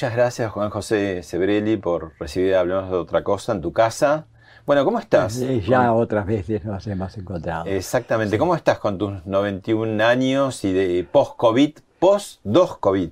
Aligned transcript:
Muchas 0.00 0.16
gracias 0.16 0.50
Juan 0.52 0.70
José 0.70 1.22
Sebrelli 1.22 1.76
por 1.76 2.14
recibir 2.18 2.54
Hablemos 2.54 2.88
de 2.88 2.96
otra 2.96 3.22
cosa 3.22 3.52
en 3.52 3.60
tu 3.60 3.70
casa. 3.74 4.24
Bueno, 4.64 4.82
¿cómo 4.82 4.98
estás? 4.98 5.36
Eh, 5.42 5.60
Ya 5.60 5.92
otras 5.92 6.24
veces 6.24 6.64
nos 6.64 6.86
hemos 6.86 7.18
encontrado. 7.18 7.66
Exactamente, 7.66 8.38
¿cómo 8.38 8.56
estás 8.56 8.78
con 8.78 8.96
tus 8.96 9.26
91 9.26 10.02
años 10.02 10.64
y 10.64 10.72
de 10.72 11.04
post-COVID, 11.04 11.80
post-2-COVID? 11.98 13.10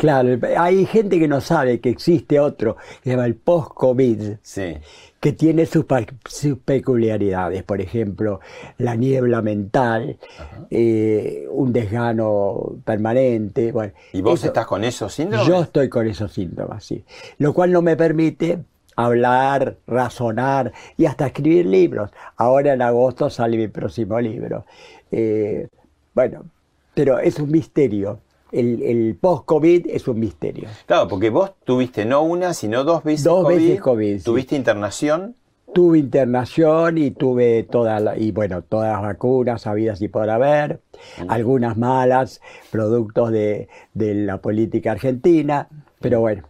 Claro, 0.00 0.38
hay 0.56 0.86
gente 0.86 1.18
que 1.18 1.28
no 1.28 1.42
sabe 1.42 1.78
que 1.78 1.90
existe 1.90 2.40
otro, 2.40 2.76
que 3.02 3.04
se 3.04 3.10
llama 3.10 3.26
el 3.26 3.34
post-COVID, 3.34 4.36
Sí, 4.40 4.78
que 5.20 5.32
tiene 5.32 5.66
sus, 5.66 5.84
peculiaridades. 6.64 7.62
Por 7.64 7.82
ejemplo, 7.82 8.40
la 8.78 8.96
niebla 8.96 9.42
mental, 9.42 10.16
eh, 10.70 11.46
un 11.50 11.74
desgano 11.74 12.76
permanente. 12.82 13.72
Bueno, 13.72 13.92
¿y 14.14 14.22
vos 14.22 14.40
eso- 14.40 14.46
estás 14.46 14.64
con 14.64 14.84
esos 14.84 15.12
síndromes? 15.12 15.46
Yo 15.46 15.60
estoy 15.60 15.90
con 15.90 16.06
esos 16.08 16.32
síntomas, 16.32 16.82
sí. 16.82 17.04
Lo 17.36 17.52
cual 17.52 17.70
no 17.70 17.82
me 17.82 17.94
permite 17.94 18.60
hablar, 18.96 19.76
razonar 19.86 20.72
y 20.96 21.04
hasta 21.04 21.26
escribir 21.26 21.66
libros. 21.66 22.10
Ahora 22.38 22.72
en 22.72 22.80
agosto 22.80 23.28
sale 23.28 23.58
mi 23.58 23.68
próximo 23.68 24.18
libro. 24.18 24.64
Eh, 25.10 25.68
bueno, 26.14 26.46
pero 26.94 27.18
es 27.18 27.38
un 27.38 27.50
misterio. 27.50 28.20
El, 28.52 28.82
el 28.82 29.16
post-COVID 29.20 29.86
es 29.88 30.08
un 30.08 30.18
misterio. 30.20 30.68
Claro, 30.86 31.08
porque 31.08 31.30
vos 31.30 31.52
tuviste 31.64 32.04
no 32.04 32.22
una, 32.22 32.52
sino 32.54 32.84
dos 32.84 33.04
veces 33.04 33.24
Dos 33.24 33.44
COVID. 33.44 33.56
veces 33.56 33.80
COVID, 33.80 34.18
sí. 34.18 34.24
Tuviste 34.24 34.56
internación. 34.56 35.36
Tuve 35.72 35.98
internación 35.98 36.98
y 36.98 37.12
tuve 37.12 37.62
todas 37.62 38.02
y 38.18 38.32
bueno, 38.32 38.62
todas 38.62 38.90
las 38.92 39.02
vacunas 39.02 39.68
habidas 39.68 40.02
y 40.02 40.08
por 40.08 40.28
haber, 40.28 40.80
algunas 41.28 41.76
malas, 41.76 42.40
productos 42.72 43.30
de, 43.30 43.68
de 43.94 44.14
la 44.16 44.38
política 44.38 44.90
argentina, 44.90 45.68
pero 46.00 46.18
bueno. 46.18 46.42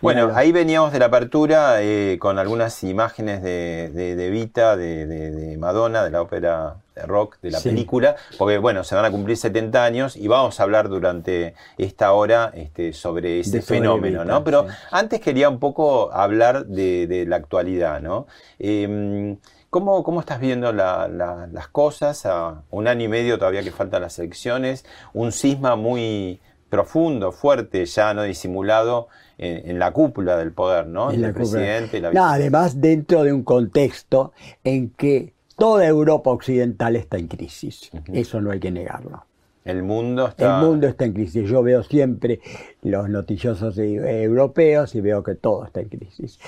Bueno, 0.00 0.30
ahí 0.34 0.50
veníamos 0.50 0.92
de 0.92 0.98
la 0.98 1.06
apertura 1.06 1.82
eh, 1.82 2.16
con 2.18 2.38
algunas 2.38 2.82
imágenes 2.84 3.42
de, 3.42 3.90
de, 3.92 4.16
de 4.16 4.30
Vita, 4.30 4.76
de 4.76 5.56
Madonna, 5.58 6.02
de 6.02 6.10
la 6.10 6.22
ópera 6.22 6.76
de 6.94 7.02
rock, 7.02 7.38
de 7.42 7.50
la 7.50 7.58
Sí. 7.58 7.70
película, 7.70 8.16
porque 8.38 8.58
bueno, 8.58 8.84
se 8.84 8.94
van 8.94 9.04
a 9.04 9.10
cumplir 9.10 9.36
70 9.36 9.84
años 9.84 10.16
y 10.16 10.28
vamos 10.28 10.60
a 10.60 10.62
hablar 10.62 10.88
durante 10.88 11.54
esta 11.76 12.12
hora 12.12 12.52
este, 12.54 12.92
sobre 12.92 13.40
ese 13.40 13.62
fenómeno, 13.62 14.24
¿no? 14.24 14.44
Pero 14.44 14.62
sí. 14.68 14.74
antes 14.92 15.20
quería 15.20 15.48
un 15.48 15.58
poco 15.58 16.12
hablar 16.12 16.66
de, 16.66 17.06
de 17.06 17.26
la 17.26 17.36
actualidad, 17.36 18.00
¿no? 18.00 18.26
Eh, 18.58 19.36
¿Cómo, 19.70 20.04
cómo 20.04 20.20
estás 20.20 20.38
viendo 20.38 20.72
la- 20.72 21.08
la- 21.08 21.48
las 21.50 21.66
cosas? 21.66 22.26
A 22.26 22.62
un 22.70 22.86
año 22.86 23.06
y 23.06 23.08
medio 23.08 23.38
todavía 23.38 23.64
que 23.64 23.72
faltan 23.72 24.02
las 24.02 24.18
elecciones, 24.20 24.84
un 25.12 25.32
cisma 25.32 25.74
muy 25.74 26.40
profundo, 26.70 27.32
fuerte, 27.32 27.84
ya 27.86 28.14
no 28.14 28.22
disimulado 28.22 29.08
en, 29.36 29.68
en 29.70 29.78
la 29.80 29.90
cúpula 29.92 30.36
del 30.36 30.52
poder, 30.52 30.86
¿no? 30.86 31.10
en 31.10 31.16
El 31.16 31.22
la 31.22 31.28
cúpula. 31.32 31.50
presidente 31.50 31.98
y 31.98 32.00
la 32.02 32.12
No, 32.12 32.24
además 32.26 32.80
dentro 32.80 33.24
de 33.24 33.32
un 33.32 33.42
contexto 33.42 34.32
en 34.62 34.90
que 34.90 35.33
toda 35.56 35.86
Europa 35.86 36.30
occidental 36.30 36.96
está 36.96 37.16
en 37.18 37.28
crisis. 37.28 37.90
Eso 38.12 38.40
no 38.40 38.50
hay 38.50 38.60
que 38.60 38.70
negarlo. 38.70 39.24
El 39.64 39.82
mundo 39.82 40.28
está... 40.28 40.60
El 40.60 40.66
mundo 40.66 40.86
está 40.86 41.06
en 41.06 41.14
crisis. 41.14 41.48
Yo 41.48 41.62
veo 41.62 41.82
siempre 41.82 42.40
los 42.82 43.08
noticiosos 43.08 43.78
e- 43.78 44.22
europeos 44.22 44.94
y 44.94 45.00
veo 45.00 45.22
que 45.22 45.34
todo 45.34 45.64
está 45.64 45.80
en 45.80 45.88
crisis. 45.88 46.38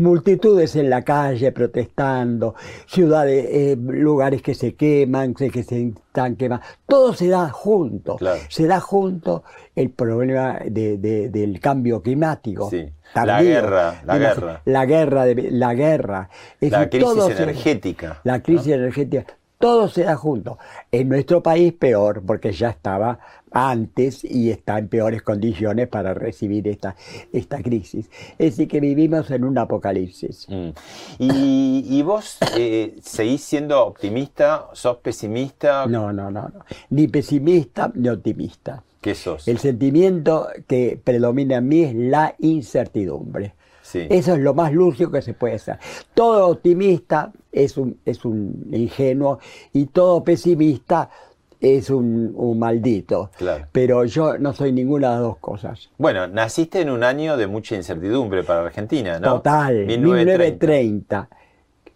Multitudes 0.00 0.76
en 0.76 0.88
la 0.88 1.02
calle 1.02 1.52
protestando, 1.52 2.54
ciudades, 2.86 3.46
eh, 3.50 3.76
lugares 3.78 4.40
que 4.40 4.54
se 4.54 4.74
queman, 4.74 5.34
que 5.34 5.50
se 5.62 5.88
están 5.88 6.36
quemando. 6.36 6.64
Todo 6.86 7.12
se 7.12 7.28
da 7.28 7.50
junto. 7.50 8.16
Claro. 8.16 8.40
Se 8.48 8.66
da 8.66 8.80
junto 8.80 9.44
el 9.76 9.90
problema 9.90 10.58
de- 10.64 10.96
de- 10.96 11.28
del 11.28 11.60
cambio 11.60 12.00
climático. 12.02 12.70
Sí. 12.70 12.88
La 13.14 13.42
guerra, 13.42 14.00
la 14.06 14.18
guerra. 14.18 14.62
La 14.64 14.86
guerra, 14.86 15.24
de- 15.26 15.50
la 15.50 15.74
guerra. 15.74 16.30
Es 16.60 16.70
La 16.72 16.86
decir, 16.86 17.02
crisis 17.04 17.24
se- 17.36 17.42
energética. 17.42 18.20
la 18.24 18.40
crisis 18.42 18.72
energética, 18.72 19.26
todo 19.60 19.88
se 19.88 20.04
da 20.04 20.16
junto. 20.16 20.58
En 20.90 21.10
nuestro 21.10 21.42
país 21.42 21.74
peor, 21.74 22.22
porque 22.26 22.50
ya 22.50 22.70
estaba 22.70 23.20
antes 23.52 24.24
y 24.24 24.50
está 24.50 24.78
en 24.78 24.88
peores 24.88 25.22
condiciones 25.22 25.86
para 25.86 26.14
recibir 26.14 26.66
esta, 26.66 26.96
esta 27.32 27.62
crisis. 27.62 28.08
Es 28.38 28.52
decir, 28.52 28.68
que 28.68 28.80
vivimos 28.80 29.30
en 29.30 29.44
un 29.44 29.58
apocalipsis. 29.58 30.46
Mm. 30.48 30.70
¿Y, 31.18 31.84
y 31.86 32.02
vos 32.02 32.38
eh, 32.56 32.96
seguís 33.02 33.44
siendo 33.44 33.84
optimista? 33.84 34.68
¿Sos 34.72 34.96
pesimista? 34.96 35.86
No, 35.86 36.10
no, 36.10 36.30
no, 36.30 36.48
no. 36.48 36.64
Ni 36.88 37.06
pesimista 37.06 37.92
ni 37.94 38.08
optimista. 38.08 38.82
¿Qué 39.02 39.14
sos? 39.14 39.46
El 39.46 39.58
sentimiento 39.58 40.48
que 40.66 40.98
predomina 41.02 41.56
en 41.56 41.68
mí 41.68 41.82
es 41.82 41.94
la 41.94 42.34
incertidumbre. 42.38 43.54
Sí. 43.90 44.06
Eso 44.08 44.34
es 44.34 44.38
lo 44.38 44.54
más 44.54 44.72
lúcido 44.72 45.10
que 45.10 45.20
se 45.20 45.34
puede 45.34 45.54
hacer. 45.54 45.78
Todo 46.14 46.46
optimista 46.46 47.32
es 47.50 47.76
un, 47.76 47.98
es 48.04 48.24
un 48.24 48.68
ingenuo 48.70 49.40
y 49.72 49.86
todo 49.86 50.22
pesimista 50.22 51.10
es 51.60 51.90
un, 51.90 52.32
un 52.36 52.58
maldito. 52.58 53.30
Claro. 53.36 53.66
Pero 53.72 54.04
yo 54.04 54.38
no 54.38 54.52
soy 54.52 54.72
ninguna 54.72 55.08
de 55.08 55.14
las 55.14 55.22
dos 55.22 55.38
cosas. 55.38 55.90
Bueno, 55.98 56.28
naciste 56.28 56.80
en 56.80 56.90
un 56.90 57.02
año 57.02 57.36
de 57.36 57.48
mucha 57.48 57.74
incertidumbre 57.74 58.44
para 58.44 58.62
Argentina, 58.62 59.18
¿no? 59.18 59.34
Total, 59.34 59.86
1930. 59.86 61.28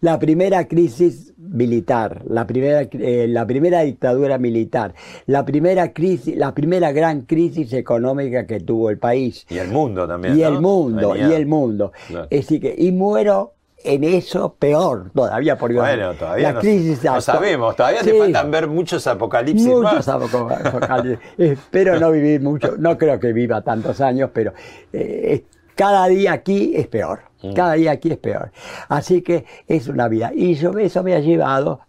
La 0.01 0.19
primera 0.19 0.67
crisis 0.67 1.33
militar, 1.37 2.21
la 2.27 2.45
primera, 2.45 2.81
eh, 2.91 3.27
la 3.29 3.45
primera 3.47 3.81
dictadura 3.81 4.37
militar, 4.37 4.93
la 5.25 5.45
primera 5.45 5.93
crisis, 5.93 6.35
la 6.35 6.53
primera 6.53 6.91
gran 6.91 7.21
crisis 7.21 7.71
económica 7.73 8.45
que 8.45 8.59
tuvo 8.59 8.89
el 8.89 8.97
país. 8.97 9.45
Y 9.49 9.57
el 9.57 9.69
mundo 9.69 10.07
también. 10.07 10.37
y 10.37 10.41
¿no? 10.41 10.47
el 10.47 10.59
mundo, 10.61 11.11
Venía- 11.13 11.29
y 11.29 11.33
el 11.33 11.45
mundo. 11.45 11.91
Claro. 12.07 12.27
Es 12.29 12.41
decir 12.41 12.61
que, 12.61 12.75
y 12.77 12.91
muero 12.91 13.53
en 13.83 14.03
eso 14.03 14.55
peor 14.57 15.11
todavía, 15.13 15.57
porque 15.57 15.75
Bueno, 15.75 16.13
todavía 16.15 16.47
la 16.49 16.53
no, 16.55 16.59
crisis 16.61 17.03
no 17.03 17.21
sabemos, 17.21 17.75
todavía 17.75 18.01
te 18.01 18.11
Sí, 18.13 18.17
faltan 18.17 18.49
ver 18.49 18.67
muchos 18.67 19.05
apocalipsis 19.05 19.67
Muchos 19.67 20.07
apocalipsis. 20.07 21.19
Espero 21.37 21.99
no 21.99 22.11
vivir 22.11 22.41
mucho, 22.41 22.75
no 22.79 22.97
creo 22.97 23.19
que 23.19 23.31
viva 23.31 23.61
tantos 23.61 24.01
años, 24.01 24.31
pero 24.33 24.53
eh, 24.91 25.43
cada 25.75 26.07
día 26.07 26.33
aquí 26.33 26.73
es 26.75 26.87
peor. 26.87 27.19
Cada 27.53 27.73
día 27.73 27.91
aquí 27.91 28.11
es 28.11 28.17
peor. 28.17 28.51
Así 28.89 29.21
que 29.21 29.45
es 29.67 29.87
una 29.87 30.07
vida. 30.07 30.31
Y 30.35 30.55
yo, 30.55 30.71
eso 30.79 31.03
me 31.03 31.13
ha 31.13 31.19
llevado 31.19 31.81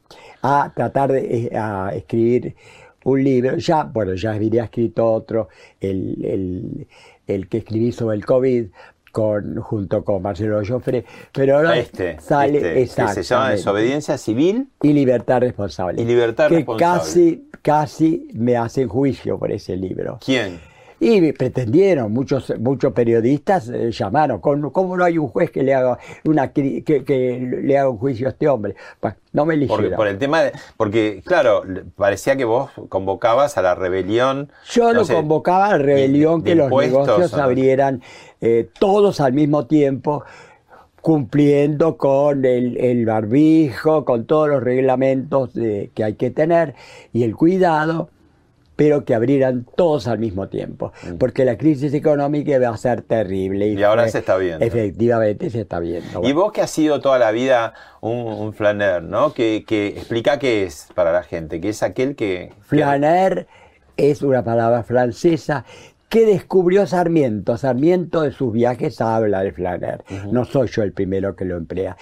a 0.43 0.73
tratar 0.75 1.13
de 1.13 1.47
eh, 1.47 1.57
a 1.57 1.93
escribir 1.95 2.55
un 3.05 3.23
libro. 3.25 3.57
Ya, 3.57 3.85
bueno, 3.85 4.15
ya 4.15 4.33
había 4.33 4.65
escrito 4.65 5.11
otro, 5.11 5.49
el, 5.81 6.25
el- 6.25 6.87
el 7.27 7.49
que 7.49 7.59
escribí 7.59 7.91
sobre 7.91 8.17
el 8.17 8.25
COVID, 8.25 8.67
con, 9.11 9.57
junto 9.63 10.05
con 10.05 10.21
Marcelo 10.21 10.61
Joffre, 10.65 11.05
pero 11.33 11.57
ahora 11.57 11.79
Este, 11.79 12.21
sale 12.21 12.83
este, 12.83 13.03
que 13.03 13.09
se 13.09 13.23
llama. 13.23 13.51
Desobediencia 13.51 14.19
Civil 14.19 14.69
y 14.83 14.93
libertad 14.93 15.41
responsable. 15.41 16.03
y 16.03 16.05
Libertad 16.05 16.49
que 16.51 16.57
Responsable. 16.57 16.99
casi, 17.01 17.49
casi 17.63 18.29
me 18.35 18.57
hacen 18.59 18.89
juicio 18.89 19.39
por 19.39 19.51
ese 19.51 19.75
libro. 19.75 20.19
¿Quién? 20.23 20.61
Y 20.99 21.33
pretendieron, 21.33 22.11
muchos, 22.11 22.53
muchos 22.59 22.93
periodistas 22.95 23.69
eh, 23.69 23.91
llamaron, 23.91 24.41
¿cómo, 24.41 24.73
cómo 24.73 24.97
no 24.97 25.05
hay 25.05 25.19
un 25.19 25.29
juez 25.29 25.51
que 25.51 25.63
le 25.63 25.75
haga 25.75 25.99
una 26.25 26.53
que, 26.53 26.83
que 26.83 27.39
le 27.63 27.77
haga 27.79 27.91
un 27.91 27.99
juicio 27.99 28.27
a 28.29 28.31
este 28.31 28.49
hombre? 28.49 28.77
Pues, 28.99 29.15
no 29.35 29.45
me 29.45 29.55
eligieron. 29.55 29.95
por 29.95 30.09
el 30.09 30.17
tema 30.17 30.43
de, 30.43 30.53
porque 30.79 31.23
claro, 31.27 31.63
parecía 31.97 32.35
que 32.37 32.47
vos 32.47 32.71
convocabas 32.89 33.59
a 33.59 33.63
la 33.63 33.75
rebelión. 33.75 34.51
Yo 34.71 34.87
no 34.95 35.01
lo 35.01 35.05
sé, 35.05 35.13
convocaba 35.15 35.67
a 35.67 35.71
la 35.73 35.79
rebelión 35.85 36.43
de- 36.43 36.51
de 36.51 36.51
que 36.53 36.57
los 36.63 36.71
negocios 36.71 37.35
abrieran 37.35 38.01
eh, 38.41 38.69
todos 38.79 39.21
al 39.21 39.35
mismo 39.35 39.67
tiempo, 39.67 40.25
cumpliendo 41.03 41.97
con 41.99 42.45
el, 42.45 42.79
el 42.79 43.05
barbijo, 43.07 44.05
con 44.05 44.25
todos 44.25 44.49
los 44.49 44.63
reglamentos 44.63 45.53
de- 45.55 45.91
que 45.95 46.05
hay 46.05 46.15
que 46.15 46.31
tener 46.31 46.75
y 47.13 47.23
el 47.23 47.37
cuidado, 47.37 48.09
pero 48.77 49.05
que 49.07 49.15
abrieran 49.15 49.67
todos 49.75 50.07
al 50.07 50.19
mismo 50.19 50.49
tiempo, 50.49 50.93
porque 51.19 51.45
la 51.47 51.57
crisis 51.57 51.95
económica 51.95 52.59
va 52.59 52.69
a 52.69 52.77
ser 52.77 53.03
terrible. 53.03 53.75
Mm. 53.75 53.79
Y 53.79 53.83
ahora 53.83 54.03
fue- 54.03 54.13
se 54.13 54.19
está 54.19 54.37
viendo. 54.37 54.65
Efectivamente 54.65 55.51
se 55.51 55.63
está 55.63 55.81
viendo. 55.81 56.23
Y 56.23 56.33
vos 56.33 56.53
que 56.53 56.61
has 56.61 56.71
sido 56.71 57.01
toda 57.01 57.19
la 57.19 57.31
vida 57.33 57.73
un, 58.03 58.19
un 58.27 58.53
flaner, 58.53 59.03
¿no? 59.03 59.33
Que, 59.33 59.65
que 59.67 59.89
explica 59.89 60.39
qué 60.39 60.65
es 60.65 60.89
para 60.95 61.11
la 61.13 61.23
gente, 61.23 61.61
que 61.61 61.71
es 61.71 61.83
aquel 61.83 62.15
que... 62.17 62.53
Flaner 62.61 63.47
es 63.97 64.21
una 64.23 64.45
palabra 64.45 64.83
francesa 64.83 65.65
que 66.11 66.27
descubrió 66.27 66.87
Sarmiento. 66.87 67.57
Sarmiento 67.57 68.23
de 68.23 68.31
sus 68.33 68.53
viajes 68.53 69.01
habla 69.01 69.43
de 69.43 69.53
flaner. 69.53 70.05
No 70.31 70.45
soy 70.45 70.69
yo 70.69 70.83
el 70.83 70.93
primero 70.93 71.35
que 71.35 71.45
lo 71.47 71.57
emplea. 71.57 71.97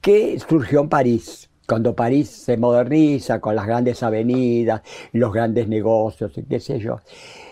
Que 0.00 0.38
surgió 0.40 0.80
en 0.80 0.88
París. 0.88 1.50
Cuando 1.66 1.94
París 1.94 2.28
se 2.28 2.56
moderniza 2.56 3.40
con 3.40 3.56
las 3.56 3.66
grandes 3.66 4.02
avenidas, 4.02 4.82
los 5.12 5.32
grandes 5.32 5.68
negocios 5.68 6.32
qué 6.48 6.60
sé 6.60 6.78
yo. 6.78 7.00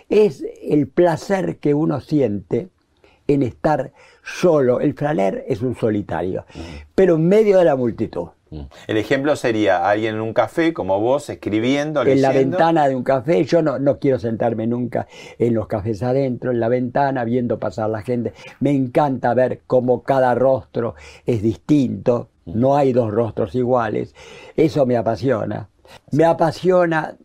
Es 0.09 0.45
el 0.63 0.89
placer 0.89 1.57
que 1.59 1.73
uno 1.73 2.01
siente 2.01 2.69
en 3.27 3.43
estar 3.43 3.93
solo. 4.23 4.81
El 4.81 4.95
flaner 4.95 5.45
es 5.49 5.63
un 5.63 5.75
solitario, 5.75 6.45
pero 6.95 7.17
en 7.17 7.29
medio 7.29 7.59
de 7.59 7.65
la 7.65 7.77
multitud. 7.77 8.29
El 8.87 8.99
ejemplo 8.99 9.35
sería 9.35 9.89
alguien 9.89 10.17
en 10.17 10.21
un 10.21 10.35
café 10.35 10.75
como 10.75 11.01
vos 11.01 11.31
escribiendo, 11.31 12.03
en 12.03 12.21
la 12.21 12.33
ventana 12.33 12.87
de 12.87 12.95
un 12.95 13.03
café. 13.03 13.45
Yo 13.45 13.63
no, 13.63 13.79
no 13.79 13.99
quiero 13.99 14.19
sentarme 14.19 14.67
nunca 14.67 15.07
en 15.39 15.55
los 15.55 15.67
cafés 15.67 16.03
adentro, 16.03 16.51
en 16.51 16.61
la 16.61 16.69
ventana, 16.69 17.25
viendo 17.25 17.59
pasar 17.59 17.89
la 17.89 18.03
gente. 18.03 18.35
Me 18.61 18.71
encanta 18.71 19.33
ver 19.33 19.63
cómo 19.67 20.03
cada 20.03 20.35
rostro 20.35 20.95
es 21.25 21.43
distinto. 21.43 22.29
No 22.45 22.77
hay 22.77 22.93
dos 22.93 23.11
rostros 23.13 23.55
iguales. 23.55 24.15
Eso 24.57 24.85
me 24.87 24.97
apasiona. 24.97 25.69
Me 26.11 26.25
apasiona. 26.25 27.17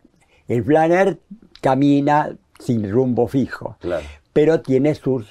El 0.48 0.64
flaner 0.64 1.20
camina 1.62 2.36
sin 2.60 2.90
rumbo 2.92 3.28
fijo, 3.28 3.76
Claro. 3.80 4.04
pero 4.34 4.62
tiene 4.62 4.96
sus, 4.96 5.28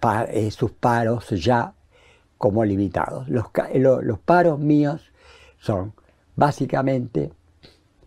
pa- 0.00 0.24
eh, 0.24 0.50
sus 0.50 0.70
paros 0.72 1.28
ya 1.30 1.72
como 2.36 2.64
limitados. 2.64 3.28
Los, 3.28 3.46
lo- 3.74 4.00
los 4.02 4.18
paros 4.18 4.58
míos 4.58 5.02
son 5.58 5.92
básicamente 6.36 7.32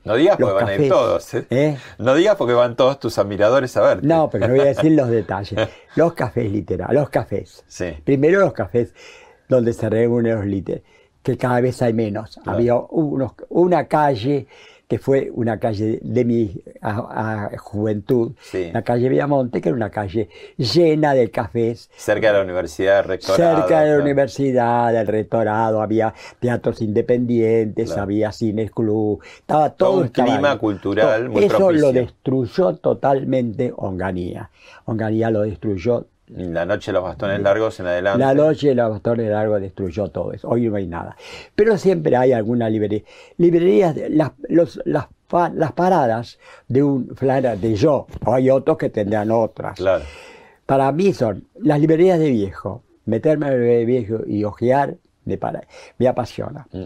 No 0.03 0.15
digas 0.15 0.37
porque 0.37 0.53
los 0.53 0.61
van 0.61 0.69
a 0.69 0.75
ir 0.75 0.89
todos. 0.89 1.33
¿eh? 1.33 1.45
¿Eh? 1.49 1.77
No 1.99 2.13
digas 2.15 2.35
porque 2.37 2.53
van 2.53 2.75
todos 2.75 2.99
tus 2.99 3.17
admiradores 3.19 3.75
a 3.77 3.81
verte. 3.81 4.07
No, 4.07 4.29
pero 4.29 4.47
no 4.47 4.53
voy 4.53 4.61
a 4.61 4.65
decir 4.65 4.93
los 4.93 5.09
detalles. 5.09 5.67
Los 5.95 6.13
cafés 6.13 6.49
literal, 6.49 6.95
los 6.95 7.09
cafés. 7.09 7.65
Sí. 7.67 7.91
Primero 8.05 8.39
los 8.39 8.53
cafés 8.53 8.93
donde 9.51 9.73
se 9.73 9.89
reúnen 9.89 10.35
los 10.35 10.45
liter, 10.45 10.81
que 11.21 11.37
cada 11.37 11.59
vez 11.61 11.81
hay 11.81 11.93
menos. 11.93 12.39
Había 12.45 12.75
unos- 12.77 13.33
una 13.49 13.85
calle 13.87 14.47
que 14.87 14.97
fue 14.99 15.31
una 15.33 15.57
calle 15.57 15.99
de 16.01 16.25
mi 16.25 16.61
a- 16.81 17.47
a 17.53 17.57
juventud, 17.57 18.33
Sí. 18.41 18.71
la 18.73 18.81
calle 18.81 19.07
Villamonte, 19.07 19.61
que 19.61 19.69
era 19.69 19.75
una 19.75 19.89
calle 19.89 20.27
llena 20.57 21.13
de 21.13 21.29
cafés, 21.31 21.89
Cerca 21.95 22.27
de 22.31 22.37
la 22.39 22.43
universidad, 22.43 22.97
del 22.97 23.05
rectorado. 23.05 23.37
Cerca 23.61 23.79
de 23.79 23.85
la 23.85 23.91
claro. 23.93 24.01
universidad, 24.03 24.91
del 24.91 25.07
rectorado, 25.07 25.81
había 25.81 26.13
teatros 26.41 26.81
independientes, 26.81 27.87
Claro. 27.87 28.01
había 28.03 28.31
cines 28.33 28.71
club, 28.71 29.21
estaba 29.37 29.69
todo, 29.69 29.89
Todo 29.91 29.99
un 30.01 30.05
estaba 30.07 30.27
clima 30.29 30.51
ahí. 30.51 30.57
cultural 30.57 31.29
muy 31.29 31.43
Eso 31.45 31.57
propicio. 31.57 31.87
lo 31.87 31.93
destruyó 31.93 32.75
totalmente 32.75 33.71
Onganía. 33.75 34.49
Onganía 34.85 35.29
lo 35.29 35.41
destruyó. 35.43 36.07
La 36.35 36.65
noche 36.65 36.91
de 36.91 36.93
los 36.93 37.03
bastones 37.03 37.41
largos 37.41 37.79
en 37.79 37.87
adelante. 37.87 38.19
La 38.19 38.33
noche 38.33 38.69
de 38.69 38.75
los 38.75 38.89
bastones 38.89 39.29
largos 39.29 39.61
destruyó 39.61 40.07
todo 40.09 40.31
eso. 40.33 40.47
Hoy 40.49 40.69
no 40.69 40.75
hay 40.77 40.87
nada. 40.87 41.17
Pero 41.55 41.77
siempre 41.77 42.15
hay 42.15 42.31
alguna 42.31 42.69
librería. 42.69 43.03
Librerías, 43.37 43.95
las, 44.09 44.31
los- 44.47 44.79
las, 44.85 45.07
las 45.53 45.71
paradas 45.73 46.39
de 46.67 46.83
un 46.83 47.15
flanera 47.15 47.55
de 47.55 47.75
yo. 47.75 48.07
Hay 48.25 48.49
otros 48.49 48.77
que 48.77 48.89
tendrán 48.89 49.31
otras. 49.31 49.75
Claro. 49.77 50.05
Para 50.65 50.91
mí 50.91 51.13
son 51.13 51.47
las 51.55 51.79
librerías 51.79 52.17
de 52.19 52.29
viejo. 52.29 52.83
Meterme 53.05 53.47
en 53.47 53.59
de 53.61 53.85
viejo 53.85 54.19
y 54.25 54.43
ojear 54.43 54.95
me, 55.25 55.37
para, 55.37 55.61
me 55.97 56.07
apasiona. 56.07 56.67
Mm. 56.71 56.85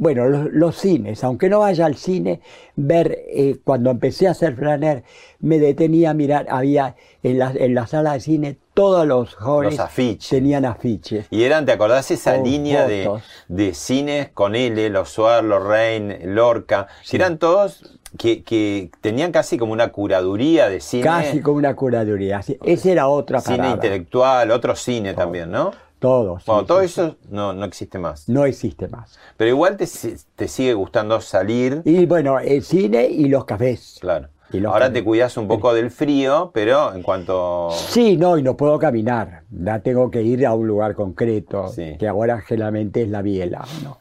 Bueno, 0.00 0.26
los, 0.30 0.50
los 0.50 0.76
cines, 0.76 1.22
aunque 1.24 1.50
no 1.50 1.58
vaya 1.58 1.84
al 1.84 1.94
cine, 1.96 2.40
ver, 2.74 3.18
eh, 3.28 3.58
cuando 3.64 3.90
empecé 3.90 4.28
a 4.28 4.30
hacer 4.30 4.56
flaner, 4.56 5.04
me 5.40 5.58
detenía 5.58 6.10
a 6.10 6.14
mirar, 6.14 6.46
había 6.48 6.96
en 7.22 7.38
la, 7.38 7.52
en 7.54 7.74
la 7.74 7.86
sala 7.86 8.14
de 8.14 8.20
cine, 8.20 8.56
todos 8.72 9.06
los 9.06 9.34
jóvenes 9.34 9.74
Los 9.76 9.84
afiches. 9.86 10.30
tenían 10.30 10.64
afiches. 10.64 11.26
Y 11.28 11.42
eran, 11.42 11.66
¿te 11.66 11.72
acordás 11.72 12.10
esa 12.10 12.38
línea 12.38 12.86
de, 12.86 13.10
de 13.48 13.74
cines 13.74 14.30
con 14.30 14.56
L, 14.56 14.88
los 14.88 15.10
Suar, 15.10 15.44
Lorraine, 15.44 16.20
Lorca? 16.24 16.86
Que 17.06 17.16
eran 17.18 17.36
todos 17.36 17.98
que, 18.16 18.42
que 18.42 18.90
tenían 19.02 19.32
casi 19.32 19.58
como 19.58 19.74
una 19.74 19.88
curaduría 19.92 20.70
de 20.70 20.80
cine. 20.80 21.02
Casi 21.02 21.42
como 21.42 21.58
una 21.58 21.76
curaduría. 21.76 22.40
Esa 22.64 22.90
era 22.90 23.06
otra 23.08 23.40
Cine 23.42 23.58
parada. 23.58 23.74
intelectual, 23.74 24.50
otro 24.50 24.74
cine 24.74 25.12
también, 25.12 25.50
¿no? 25.50 25.72
Todos. 26.00 26.44
Bueno, 26.46 26.62
sí, 26.62 26.66
todo 26.66 26.78
sí, 26.80 26.84
eso 26.86 27.16
no, 27.30 27.52
no 27.52 27.64
existe 27.64 27.98
más. 27.98 28.28
No 28.28 28.44
existe 28.46 28.88
más. 28.88 29.16
Pero 29.36 29.50
igual 29.50 29.76
te, 29.76 29.86
te 30.34 30.48
sigue 30.48 30.74
gustando 30.74 31.20
salir. 31.20 31.82
Y 31.84 32.06
bueno, 32.06 32.40
el 32.40 32.62
cine 32.64 33.06
y 33.06 33.26
los 33.28 33.44
cafés. 33.44 33.98
Claro. 34.00 34.28
Y 34.52 34.58
los 34.58 34.72
Ahora 34.72 34.86
cafés. 34.86 34.94
te 35.00 35.04
cuidas 35.04 35.36
un 35.36 35.46
poco 35.46 35.72
del 35.74 35.92
frío, 35.92 36.50
pero 36.52 36.92
en 36.92 37.02
cuanto... 37.04 37.68
Sí, 37.72 38.16
no, 38.16 38.36
y 38.36 38.42
no 38.42 38.56
puedo 38.56 38.78
caminar. 38.80 39.44
Ya 39.50 39.78
tengo 39.78 40.10
que 40.10 40.22
ir 40.22 40.44
a 40.44 40.54
un 40.54 40.66
lugar 40.66 40.96
concreto, 40.96 41.68
Sí. 41.68 41.96
que 41.98 42.08
ahora 42.08 42.40
generalmente 42.40 43.02
es 43.02 43.08
la 43.10 43.22
biela, 43.22 43.64
¿no? 43.84 43.98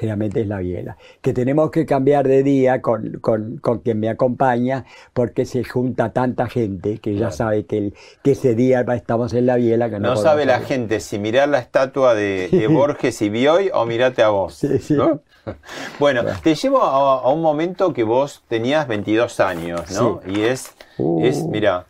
Generalmente 0.00 0.40
es 0.40 0.46
la 0.46 0.60
biela. 0.60 0.96
Que 1.20 1.34
tenemos 1.34 1.70
que 1.70 1.84
cambiar 1.84 2.26
de 2.26 2.42
día 2.42 2.80
con, 2.80 3.18
con, 3.20 3.58
con 3.58 3.80
quien 3.80 4.00
me 4.00 4.08
acompaña, 4.08 4.86
porque 5.12 5.44
se 5.44 5.62
junta 5.62 6.14
tanta 6.14 6.46
gente 6.48 7.00
que 7.00 7.16
ya 7.16 7.30
sabe 7.30 7.66
que, 7.66 7.76
el, 7.76 7.94
que 8.22 8.30
ese 8.30 8.54
día 8.54 8.80
estamos 8.94 9.34
en 9.34 9.44
la 9.44 9.56
biela. 9.56 9.90
Que 9.90 10.00
no, 10.00 10.08
No 10.08 10.16
sabe 10.16 10.46
la 10.46 10.60
gente 10.60 11.00
si 11.00 11.18
mirar 11.18 11.50
la 11.50 11.58
estatua 11.58 12.14
de, 12.14 12.48
de 12.50 12.66
Borges 12.66 13.20
y 13.20 13.28
Bioy 13.28 13.70
o 13.74 13.84
mirate 13.84 14.22
a 14.22 14.30
vos. 14.30 14.54
Sí, 14.54 14.78
sí. 14.78 14.94
¿no? 14.94 15.20
Bueno, 15.98 16.22
te 16.42 16.54
llevo 16.54 16.82
a, 16.82 17.20
a 17.22 17.28
un 17.30 17.42
momento 17.42 17.92
que 17.92 18.04
vos 18.04 18.42
tenías 18.48 18.86
22 18.86 19.40
años, 19.40 19.90
¿no? 19.90 20.20
Y 20.26 20.42
es, 20.42 20.70
Uh. 20.98 21.24
es, 21.24 21.42
mira, 21.44 21.86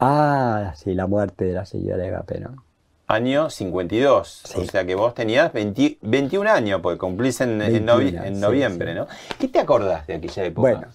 Ah, 0.00 0.72
sí, 0.76 0.94
la 0.94 1.06
muerte 1.06 1.46
de 1.46 1.52
la 1.54 1.64
señora 1.66 2.06
Eva 2.06 2.22
Perón. 2.22 2.67
Año 3.08 3.50
52. 3.50 4.42
Sí. 4.44 4.60
O 4.60 4.64
sea 4.64 4.84
que 4.84 4.94
vos 4.94 5.14
tenías 5.14 5.52
20 5.52 5.98
21 6.02 6.50
años, 6.50 6.80
porque 6.80 6.98
cumplís 6.98 7.40
en, 7.40 7.60
en 7.62 7.84
21, 7.86 7.92
novi- 7.92 8.24
en 8.26 8.40
noviembre, 8.40 8.92
sí. 8.92 8.98
¿no? 8.98 9.06
¿Qué 9.38 9.48
te 9.48 9.58
acordás 9.58 10.06
de 10.06 10.14
aquella 10.14 10.44
época? 10.44 10.60
Bueno, 10.60 10.86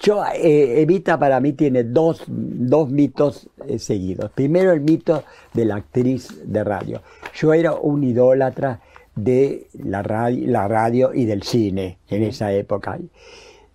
yo, 0.00 0.22
eh, 0.34 0.82
Evita 0.82 1.18
para 1.18 1.40
mí 1.40 1.52
tiene 1.54 1.84
dos, 1.84 2.22
dos 2.26 2.90
mitos 2.90 3.48
eh, 3.66 3.78
seguidos. 3.78 4.30
Primero 4.32 4.72
el 4.72 4.80
mito 4.80 5.24
de 5.54 5.64
la 5.64 5.76
actriz 5.76 6.28
de 6.44 6.62
radio. 6.62 7.02
Yo 7.34 7.54
era 7.54 7.72
un 7.72 8.04
idólatra 8.04 8.80
de 9.14 9.68
la 9.82 10.02
radio, 10.02 10.50
la 10.50 10.68
radio 10.68 11.14
y 11.14 11.24
del 11.24 11.42
cine 11.42 11.98
en 12.10 12.22
esa 12.24 12.52
época. 12.52 12.98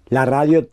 La 0.09 0.25
radio, 0.25 0.67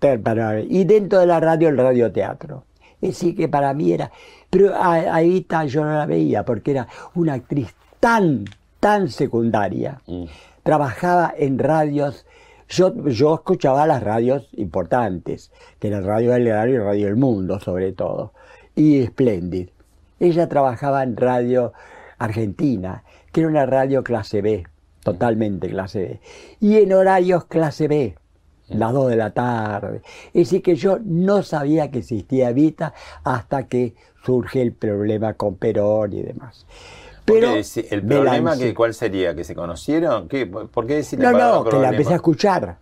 y 0.69 0.85
dentro 0.85 1.21
de 1.21 1.27
la 1.27 1.41
radio 1.41 1.69
el 1.69 1.79
radioteatro. 1.79 2.65
Es 3.01 3.11
decir, 3.11 3.37
que 3.37 3.49
para 3.49 3.73
mí 3.75 3.93
era... 3.93 4.11
Pero 4.57 4.75
a, 4.75 4.95
a 4.95 5.21
Evita 5.23 5.67
yo 5.67 5.85
no 5.85 5.93
la 5.93 6.07
veía 6.07 6.43
porque 6.43 6.71
era 6.71 6.89
una 7.15 7.35
actriz 7.35 7.75
tan, 8.01 8.45
tan 8.81 9.11
secundaria 9.11 10.01
Mm. 10.07 10.25
trabajaba 10.63 11.35
en 11.37 11.59
radios. 11.59 12.25
Yo, 12.71 12.95
yo 13.09 13.35
escuchaba 13.35 13.87
las 13.87 14.03
radios 14.03 14.49
importantes, 14.57 15.53
que 15.79 15.89
era 15.89 16.01
Radio 16.01 16.33
del 16.33 16.49
Horario 16.49 16.75
y 16.77 16.79
Radio 16.79 17.07
del 17.07 17.17
Mundo, 17.17 17.61
sobre 17.61 17.93
todo, 17.93 18.33
y 18.75 19.05
Splendid. 19.05 19.69
Ella 20.21 20.49
trabajaba 20.49 21.03
en 21.03 21.17
Radio 21.19 21.75
Argentina, 22.19 23.05
que 23.33 23.41
era 23.41 23.51
una 23.51 23.67
radio 23.67 24.03
clase 24.03 24.41
B. 24.41 24.65
totalmente 25.05 25.69
clase 25.69 25.99
B. 26.01 26.21
Y 26.61 26.79
en 26.79 26.93
horarios 26.95 27.45
clase 27.45 27.87
B, 27.89 28.17
las 28.69 28.93
2 28.93 29.11
de 29.11 29.17
la 29.17 29.31
tarde. 29.33 30.01
Es 30.35 30.49
decir, 30.49 30.63
que 30.63 30.75
yo 30.75 30.99
no 31.05 31.43
sabía 31.43 31.91
que 31.91 31.99
existía 32.01 32.49
Evita 32.51 32.95
hasta 33.23 33.69
que 33.69 33.95
surge 34.27 34.61
el 34.61 34.73
problema 34.73 35.35
con 35.35 35.55
Perón 35.55 36.13
y 36.13 36.23
demás. 36.23 36.67
Pero 37.25 37.55
el 37.55 38.03
problema, 38.07 38.57
que, 38.57 38.75
¿cuál 38.75 38.95
sería? 38.95 39.35
¿Que 39.35 39.45
se 39.45 39.55
conocieron? 39.55 40.29
¿Qué? 40.29 40.47
¿Por 40.47 40.87
qué 40.87 40.97
decir 40.97 41.19
No, 41.19 41.33
la 41.33 41.39
no, 41.39 41.65
que 41.65 41.77
la 41.77 41.91
empecé 41.91 42.13
a 42.13 42.17
escuchar. 42.17 42.79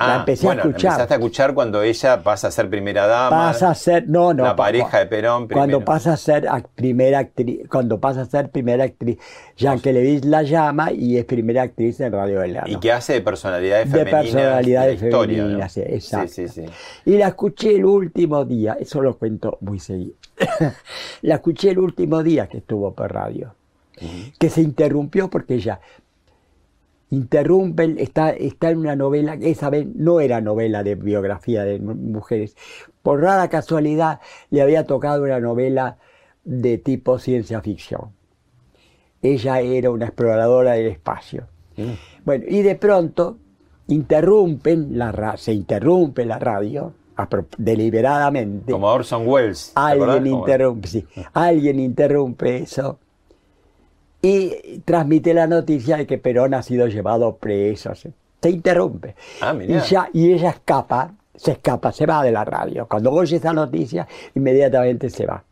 Ah, 0.00 0.06
la 0.08 0.16
empecé 0.20 0.46
bueno, 0.46 0.62
a 0.62 0.66
escuchar. 0.66 0.90
empezaste 0.92 1.14
a 1.14 1.16
escuchar 1.16 1.54
cuando 1.54 1.82
ella 1.82 2.22
pasa 2.22 2.48
a 2.48 2.50
ser 2.52 2.70
primera 2.70 3.06
dama. 3.06 3.30
Pasa 3.30 3.70
a 3.70 3.74
ser, 3.74 4.08
no, 4.08 4.32
no. 4.32 4.44
La 4.44 4.50
pa- 4.54 4.64
pareja 4.66 4.98
de 5.00 5.06
Perón 5.06 5.48
Cuando 5.48 5.78
primero. 5.78 5.84
pasa 5.84 6.12
a 6.12 6.16
ser 6.16 6.46
primera 6.76 7.18
actriz, 7.18 7.60
cuando 7.68 7.98
pasa 7.98 8.20
a 8.20 8.24
ser 8.26 8.50
primera 8.50 8.84
actriz, 8.84 9.18
Jean 9.56 9.80
Kelevich 9.80 10.24
la 10.24 10.42
llama 10.44 10.92
y 10.92 11.16
es 11.18 11.24
primera 11.24 11.62
actriz 11.62 11.98
en 12.00 12.12
Radio 12.12 12.38
Belgrano. 12.40 12.68
Y 12.68 12.76
que 12.78 12.92
hace 12.92 13.14
de 13.14 13.20
personalidades 13.22 13.90
de 13.90 13.98
femeninas. 13.98 14.22
personalidades 14.22 15.00
de 15.00 15.06
historia, 15.08 15.36
¿no? 15.38 15.42
femeninas, 15.44 15.72
sí, 15.72 15.80
exacto. 15.84 16.28
Sí, 16.28 16.48
sí, 16.48 16.66
sí. 16.66 16.72
Y 17.04 17.18
la 17.18 17.28
escuché 17.28 17.74
el 17.74 17.84
último 17.84 18.44
día, 18.44 18.76
eso 18.78 19.02
lo 19.02 19.16
cuento 19.18 19.58
muy 19.62 19.80
seguido. 19.80 20.14
la 21.22 21.34
escuché 21.34 21.70
el 21.70 21.78
último 21.80 22.22
día 22.22 22.46
que 22.46 22.58
estuvo 22.58 22.92
por 22.94 23.12
radio, 23.12 23.54
que 24.38 24.48
se 24.48 24.60
interrumpió 24.60 25.28
porque 25.28 25.54
ella 25.54 25.80
interrumpe, 27.10 27.94
está, 27.98 28.30
está 28.30 28.70
en 28.70 28.78
una 28.78 28.96
novela, 28.96 29.34
esa 29.40 29.70
vez 29.70 29.86
no 29.94 30.20
era 30.20 30.40
novela 30.40 30.82
de 30.82 30.94
biografía 30.94 31.64
de 31.64 31.78
mu- 31.78 31.94
mujeres. 31.94 32.56
Por 33.02 33.20
rara 33.22 33.48
casualidad 33.48 34.20
le 34.50 34.62
había 34.62 34.84
tocado 34.84 35.22
una 35.22 35.40
novela 35.40 35.96
de 36.44 36.78
tipo 36.78 37.18
ciencia 37.18 37.60
ficción. 37.60 38.12
Ella 39.22 39.60
era 39.60 39.90
una 39.90 40.06
exploradora 40.06 40.72
del 40.72 40.86
espacio. 40.86 41.46
Bueno, 42.24 42.44
y 42.48 42.62
de 42.62 42.74
pronto 42.76 43.38
interrumpen 43.86 44.98
la 44.98 45.12
ra- 45.12 45.36
se 45.36 45.52
interrumpe 45.52 46.24
la 46.24 46.38
radio 46.38 46.92
deliberadamente. 47.56 48.70
Como 48.72 48.86
Orson 48.88 49.26
Welles. 49.26 49.72
Alguien 49.74 50.24
Como- 50.24 50.38
interrumpe, 50.40 50.88
sí, 50.88 51.06
alguien 51.32 51.80
interrumpe 51.80 52.58
eso 52.58 52.98
y 54.20 54.80
transmite 54.84 55.34
la 55.34 55.46
noticia 55.46 55.96
de 55.96 56.06
que 56.06 56.18
Perón 56.18 56.54
ha 56.54 56.62
sido 56.62 56.86
llevado 56.88 57.36
preso. 57.36 57.94
Se, 57.94 58.12
se 58.40 58.50
interrumpe. 58.50 59.14
Ah, 59.40 59.54
y, 59.54 59.78
ya, 59.80 60.10
y 60.12 60.32
ella 60.32 60.50
escapa, 60.50 61.14
se 61.34 61.52
escapa, 61.52 61.92
se 61.92 62.06
va 62.06 62.22
de 62.22 62.32
la 62.32 62.44
radio. 62.44 62.86
Cuando 62.88 63.12
oye 63.12 63.36
esa 63.36 63.52
noticia, 63.52 64.08
inmediatamente 64.34 65.10
se 65.10 65.26
va. 65.26 65.44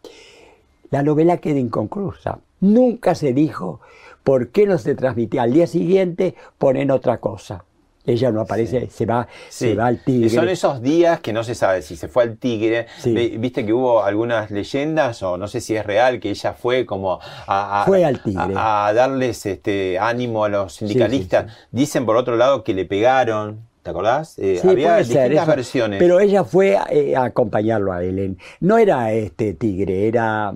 La 0.91 1.03
novela 1.03 1.39
queda 1.39 1.59
inconclusa. 1.59 2.39
Nunca 2.61 3.15
se 3.15 3.33
dijo 3.33 3.81
por 4.25 4.49
qué 4.49 4.67
no 4.67 4.79
se 4.79 4.95
transmitía. 4.95 5.43
Al 5.43 5.53
día 5.53 5.67
siguiente 5.67 6.35
ponen 6.59 6.91
otra 6.91 7.19
cosa. 7.19 7.65
Ella 8.07 8.31
no 8.31 8.41
aparece, 8.43 8.89
se 8.91 9.05
va, 9.07 9.27
Sí, 9.49 9.69
se 9.71 9.75
va 9.75 9.87
al 9.87 9.99
tigre. 10.05 10.31
son 10.31 10.49
esos 10.49 10.81
días 10.81 11.21
que 11.21 11.33
no 11.33 11.43
se 11.45 11.55
sabe 11.55 11.83
si 11.83 11.97
se 11.97 12.09
fue 12.09 12.23
al 12.23 12.37
tigre. 12.37 12.87
Sí. 12.99 13.13
Viste 13.39 13.67
que 13.67 13.73
hubo 13.73 14.03
algunas 14.05 14.51
leyendas, 14.51 15.23
o 15.23 15.37
no 15.37 15.49
sé 15.49 15.61
si 15.61 15.75
es 15.77 15.85
real, 15.85 16.21
que 16.21 16.31
ella 16.31 16.53
fue 16.53 16.87
como 16.87 17.15
a, 17.47 17.83
a- 17.83 17.85
Fue 17.85 18.05
al 18.05 18.23
tigre. 18.23 18.55
a- 18.57 18.87
a 18.87 18.93
darles 18.95 19.45
este 19.47 19.99
ánimo 19.99 20.45
a 20.45 20.49
los 20.49 20.75
sindicalistas. 20.75 21.47
Dicen 21.73 22.07
por 22.07 22.17
otro 22.17 22.37
lado 22.37 22.63
que 22.65 22.75
le 22.75 22.85
pegaron, 22.85 23.61
¿te 23.83 23.91
acordás? 23.91 24.39
Eh, 24.39 24.61
había 24.63 24.97
distintas 24.99 25.31
eso. 25.31 25.47
versiones. 25.47 25.99
Pero 25.99 26.21
ella 26.21 26.45
fue 26.45 26.77
eh, 26.91 27.17
a 27.17 27.25
acompañarlo 27.25 27.93
a 27.93 28.03
él. 28.03 28.37
No 28.61 28.79
era 28.79 29.13
este 29.13 29.55
tigre, 29.55 30.07
era 30.09 30.55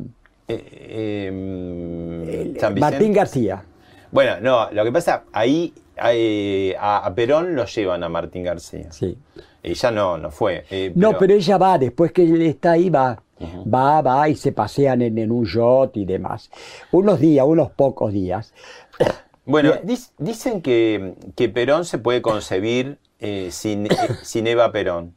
Eh, 0.48 1.30
eh, 1.32 2.50
Vicente. 2.52 2.80
Martín 2.80 3.12
García. 3.12 3.62
Bueno, 4.10 4.32
no, 4.40 4.70
lo 4.72 4.82
que 4.84 4.90
pasa, 4.92 5.22
ahí 5.32 5.72
eh, 6.02 6.76
a, 6.78 7.12
Perón 7.14 7.54
lo 7.54 7.64
llevan 7.66 8.02
a 8.04 8.08
Martín 8.08 8.44
García. 8.44 8.90
Sí. 8.92 9.16
Ella 9.62 9.90
no, 9.90 10.18
no 10.18 10.30
fue. 10.30 10.64
eh, 10.70 10.92
No, 10.94 11.18
pero 11.18 11.34
ella 11.34 11.58
va, 11.58 11.78
después 11.78 12.12
que 12.12 12.22
él 12.24 12.42
está 12.42 12.72
ahí, 12.72 12.90
va. 12.90 13.22
Va, 13.72 14.02
va 14.02 14.28
y 14.28 14.36
se 14.36 14.52
pasean 14.52 15.00
en, 15.00 15.16
en 15.16 15.30
un 15.32 15.46
yacht 15.46 15.96
y 15.96 16.04
demás. 16.04 16.50
Unos 16.92 17.18
días, 17.20 17.46
unos 17.46 17.70
pocos 17.70 18.12
días. 18.12 18.52
Bueno, 19.46 19.72
dicen 20.18 20.60
que, 20.60 21.14
que 21.36 21.48
Perón 21.48 21.84
se 21.86 21.96
puede 21.98 22.20
concebir 22.20 22.98
eh, 23.18 23.48
sin, 23.50 23.86
eh, 23.86 23.90
sin 24.22 24.46
Eva 24.46 24.70
Perón. 24.72 25.14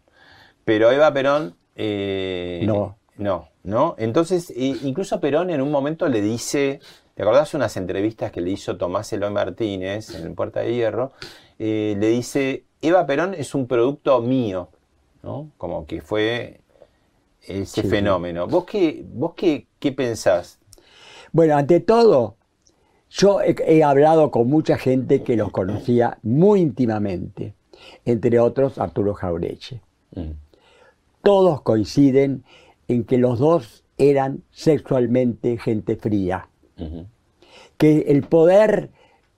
Pero 0.64 0.90
Eva 0.92 1.14
Perón. 1.14 1.56
No. 1.76 2.98
No, 3.18 3.50
¿no? 3.64 3.96
Entonces, 3.98 4.52
incluso 4.56 5.20
Perón 5.20 5.50
en 5.50 5.62
un 5.62 5.70
momento 5.72 6.08
le 6.08 6.22
dice. 6.22 6.80
¿Te 7.16 7.22
acordás 7.22 7.54
unas 7.54 7.78
entrevistas 7.78 8.32
que 8.32 8.42
le 8.42 8.52
hizo 8.52 8.78
Tomás 8.78 9.12
Eloy 9.14 9.32
Martínez 9.32 10.10
en 10.16 10.34
Puerta 10.36 10.62
de 10.62 10.74
Hierro? 10.74 11.12
Eh, 11.60 11.96
le 12.00 12.08
dice: 12.10 12.64
Eva 12.82 13.06
Perón 13.06 13.34
es 13.36 13.54
un 13.54 13.68
producto 13.68 14.20
mío, 14.22 14.70
¿no? 15.22 15.52
Como 15.58 15.86
que 15.86 16.02
fue 16.02 16.62
ese 17.42 17.82
Sí. 17.84 17.88
fenómeno. 17.88 18.48
¿Vos 18.48 18.66
qué, 18.66 19.06
vos 19.14 19.34
qué, 19.36 19.68
qué 19.80 19.92
pensás? 19.92 20.58
Bueno, 21.32 21.56
ante 21.56 21.80
todo, 21.80 22.36
yo 23.12 23.42
he, 23.42 23.56
he 23.68 23.84
hablado 23.84 24.32
con 24.32 24.50
mucha 24.50 24.78
gente 24.78 25.24
que 25.24 25.36
los 25.36 25.52
conocía 25.52 26.18
muy 26.24 26.62
íntimamente, 26.62 27.54
entre 28.06 28.40
otros 28.40 28.80
Arturo 28.80 29.14
Jaureche. 29.14 29.82
Mm. 30.16 30.32
Todos 31.22 31.62
coinciden 31.62 32.44
en 32.88 33.04
que 33.04 33.18
los 33.18 33.40
dos 33.40 33.84
eran 33.98 34.44
sexualmente 34.52 35.58
gente 35.58 35.96
fría, 35.96 36.48
Que 37.78 38.06
el 38.08 38.24
poder 38.24 38.90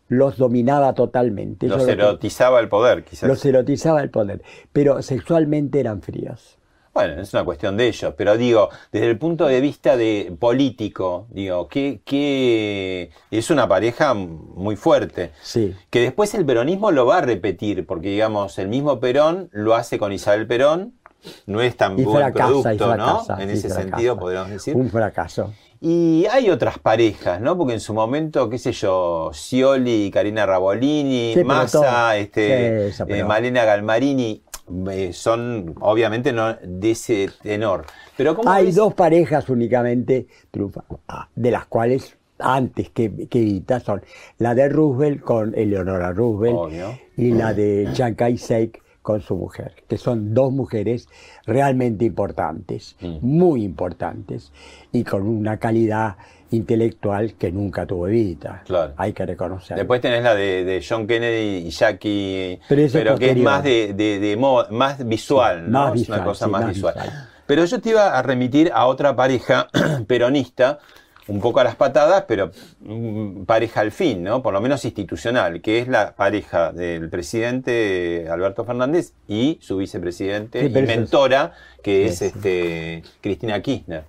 los 0.07 0.37
dominaba 0.37 0.93
totalmente. 0.93 1.67
Los 1.67 1.85
Yo 1.85 1.89
erotizaba 1.91 2.59
el 2.59 2.69
poder, 2.69 3.03
quizás. 3.03 3.27
los 3.27 3.43
erotizaba 3.45 4.01
el 4.01 4.09
poder, 4.09 4.41
pero 4.71 5.01
sexualmente 5.01 5.79
eran 5.79 6.01
fríos. 6.01 6.57
Bueno, 6.93 7.21
es 7.21 7.33
una 7.33 7.43
cuestión 7.43 7.75
de 7.75 7.87
ellos, 7.89 8.13
pero 8.15 8.37
digo, 8.37 8.69
desde 8.93 9.09
el 9.09 9.17
punto 9.17 9.47
de 9.47 9.59
vista 9.59 9.97
de 9.97 10.33
político, 10.39 11.27
digo, 11.29 11.67
que, 11.67 11.99
que 12.05 13.09
es 13.31 13.49
una 13.49 13.67
pareja 13.67 14.13
muy 14.13 14.77
fuerte. 14.77 15.31
Sí. 15.41 15.75
Que 15.89 15.99
después 15.99 16.33
el 16.35 16.45
peronismo 16.45 16.91
lo 16.91 17.05
va 17.05 17.17
a 17.17 17.21
repetir, 17.21 17.85
porque 17.85 18.09
digamos, 18.11 18.57
el 18.59 18.69
mismo 18.69 19.01
Perón 19.01 19.49
lo 19.51 19.75
hace 19.75 19.99
con 19.99 20.13
Isabel 20.13 20.47
Perón, 20.47 20.93
no 21.47 21.59
es 21.59 21.75
tan 21.75 21.99
Y 21.99 22.03
buen 22.05 22.17
fracasa, 22.17 22.45
y 22.73 22.77
producto, 22.77 22.85
fracasa. 22.85 23.35
¿no? 23.35 23.41
En 23.41 23.49
ese 23.49 23.67
fracasa. 23.67 23.89
sentido 23.89 24.17
podríamos 24.17 24.51
decir. 24.51 24.73
Un 24.77 24.89
fracaso. 24.89 25.53
Y 25.81 26.25
hay 26.31 26.49
otras 26.49 26.79
parejas, 26.79 27.39
¿no? 27.41 27.57
Porque 27.57 27.73
en 27.73 27.79
su 27.79 27.93
momento, 27.93 28.49
qué 28.49 28.57
sé 28.57 28.71
yo, 28.71 29.29
Scioli 29.33 30.05
y 30.05 30.11
Karina 30.11 30.45
Rabolini, 30.45 31.33
Sí, 31.35 31.43
Massa, 31.43 32.17
este, 32.17 32.91
Sí, 32.91 33.03
eh, 33.07 33.23
Malena 33.23 33.65
Galmarini, 33.65 34.41
eh, 34.91 35.11
son 35.13 35.75
obviamente 35.81 36.33
no 36.33 36.55
de 36.61 36.91
ese 36.91 37.29
tenor. 37.43 37.85
Pero 38.17 38.35
¿cómo 38.35 38.49
Hay 38.49 38.67
ves? 38.67 38.75
dos 38.75 38.93
parejas 38.93 39.49
únicamente 39.49 40.27
ah, 41.07 41.29
de 41.35 41.51
las 41.51 41.65
cuales 41.67 42.17
antes 42.39 42.89
que, 42.89 43.27
que 43.27 43.39
Evita 43.39 43.79
son 43.79 44.01
la 44.39 44.55
de 44.55 44.67
Roosevelt 44.69 45.21
con 45.21 45.53
Eleonora 45.55 46.11
Roosevelt 46.13 46.55
Obvio. 46.57 46.99
y 47.15 47.31
la 47.31 47.53
de 47.53 47.89
Chiang 47.93 48.15
Kai-shek 48.15 48.81
con 49.05 49.21
su 49.21 49.35
mujer, 49.35 49.83
que 49.87 49.99
son 49.99 50.33
dos 50.33 50.51
mujeres 50.51 51.07
realmente 51.45 52.05
importantes, 52.05 52.95
Mm. 52.99 53.17
muy 53.21 53.63
importantes, 53.63 54.51
y 54.91 55.03
con 55.03 55.21
una 55.27 55.57
calidad 55.57 56.15
intelectual 56.49 57.35
que 57.35 57.51
nunca 57.51 57.85
tuvo 57.85 58.07
Evita. 58.07 58.63
Claro. 58.65 58.93
Hay 58.97 59.13
que 59.13 59.23
reconocerlo. 59.27 59.77
Después 59.79 60.01
tenés 60.01 60.23
la 60.23 60.33
de, 60.33 60.63
de 60.65 60.83
John 60.87 61.05
Kennedy 61.05 61.67
y 61.67 61.69
Jackie, 61.69 62.59
Pero 62.67 62.81
eso 62.81 62.97
es 62.97 63.19
que 63.19 63.29
es 63.29 63.37
más 63.37 63.63
de, 63.63 63.93
de- 63.93 64.37
más 64.71 65.07
visual, 65.07 65.65
Sí, 65.65 65.71
¿no? 65.71 65.79
más 65.81 65.87
es 65.89 65.93
visual, 66.01 66.19
una 66.19 66.25
cosa 66.25 66.45
sí, 66.45 66.51
más, 66.51 66.61
más 66.61 66.73
visual. 66.73 66.93
visual. 66.95 67.27
Pero 67.45 67.65
yo 67.65 67.79
te 67.79 67.89
iba 67.89 68.17
a 68.17 68.21
remitir 68.23 68.71
a 68.73 68.87
otra 68.87 69.15
pareja 69.15 69.67
peronista, 70.07 70.79
un 71.27 71.39
poco 71.41 71.59
a 71.59 71.63
las 71.63 71.75
patadas, 71.75 72.25
pero 72.27 72.51
mm, 72.81 73.43
pareja 73.45 73.81
al 73.81 73.91
fin, 73.91 74.23
¿no? 74.23 74.41
Por 74.43 74.53
lo 74.53 74.61
menos 74.61 74.85
institucional, 74.85 75.61
que 75.61 75.79
es 75.79 75.87
la 75.87 76.15
pareja 76.15 76.71
del 76.71 77.09
presidente 77.09 78.27
Alberto 78.29 78.63
Fernández 78.65 79.13
y 79.27 79.57
su 79.61 79.77
vicepresidente 79.77 80.61
Sí, 80.61 80.67
y 80.67 80.81
mentora, 80.83 81.53
que 81.83 82.05
es 82.05 82.17
sí. 82.19 82.25
este 82.25 83.03
Cristina 83.21 83.61
Kirchner. 83.61 84.03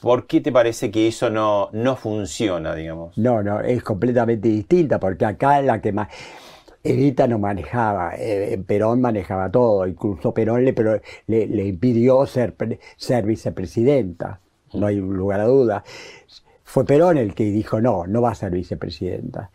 ¿Por 0.00 0.26
qué 0.26 0.40
te 0.40 0.52
parece 0.52 0.90
que 0.90 1.08
eso 1.08 1.30
no, 1.30 1.70
no 1.72 1.96
funciona, 1.96 2.74
digamos? 2.74 3.16
No, 3.18 3.42
no, 3.42 3.60
es 3.60 3.82
completamente 3.82 4.48
distinta, 4.48 4.98
porque 5.00 5.24
acá 5.24 5.60
la 5.62 5.80
que 5.80 5.92
más... 5.92 6.08
Evita 6.86 7.26
no 7.26 7.38
manejaba, 7.38 8.12
eh, 8.18 8.62
Perón 8.66 9.00
manejaba 9.00 9.50
todo, 9.50 9.86
incluso 9.86 10.34
Perón 10.34 10.66
le, 10.66 10.74
pero- 10.74 11.00
le, 11.26 11.46
le 11.46 11.64
impidió 11.66 12.26
ser, 12.26 12.54
ser 12.98 13.24
vicepresidenta, 13.24 14.40
no 14.74 14.86
hay 14.86 14.96
lugar 14.96 15.40
a 15.40 15.44
duda. 15.46 15.82
Fue 16.74 16.84
Perón 16.84 17.18
el 17.18 17.36
que 17.36 17.44
dijo, 17.44 17.80
no, 17.80 18.04
no 18.04 18.20
va 18.20 18.32
a 18.32 18.34
ser 18.34 18.50
vicepresidenta. 18.50 19.52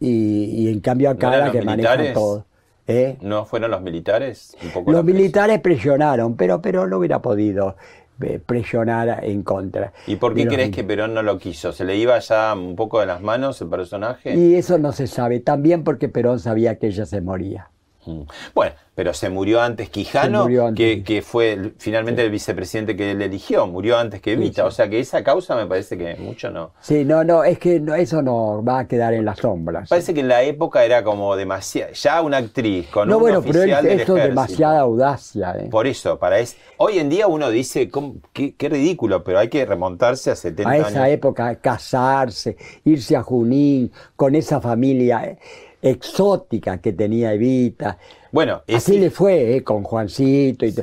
Y, 0.00 0.46
y 0.46 0.68
en 0.68 0.80
cambio 0.80 1.08
acá 1.08 1.30
¿No 1.30 1.36
la 1.36 1.52
que 1.52 1.62
maneja 1.62 2.12
todo. 2.12 2.46
¿eh? 2.88 3.16
¿No 3.20 3.44
fueron 3.44 3.70
los 3.70 3.80
militares? 3.80 4.56
Un 4.64 4.70
poco 4.70 4.90
Los 4.90 5.04
militares 5.04 5.60
presionaron, 5.60 6.34
pero 6.34 6.60
Perón 6.60 6.90
no 6.90 6.98
hubiera 6.98 7.22
podido 7.22 7.76
eh, 8.20 8.40
presionar 8.44 9.20
en 9.22 9.44
contra. 9.44 9.92
¿Y 10.08 10.16
por 10.16 10.34
qué 10.34 10.48
crees 10.48 10.72
que 10.72 10.82
Perón 10.82 11.14
no 11.14 11.22
lo 11.22 11.38
quiso? 11.38 11.70
¿Se 11.70 11.84
le 11.84 11.94
iba 11.94 12.18
ya 12.18 12.52
un 12.54 12.74
poco 12.74 12.98
de 12.98 13.06
las 13.06 13.22
manos 13.22 13.62
el 13.62 13.68
personaje? 13.68 14.34
Y 14.34 14.56
eso 14.56 14.78
no 14.78 14.90
se 14.90 15.06
sabe, 15.06 15.38
también 15.38 15.84
porque 15.84 16.08
Perón 16.08 16.40
sabía 16.40 16.76
que 16.80 16.88
ella 16.88 17.06
se 17.06 17.20
moría. 17.20 17.70
Mm. 18.08 18.22
Bueno, 18.54 18.72
pero 18.94 19.12
se 19.14 19.28
murió 19.30 19.60
antes 19.60 19.90
Quijano, 19.90 20.38
Se 20.38 20.42
murió 20.44 20.66
antes. 20.66 20.84
Que, 20.96 21.02
que 21.04 21.22
fue 21.22 21.72
finalmente 21.78 22.24
el 22.24 22.30
vicepresidente 22.30 22.96
que 22.96 23.10
él 23.12 23.22
eligió, 23.22 23.66
murió 23.66 23.96
antes 23.98 24.20
que 24.20 24.32
Evita. 24.32 24.62
sí. 24.62 24.68
O 24.68 24.70
sea 24.70 24.88
que 24.88 24.98
esa 24.98 25.22
causa 25.22 25.54
me 25.54 25.66
parece 25.66 25.96
que 25.98 26.16
mucho 26.16 26.50
no. 26.50 26.72
Sí, 26.80 27.04
no, 27.04 27.22
no, 27.22 27.44
es 27.44 27.58
que 27.58 27.78
no- 27.80 27.94
eso 27.94 28.22
no 28.22 28.64
va 28.64 28.80
a 28.80 28.88
quedar 28.88 29.14
en 29.14 29.24
las 29.24 29.38
sombras. 29.38 29.88
Parece 29.88 30.14
que 30.14 30.20
en 30.20 30.28
la 30.28 30.42
época 30.42 30.84
era 30.84 31.04
como 31.04 31.36
demasiado. 31.36 31.92
Ya 31.92 32.22
una 32.22 32.38
actriz 32.38 32.88
con 32.88 33.08
no, 33.08 33.16
un 33.18 33.22
bueno, 33.22 33.40
pero 33.42 33.60
oficial 33.60 33.84
él- 33.84 33.90
del 33.90 34.00
eso 34.00 34.16
es 34.16 34.24
demasiada 34.24 34.80
audacia. 34.80 35.54
¿eh? 35.58 35.68
Por 35.70 35.86
eso, 35.86 36.18
para 36.18 36.38
es 36.40 36.56
hoy 36.78 36.98
en 36.98 37.08
día 37.08 37.26
uno 37.28 37.50
dice, 37.50 37.90
qué, 38.32 38.54
qué 38.56 38.68
ridículo, 38.68 39.22
pero 39.22 39.38
hay 39.38 39.48
que 39.48 39.64
remontarse 39.66 40.30
a 40.30 40.36
70 40.36 40.68
a 40.70 40.72
años. 40.74 40.88
esa 40.90 41.08
época, 41.10 41.54
casarse, 41.56 42.56
irse 42.84 43.16
a 43.16 43.22
Junín 43.22 43.92
con 44.16 44.34
esa 44.34 44.60
familia 44.60 45.36
exótica 45.82 46.78
que 46.78 46.92
tenía 46.92 47.32
Evita. 47.32 47.98
Bueno, 48.32 48.62
es, 48.66 48.76
Así 48.76 48.98
le 48.98 49.10
fue, 49.10 49.56
¿eh? 49.56 49.64
con 49.64 49.82
Juancito 49.84 50.66
y 50.66 50.72
sí. 50.72 50.82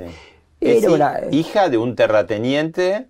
Era 0.61 0.91
una- 0.91 1.19
hija 1.31 1.69
de 1.69 1.77
un 1.77 1.95
terrateniente, 1.95 3.07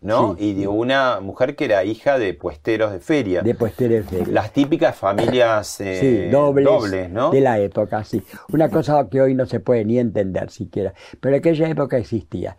¿no? 0.00 0.36
Sí. 0.36 0.44
y 0.50 0.54
de 0.54 0.68
una 0.68 1.20
mujer 1.20 1.56
que 1.56 1.64
era 1.64 1.82
hija 1.84 2.18
de 2.18 2.34
puesteros 2.34 2.92
de 2.92 3.00
feria. 3.00 3.42
de 3.42 3.54
posterior 3.54 4.04
Las 4.28 4.52
típicas 4.52 4.94
familias 4.94 5.80
eh, 5.80 6.28
dobles, 6.30 6.64
dobles, 6.66 7.10
¿no? 7.10 7.30
de 7.30 7.40
la 7.40 7.58
época, 7.58 8.04
sí. 8.04 8.22
Una 8.52 8.68
cosa 8.68 9.08
que 9.10 9.20
hoy 9.20 9.34
no 9.34 9.46
se 9.46 9.58
puede 9.60 9.84
ni 9.84 9.98
entender 9.98 10.50
siquiera, 10.50 10.92
pero 11.20 11.34
en 11.34 11.40
aquella 11.40 11.68
época 11.68 11.96
existía. 11.98 12.56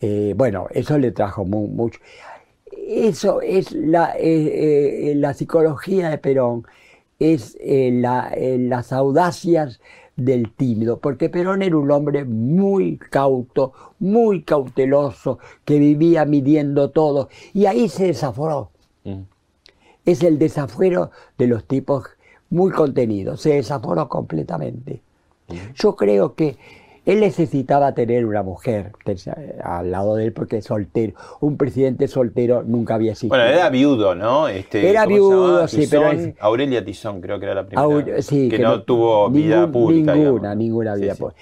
Eh, 0.00 0.34
bueno, 0.36 0.66
eso 0.70 0.98
le 0.98 1.10
trajo 1.10 1.44
mu- 1.44 1.66
mucho. 1.66 1.98
Eso 2.86 3.40
es 3.42 3.72
la, 3.72 4.14
la 4.20 5.34
psicología 5.34 6.10
de 6.10 6.18
Perón, 6.18 6.64
es 7.18 7.56
eh, 7.60 7.90
la- 7.92 8.30
eh, 8.34 8.58
las 8.58 8.92
audacias 8.92 9.80
del 10.16 10.50
tímido, 10.52 10.98
porque 10.98 11.28
Perón 11.28 11.62
era 11.62 11.76
un 11.76 11.90
hombre 11.90 12.24
muy 12.24 12.98
cauto, 12.98 13.72
muy 14.00 14.42
cauteloso, 14.42 15.38
que 15.64 15.78
vivía 15.78 16.24
midiendo 16.24 16.90
todo, 16.90 17.28
y 17.54 17.66
ahí 17.66 17.88
se 17.88 18.06
desaforó 18.06 18.70
Mm. 19.04 19.22
es 20.04 20.22
el 20.22 20.38
desafuero 20.38 21.10
de 21.38 21.46
los 21.46 21.64
tipos 21.64 22.04
muy 22.50 22.72
contenidos, 22.72 23.40
se 23.42 23.54
desaforó 23.54 24.08
completamente. 24.08 25.02
Yo 25.74 25.96
creo 25.96 26.34
que 26.34 26.56
él 27.08 27.20
necesitaba 27.20 27.94
tener 27.94 28.26
una 28.26 28.42
mujer 28.42 28.92
eh, 29.06 29.58
al 29.64 29.90
lado 29.90 30.16
de 30.16 30.26
él 30.26 30.32
porque 30.34 30.58
es 30.58 30.66
soltero. 30.66 31.14
Un 31.40 31.56
presidente 31.56 32.06
soltero 32.06 32.62
nunca 32.62 32.96
había 32.96 33.12
existido. 33.12 33.30
Bueno, 33.30 33.44
era 33.44 33.70
viudo, 33.70 34.14
¿no? 34.14 34.46
Este, 34.46 34.86
Era 34.90 35.06
viudo, 35.06 35.66
sí, 35.68 35.86
pero 35.90 36.12
es- 36.12 36.34
Aurelia 36.38 36.84
Tizón, 36.84 37.22
creo 37.22 37.40
que 37.40 37.46
era 37.46 37.54
la 37.54 37.66
primera. 37.66 38.20
Sí, 38.20 38.50
que, 38.50 38.58
no, 38.58 38.82
tuvo 38.82 39.30
vida 39.30 39.66
pública. 39.72 40.14
Ninguna, 40.14 40.50
digamos. 40.50 40.56
ninguna 40.58 40.94
vida 40.96 41.14
sí. 41.14 41.20
pública. 41.20 41.40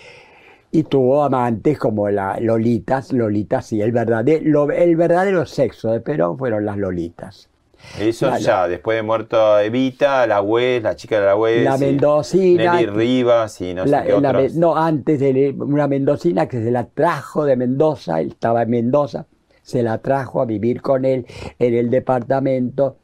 Y 0.70 0.82
tuvo 0.84 1.24
amantes 1.24 1.78
como 1.80 2.08
la 2.10 2.38
Lolitas, 2.38 3.12
Lolitas, 3.12 3.66
sí, 3.66 3.82
el 3.82 3.90
verdadero, 3.90 4.70
el 4.70 4.94
verdadero 4.94 5.46
sexo 5.46 5.90
de 5.90 6.00
Perón 6.00 6.38
fueron 6.38 6.64
las 6.64 6.76
Lolitas. 6.76 7.50
Eso 7.98 8.28
La- 8.28 8.38
ya, 8.38 8.68
después 8.68 8.96
de 8.96 9.02
muerto 9.02 9.58
Evita, 9.60 10.26
la 10.26 10.40
Wes, 10.42 10.82
la 10.82 10.96
chica 10.96 11.20
de 11.20 11.26
la 11.26 11.36
Wes. 11.36 11.64
La 11.64 11.78
mendocina, 11.78 12.74
Nelly 12.74 12.86
Rivas 12.86 13.60
y 13.60 13.74
no 13.74 13.84
La- 13.86 14.00
sé 14.02 14.06
qué 14.06 14.20
la 14.20 14.32
no, 14.54 14.76
antes 14.76 15.20
de 15.20 15.54
una 15.58 15.86
mendocina 15.86 16.46
que 16.48 16.62
se 16.62 16.70
la 16.70 16.86
trajo 16.86 17.44
de 17.44 17.56
Mendoza, 17.56 18.20
él 18.20 18.28
estaba 18.28 18.62
en 18.62 18.70
Mendoza, 18.70 19.26
se 19.62 19.82
la 19.82 19.98
trajo 19.98 20.40
a 20.42 20.46
vivir 20.46 20.82
con 20.82 21.04
él 21.04 21.26
en 21.58 21.74
el 21.74 21.90
departamento, 21.90 22.96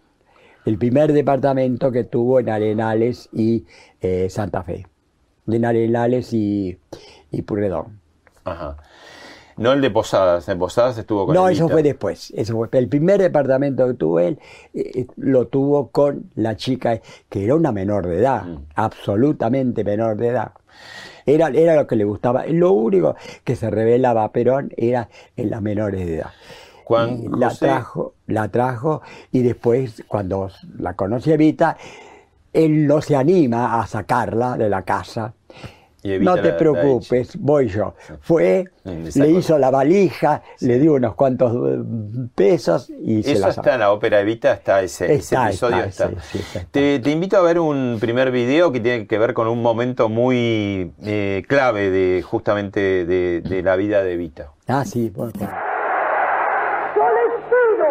el 0.65 0.79
primer 0.79 1.13
departamento 1.13 1.91
que 1.91 2.05
tuvo 2.05 2.41
en 2.41 2.49
Arenales 2.51 3.29
y 3.33 3.65
eh, 4.01 4.29
Santa 4.31 4.63
Fe, 4.63 4.87
en 5.49 5.65
Arenales 5.65 6.33
y, 6.33 6.79
y 7.31 7.43
Purredón. 7.43 8.01
Ajá. 8.45 8.77
No 9.57 9.73
el 9.73 9.81
de 9.81 9.91
Posadas, 9.91 10.49
en 10.49 10.59
Posadas 10.59 10.97
estuvo 10.99 11.27
con 11.27 11.35
No, 11.35 11.47
Evita. 11.47 11.65
eso 11.65 11.69
fue 11.69 11.83
después. 11.83 12.33
Eso 12.37 12.55
fue, 12.57 12.69
el 12.73 12.89
primer 12.89 13.21
departamento 13.21 13.87
que 13.87 13.95
tuvo 13.95 14.21
él 14.21 14.39
eh, 14.75 14.91
eh, 14.95 15.07
lo 15.17 15.47
tuvo 15.49 15.89
con 15.91 16.31
la 16.35 16.57
chica 16.57 17.01
que 17.29 17.45
era 17.45 17.55
una 17.55 17.73
menor 17.73 18.07
de 18.07 18.19
edad, 18.19 18.45
Mm. 18.45 18.59
absolutamente 18.75 19.85
menor 19.85 20.17
de 20.17 20.29
edad. 20.29 20.53
Era, 21.27 21.49
era 21.49 21.77
lo 21.77 21.87
que 21.87 21.97
le 21.97 22.05
gustaba. 22.05 22.47
Lo 22.47 22.73
único 22.73 23.15
que 23.45 23.55
se 23.57 23.71
revelaba 23.71 24.25
a 24.25 24.33
Perón 24.33 24.73
era 24.77 25.09
en 25.37 25.51
las 25.51 25.63
menores 25.63 26.07
de 26.07 26.17
edad. 26.17 26.31
Juan 26.85 27.23
Y 27.23 27.29
la 27.39 27.51
José- 27.51 27.67
trajo, 27.67 28.15
la 28.27 28.49
trajo 28.49 29.03
y 29.31 29.43
después 29.43 30.03
cuando 30.09 30.51
la 30.79 30.95
conoce 30.95 31.35
Evita, 31.35 31.77
él 32.53 32.87
no 32.87 33.01
se 33.01 33.15
anima 33.17 33.81
a 33.81 33.87
sacarla 33.87 34.57
de 34.57 34.69
la 34.69 34.83
casa. 34.83 35.33
Y 36.05 36.13
Evita 36.15 36.35
No 36.35 36.43
te 36.43 36.49
la 36.51 36.57
preocupes, 36.57 37.37
voy 37.39 37.69
yo. 37.69 37.95
Fue, 38.23 38.65
Le 38.85 39.29
hizo 39.31 39.57
la 39.59 39.71
valija, 39.71 40.43
le 40.61 40.79
dio 40.81 40.95
unos 40.95 41.15
cuantos 41.15 41.53
eh, 41.55 41.79
pesos 42.35 42.91
y 42.91 43.23
se 43.23 43.33
Eso 43.33 43.43
la 43.43 43.49
está 43.51 43.75
en 43.75 43.81
la 43.81 43.93
ópera 43.93 44.21
Evita, 44.21 44.53
está 44.53 44.83
ese, 44.83 45.05
ese 45.15 45.35
Está, 45.35 45.47
episodio. 45.49 45.85
está, 45.85 46.07
Está, 46.07 46.21
sí, 46.23 46.39
sí, 46.39 46.59
está. 46.59 46.71
Te, 46.73 46.99
te 46.99 47.11
invito 47.11 47.37
a 47.37 47.43
ver 47.43 47.61
un 47.61 47.99
primer 48.01 48.33
video 48.33 48.73
que 48.73 48.81
tiene 48.81 49.07
que 49.07 49.17
ver 49.19 49.33
con 49.33 49.47
un 49.47 49.63
momento 49.63 50.09
muy 50.09 50.93
eh, 51.05 51.45
clave 51.47 51.91
de 51.91 52.23
justamente 52.23 53.05
de, 53.07 53.41
de 53.41 53.63
la 53.63 53.77
vida 53.77 54.03
de 54.03 54.15
Evita. 54.15 54.49
Ah, 54.67 54.85
sí, 54.85 55.09
bueno. 55.15 55.33
Yo 55.35 55.49
les 55.49 57.33
pido 57.47 57.89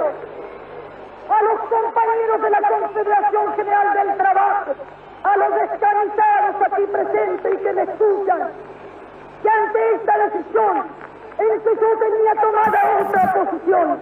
a 1.30 1.44
los 1.44 1.60
compañeros 1.70 2.42
de 2.44 2.50
la 2.50 2.60
Confederación 2.68 3.54
General 3.56 3.88
del 4.08 4.18
Trabajo, 4.18 4.72
a 5.24 5.38
los 5.38 5.50
descansados 5.62 6.31
aquí 6.72 6.86
presentes 6.88 7.54
y 7.54 7.58
que 7.58 7.74
me 7.74 7.84
escuchan, 7.84 8.50
que 9.44 9.50
ante 9.50 9.96
esta 9.96 10.18
decisión. 10.18 10.86
En 11.40 11.62
que 11.62 11.70
yo 11.76 11.98
tenía 11.98 12.34
tomada 12.42 12.80
otra 13.02 13.34
posición. 13.34 14.00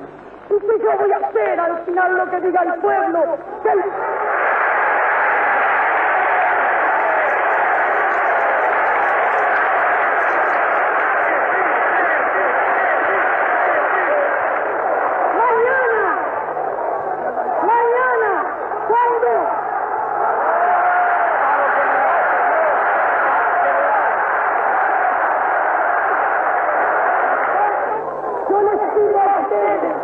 Y 0.49 0.59
que 0.59 0.79
yo 0.83 0.97
voy 0.97 1.11
a 1.11 1.17
hacer 1.27 1.59
al 1.59 1.77
final 1.85 2.17
lo 2.17 2.29
que 2.31 2.39
diga 2.41 2.63
el 2.63 2.73
pueblo, 2.81 3.37
que 3.63 3.69
el- 3.71 3.83
mañana, 15.37 16.03
mañana, 17.71 18.31
cuando 18.87 19.29
yo 28.49 28.61
les 28.61 28.79
pido 28.93 29.19
a 29.19 29.39
ustedes, 29.41 29.95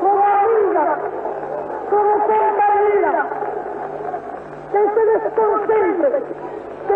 como 0.00 0.24
amigas, 0.24 0.98
como 1.90 2.12
compañeras, 2.26 3.26
que 4.72 4.78
se 4.94 5.04
desconcentren, 5.10 6.24
que 6.88 6.94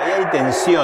Ahí 0.00 0.12
hay 0.18 0.24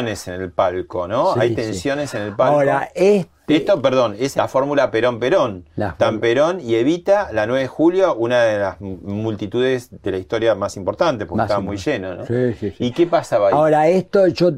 tensiones 0.06 0.28
en 0.28 0.34
el 0.42 0.50
palco, 0.52 1.08
¿no? 1.08 1.34
Sí, 1.34 1.40
hay 1.40 1.48
sí. 1.50 1.54
tensiones 1.56 2.14
en 2.14 2.22
el 2.22 2.36
palco. 2.36 2.54
Ahora, 2.56 2.88
este, 2.94 3.28
Esto, 3.56 3.80
perdón, 3.82 4.16
es 4.18 4.36
la 4.36 4.48
fórmula 4.48 4.90
Perón-Perón. 4.90 5.64
Tan. 5.98 6.20
Perón 6.20 6.60
y 6.60 6.74
Evita, 6.74 7.30
la 7.32 7.46
9 7.46 7.62
de 7.62 7.68
julio, 7.68 8.14
una 8.14 8.42
de 8.42 8.58
las 8.58 8.80
multitudes 8.80 9.90
de 10.02 10.10
la 10.10 10.18
historia 10.18 10.54
más 10.54 10.76
importantes, 10.76 11.26
porque 11.26 11.38
Más 11.38 11.46
estaba 11.46 11.60
muy 11.60 11.76
importante. 11.76 12.08
lleno, 12.08 12.14
¿no? 12.14 12.26
Sí, 12.26 12.56
sí, 12.58 12.74
sí. 12.76 12.84
¿Y 12.84 12.92
qué 12.92 13.06
pasaba 13.06 13.48
ahí? 13.48 13.54
ahora 13.54 13.88
esto 13.88 14.26
yo 14.28 14.50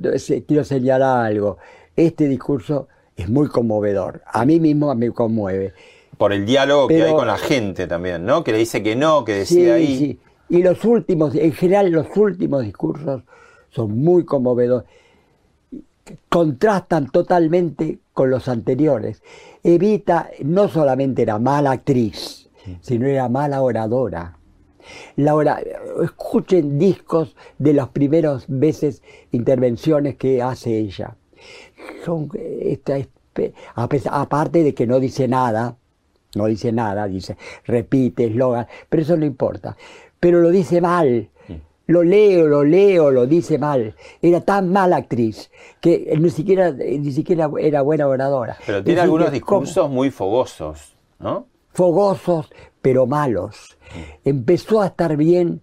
quiero 0.47 0.65
señalar 0.65 1.27
algo. 1.27 1.59
Este 1.97 2.27
discurso 2.29 2.89
es 3.17 3.29
muy 3.29 3.49
conmovedor. 3.49 4.23
A 4.27 4.45
mí 4.45 4.59
mismo 4.61 4.95
me 4.95 5.11
conmueve. 5.11 5.73
Por 6.17 6.33
el 6.33 6.45
diálogo 6.45 6.89
que 6.89 7.03
hay 7.03 7.13
con 7.13 7.27
la 7.27 7.39
gente 7.39 7.87
también, 7.87 8.25
¿no? 8.27 8.45
Que 8.45 8.53
le 8.53 8.59
dice 8.59 8.83
que 8.83 8.95
no, 8.97 9.25
que 9.25 9.45
Sí, 9.47 9.57
decide 9.57 9.73
ahí. 9.73 9.99
sí. 9.99 10.21
Y 10.51 10.63
los 10.63 10.85
últimos, 10.85 11.35
en 11.37 11.53
general 11.53 11.91
los 11.91 12.09
últimos 12.17 12.65
discursos 12.65 13.23
son 13.71 13.97
muy 13.99 14.25
conmovedores. 14.25 14.89
Contrastan 16.29 17.11
totalmente 17.11 18.01
con 18.13 18.31
los 18.31 18.49
anteriores. 18.49 19.23
Evita 19.63 20.31
no 20.45 20.69
solamente 20.69 21.23
era 21.23 21.39
mala 21.39 21.73
actriz, 21.73 22.49
sino 22.81 23.07
era 23.07 23.29
mala 23.29 23.63
oradora. 23.63 24.37
La 25.17 25.35
ora- 25.35 25.61
escuchen 26.03 26.79
discos 26.79 27.37
de 27.59 27.75
las 27.75 27.89
primeras 27.89 28.45
veces 28.49 29.03
intervenciones 29.31 30.17
que 30.17 30.43
hace 30.43 30.79
ella. 30.79 31.17
Son 32.05 32.29
esta 32.63 32.99
espe- 32.99 33.53
a 33.75 33.89
pesar- 33.89 34.13
aparte 34.15 34.65
de 34.65 34.75
que 34.75 34.87
no 34.87 34.99
dice 35.01 35.29
nada, 35.29 35.77
No 36.37 36.47
dice 36.47 36.71
nada, 36.71 37.09
dice, 37.09 37.37
repite, 37.65 38.27
eslogan, 38.27 38.69
pero 38.89 39.03
eso 39.03 39.17
no 39.17 39.25
importa. 39.27 39.77
Pero 40.21 40.41
lo 40.41 40.51
dice 40.51 40.81
mal. 40.81 41.29
Lo 41.91 42.05
leo, 42.05 42.47
lo 42.47 42.63
leo, 42.63 43.11
lo 43.11 43.27
dice 43.27 43.59
mal. 43.59 43.97
Era 44.23 44.41
tan 44.41 44.71
mala 44.71 44.97
actriz 44.97 45.51
que 45.81 46.17
ni 46.21 46.31
siquiera, 46.31 46.71
ni 46.71 47.11
siquiera 47.11 47.51
era 47.59 47.83
buena 47.83 48.07
oradora. 48.07 48.57
Pero 48.65 48.79
tiene 48.85 49.01
decir, 49.01 49.01
algunos 49.01 49.33
discursos 49.33 49.91
muy 49.91 50.11
fogosos, 50.11 50.95
¿no? 51.19 51.47
fogosos, 51.73 52.49
pero 52.81 53.07
malos. 53.07 53.77
Empezó 54.25 54.83
a 54.83 54.87
estar 54.87 55.17
bien, 55.17 55.63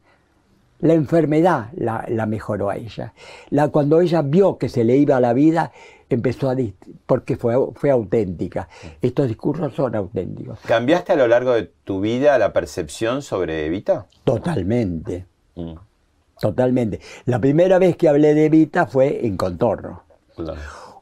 la 0.80 0.96
enfermedad 0.96 1.70
la, 1.78 2.04
la 2.10 2.26
mejoró 2.26 2.70
a 2.70 2.76
ella. 2.76 3.13
La, 3.50 3.70
cuando 3.70 4.02
ella 4.02 4.22
vio 4.22 4.58
que 4.58 4.68
se 4.68 4.84
le 4.84 4.98
iba 4.98 5.22
la 5.22 5.32
vida, 5.32 5.72
empezó 6.10 6.50
a... 6.50 6.58
porque 7.06 7.38
fue, 7.38 7.56
fue 7.74 7.90
auténtica. 7.90 8.68
Estos 9.02 9.30
discursos 9.30 9.74
son 9.74 9.96
auténticos. 9.96 10.60
¿Cambiaste 10.66 11.13
a 11.13 11.16
lo 11.16 11.30
largo 11.30 11.54
de 11.54 11.72
tu 11.86 12.02
vida 12.02 12.38
la 12.38 12.52
percepción 12.52 13.22
sobre 13.22 13.66
Evita? 13.66 14.08
Totalmente, 14.26 15.26
Mm, 15.58 15.74
totalmente. 16.39 17.00
La 17.26 17.39
primera 17.39 17.80
vez 17.80 17.95
que 17.97 18.08
hablé 18.10 18.34
de 18.34 18.45
Evita 18.45 18.86
fue 18.88 19.26
en 19.26 19.38
Contorno. 19.38 20.04
claro. 20.36 20.60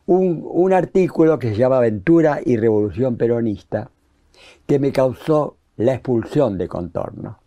un, 0.08 0.44
un 0.46 0.74
artículo 0.74 1.40
que 1.40 1.50
se 1.52 1.56
llama 1.58 1.78
Aventura 1.78 2.40
y 2.46 2.58
Revolución 2.58 3.18
Peronista, 3.18 3.90
que 4.68 4.80
me 4.80 4.92
causó 4.92 5.58
la 5.78 5.94
expulsión 5.96 6.58
de 6.58 6.68
Contorno. 6.68 7.40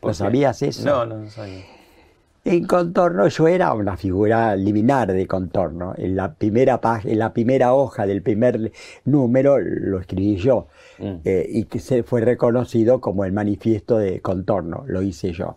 ¿Por 0.00 0.08
¿Lo 0.10 0.12
qué? 0.12 0.14
sabías 0.14 0.62
eso? 0.62 0.84
No, 0.88 1.06
no, 1.06 1.18
no 1.18 1.30
sabía. 1.30 1.64
En 2.46 2.66
Contorno 2.66 3.26
yo 3.28 3.48
era 3.48 3.72
una 3.72 3.96
figura 3.96 4.54
liminar 4.54 5.10
de 5.12 5.26
Contorno. 5.26 5.94
En 5.96 6.14
la 6.14 6.34
primera, 6.34 6.78
en 7.04 7.18
la 7.18 7.32
primera 7.32 7.72
hoja 7.72 8.06
del 8.06 8.20
primer 8.22 8.70
número 9.06 9.58
lo 9.58 9.98
escribí 10.00 10.36
yo 10.36 10.68
Mm. 10.98 11.16
eh, 11.24 11.46
y 11.48 11.64
que 11.64 11.80
se 11.80 12.04
fue 12.04 12.20
reconocido 12.20 13.00
como 13.00 13.24
el 13.24 13.32
manifiesto 13.32 13.98
de 13.98 14.20
Contorno, 14.20 14.84
lo 14.86 15.02
hice 15.02 15.32
yo. 15.32 15.56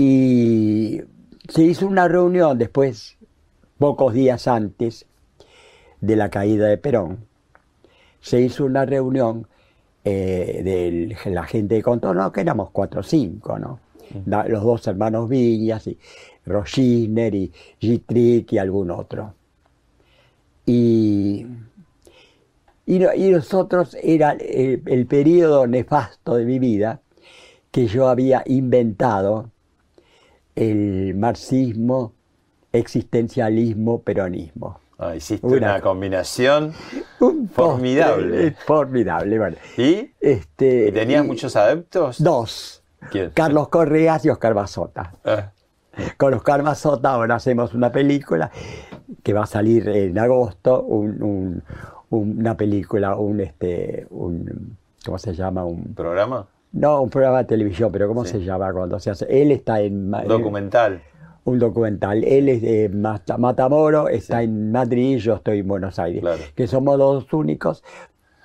Y 0.00 1.02
se 1.46 1.62
hizo 1.62 1.86
una 1.86 2.08
reunión 2.08 2.56
después, 2.56 3.18
pocos 3.76 4.14
días 4.14 4.48
antes 4.48 5.04
de 6.00 6.16
la 6.16 6.30
caída 6.30 6.68
de 6.68 6.78
Perón, 6.78 7.26
se 8.22 8.40
hizo 8.40 8.64
una 8.64 8.86
reunión 8.86 9.46
eh, 10.02 10.62
de 10.64 11.30
la 11.30 11.44
gente 11.44 11.74
de 11.74 11.82
Contorno, 11.82 12.32
que 12.32 12.40
éramos 12.40 12.70
cuatro 12.70 13.00
o 13.00 13.02
cinco, 13.02 13.58
¿no? 13.58 13.78
Los 14.24 14.64
dos 14.64 14.86
hermanos 14.86 15.28
Villas, 15.28 15.86
y 15.86 15.98
Roschiner 16.46 17.34
y 17.34 17.52
Gitrick 17.78 18.54
y 18.54 18.58
algún 18.58 18.90
otro. 18.90 19.34
Y, 20.64 21.46
y 22.86 22.98
nosotros 22.98 23.98
era 24.02 24.32
el, 24.32 24.82
el 24.86 25.04
periodo 25.04 25.66
nefasto 25.66 26.36
de 26.36 26.46
mi 26.46 26.58
vida 26.58 27.02
que 27.70 27.86
yo 27.86 28.08
había 28.08 28.42
inventado 28.46 29.50
el 30.56 31.14
marxismo, 31.14 32.12
existencialismo, 32.72 34.00
peronismo. 34.02 34.80
Ah, 34.98 35.16
hiciste 35.16 35.46
Una- 35.46 35.56
una 35.74 35.80
combinación. 35.80 36.72
Un 37.20 37.48
Formidable. 37.48 38.52
formidable, 38.66 39.38
bueno. 39.38 39.56
¿Y? 39.78 40.10
Este, 40.20 40.88
¿Y 40.88 40.92
tenías 40.92 41.24
y- 41.24 41.26
muchos 41.26 41.56
adeptos? 41.56 42.22
Dos. 42.22 42.82
¿Quién? 43.10 43.30
Carlos 43.30 43.68
Correas 43.68 44.24
y 44.26 44.30
Oscar 44.30 44.52
Bazota. 44.52 45.14
Ah, 45.24 45.52
Con 46.18 46.34
Oscar 46.34 46.62
Bazota 46.62 47.10
ahora 47.12 47.36
hacemos 47.36 47.72
una 47.74 47.90
película 47.90 48.50
que 49.22 49.32
va 49.32 49.44
a 49.44 49.46
salir 49.46 49.88
en 49.88 50.18
agosto, 50.18 50.82
un- 50.82 51.22
un- 51.22 51.62
una 52.10 52.56
película, 52.56 53.16
un 53.16 53.40
este, 53.40 54.06
un 54.10 54.76
¿cómo 55.04 55.18
se 55.18 55.32
llama? 55.34 55.64
Un 55.64 55.94
¿Programa? 55.94 56.46
No, 56.72 57.02
un 57.02 57.10
programa 57.10 57.38
de 57.38 57.44
televisión, 57.44 57.90
pero 57.92 58.06
¿cómo 58.08 58.24
Sí. 58.24 58.32
se 58.32 58.40
llama 58.44 58.72
cuando 58.72 58.98
se 59.00 59.10
hace? 59.10 59.26
Él 59.28 59.50
está 59.52 59.80
en 59.80 60.10
Documental. 60.26 61.02
un 61.44 61.58
documental. 61.58 62.22
Él 62.24 62.48
es 62.48 62.62
de 62.62 62.88
Mata- 62.90 63.38
Matamoros, 63.38 64.10
está 64.10 64.38
Sí. 64.38 64.44
en 64.44 64.70
Madrid 64.72 65.16
y 65.16 65.18
yo 65.18 65.34
estoy 65.36 65.60
en 65.60 65.68
Buenos 65.68 65.98
Aires, 65.98 66.20
Claro. 66.20 66.42
que 66.54 66.66
somos 66.66 66.98
los 66.98 67.32
únicos. 67.32 67.82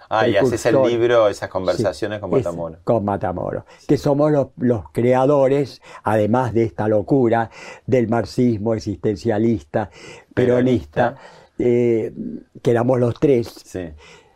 Ah, 0.08 0.28
y 0.28 0.38
haces 0.38 0.64
el 0.68 0.76
libro, 0.84 1.28
esas 1.28 1.50
conversaciones 1.50 2.18
Sí, 2.18 2.22
con 2.22 2.30
es- 2.38 2.46
Matamoros. 2.46 2.80
Con 2.84 3.04
Matamoros. 3.06 3.64
Que 3.88 3.98
somos 3.98 4.32
los, 4.32 4.48
los 4.58 4.90
creadores, 4.92 5.82
además 6.04 6.54
de 6.54 6.64
esta 6.64 6.88
locura 6.88 7.50
del 7.88 8.08
marxismo 8.08 8.76
existencialista, 8.76 9.90
peronista, 10.34 11.16
eh, 11.58 12.14
que 12.62 12.72
éramos 12.72 13.00
los 13.00 13.20
tres, 13.20 13.48
Sí. 13.66 13.90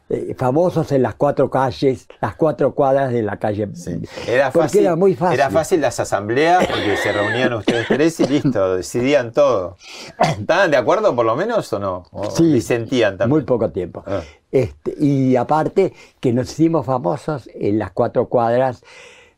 Eh, 0.09 0.33
famosos 0.37 0.91
en 0.91 1.03
las 1.03 1.15
cuatro 1.15 1.49
calles, 1.49 2.07
las 2.19 2.35
cuatro 2.35 2.73
cuadras 2.73 3.11
de 3.11 3.21
la 3.21 3.37
calle. 3.37 3.67
Sí. 3.73 4.01
Era 4.27 4.51
Porque 4.51 4.67
fácil, 4.67 4.81
era 4.85 4.95
muy 4.95 5.15
fácil. 5.15 5.39
Era 5.39 5.49
fácil 5.49 5.81
las 5.81 5.99
asambleas 5.99 6.65
porque 6.67 6.97
se 6.97 7.11
reunían 7.11 7.53
ustedes 7.53 7.87
tres 7.87 8.19
y 8.19 8.27
listo, 8.27 8.75
decidían 8.75 9.31
todo. 9.31 9.77
¿Estaban 10.19 10.71
de 10.71 10.77
acuerdo 10.77 11.15
por 11.15 11.25
lo 11.25 11.35
menos 11.35 11.71
o 11.73 11.79
no? 11.79 12.03
¿O 12.11 12.29
Sí, 12.31 12.51
disentían 12.51 13.17
también? 13.17 13.29
Muy 13.37 13.43
poco 13.45 13.69
tiempo. 13.69 14.03
Ah. 14.07 14.21
Este, 14.51 14.95
y 14.99 15.35
aparte 15.35 15.93
que 16.19 16.33
nos 16.33 16.51
hicimos 16.51 16.85
famosos 16.85 17.47
en 17.53 17.77
las 17.77 17.91
cuatro 17.91 18.27
cuadras 18.27 18.81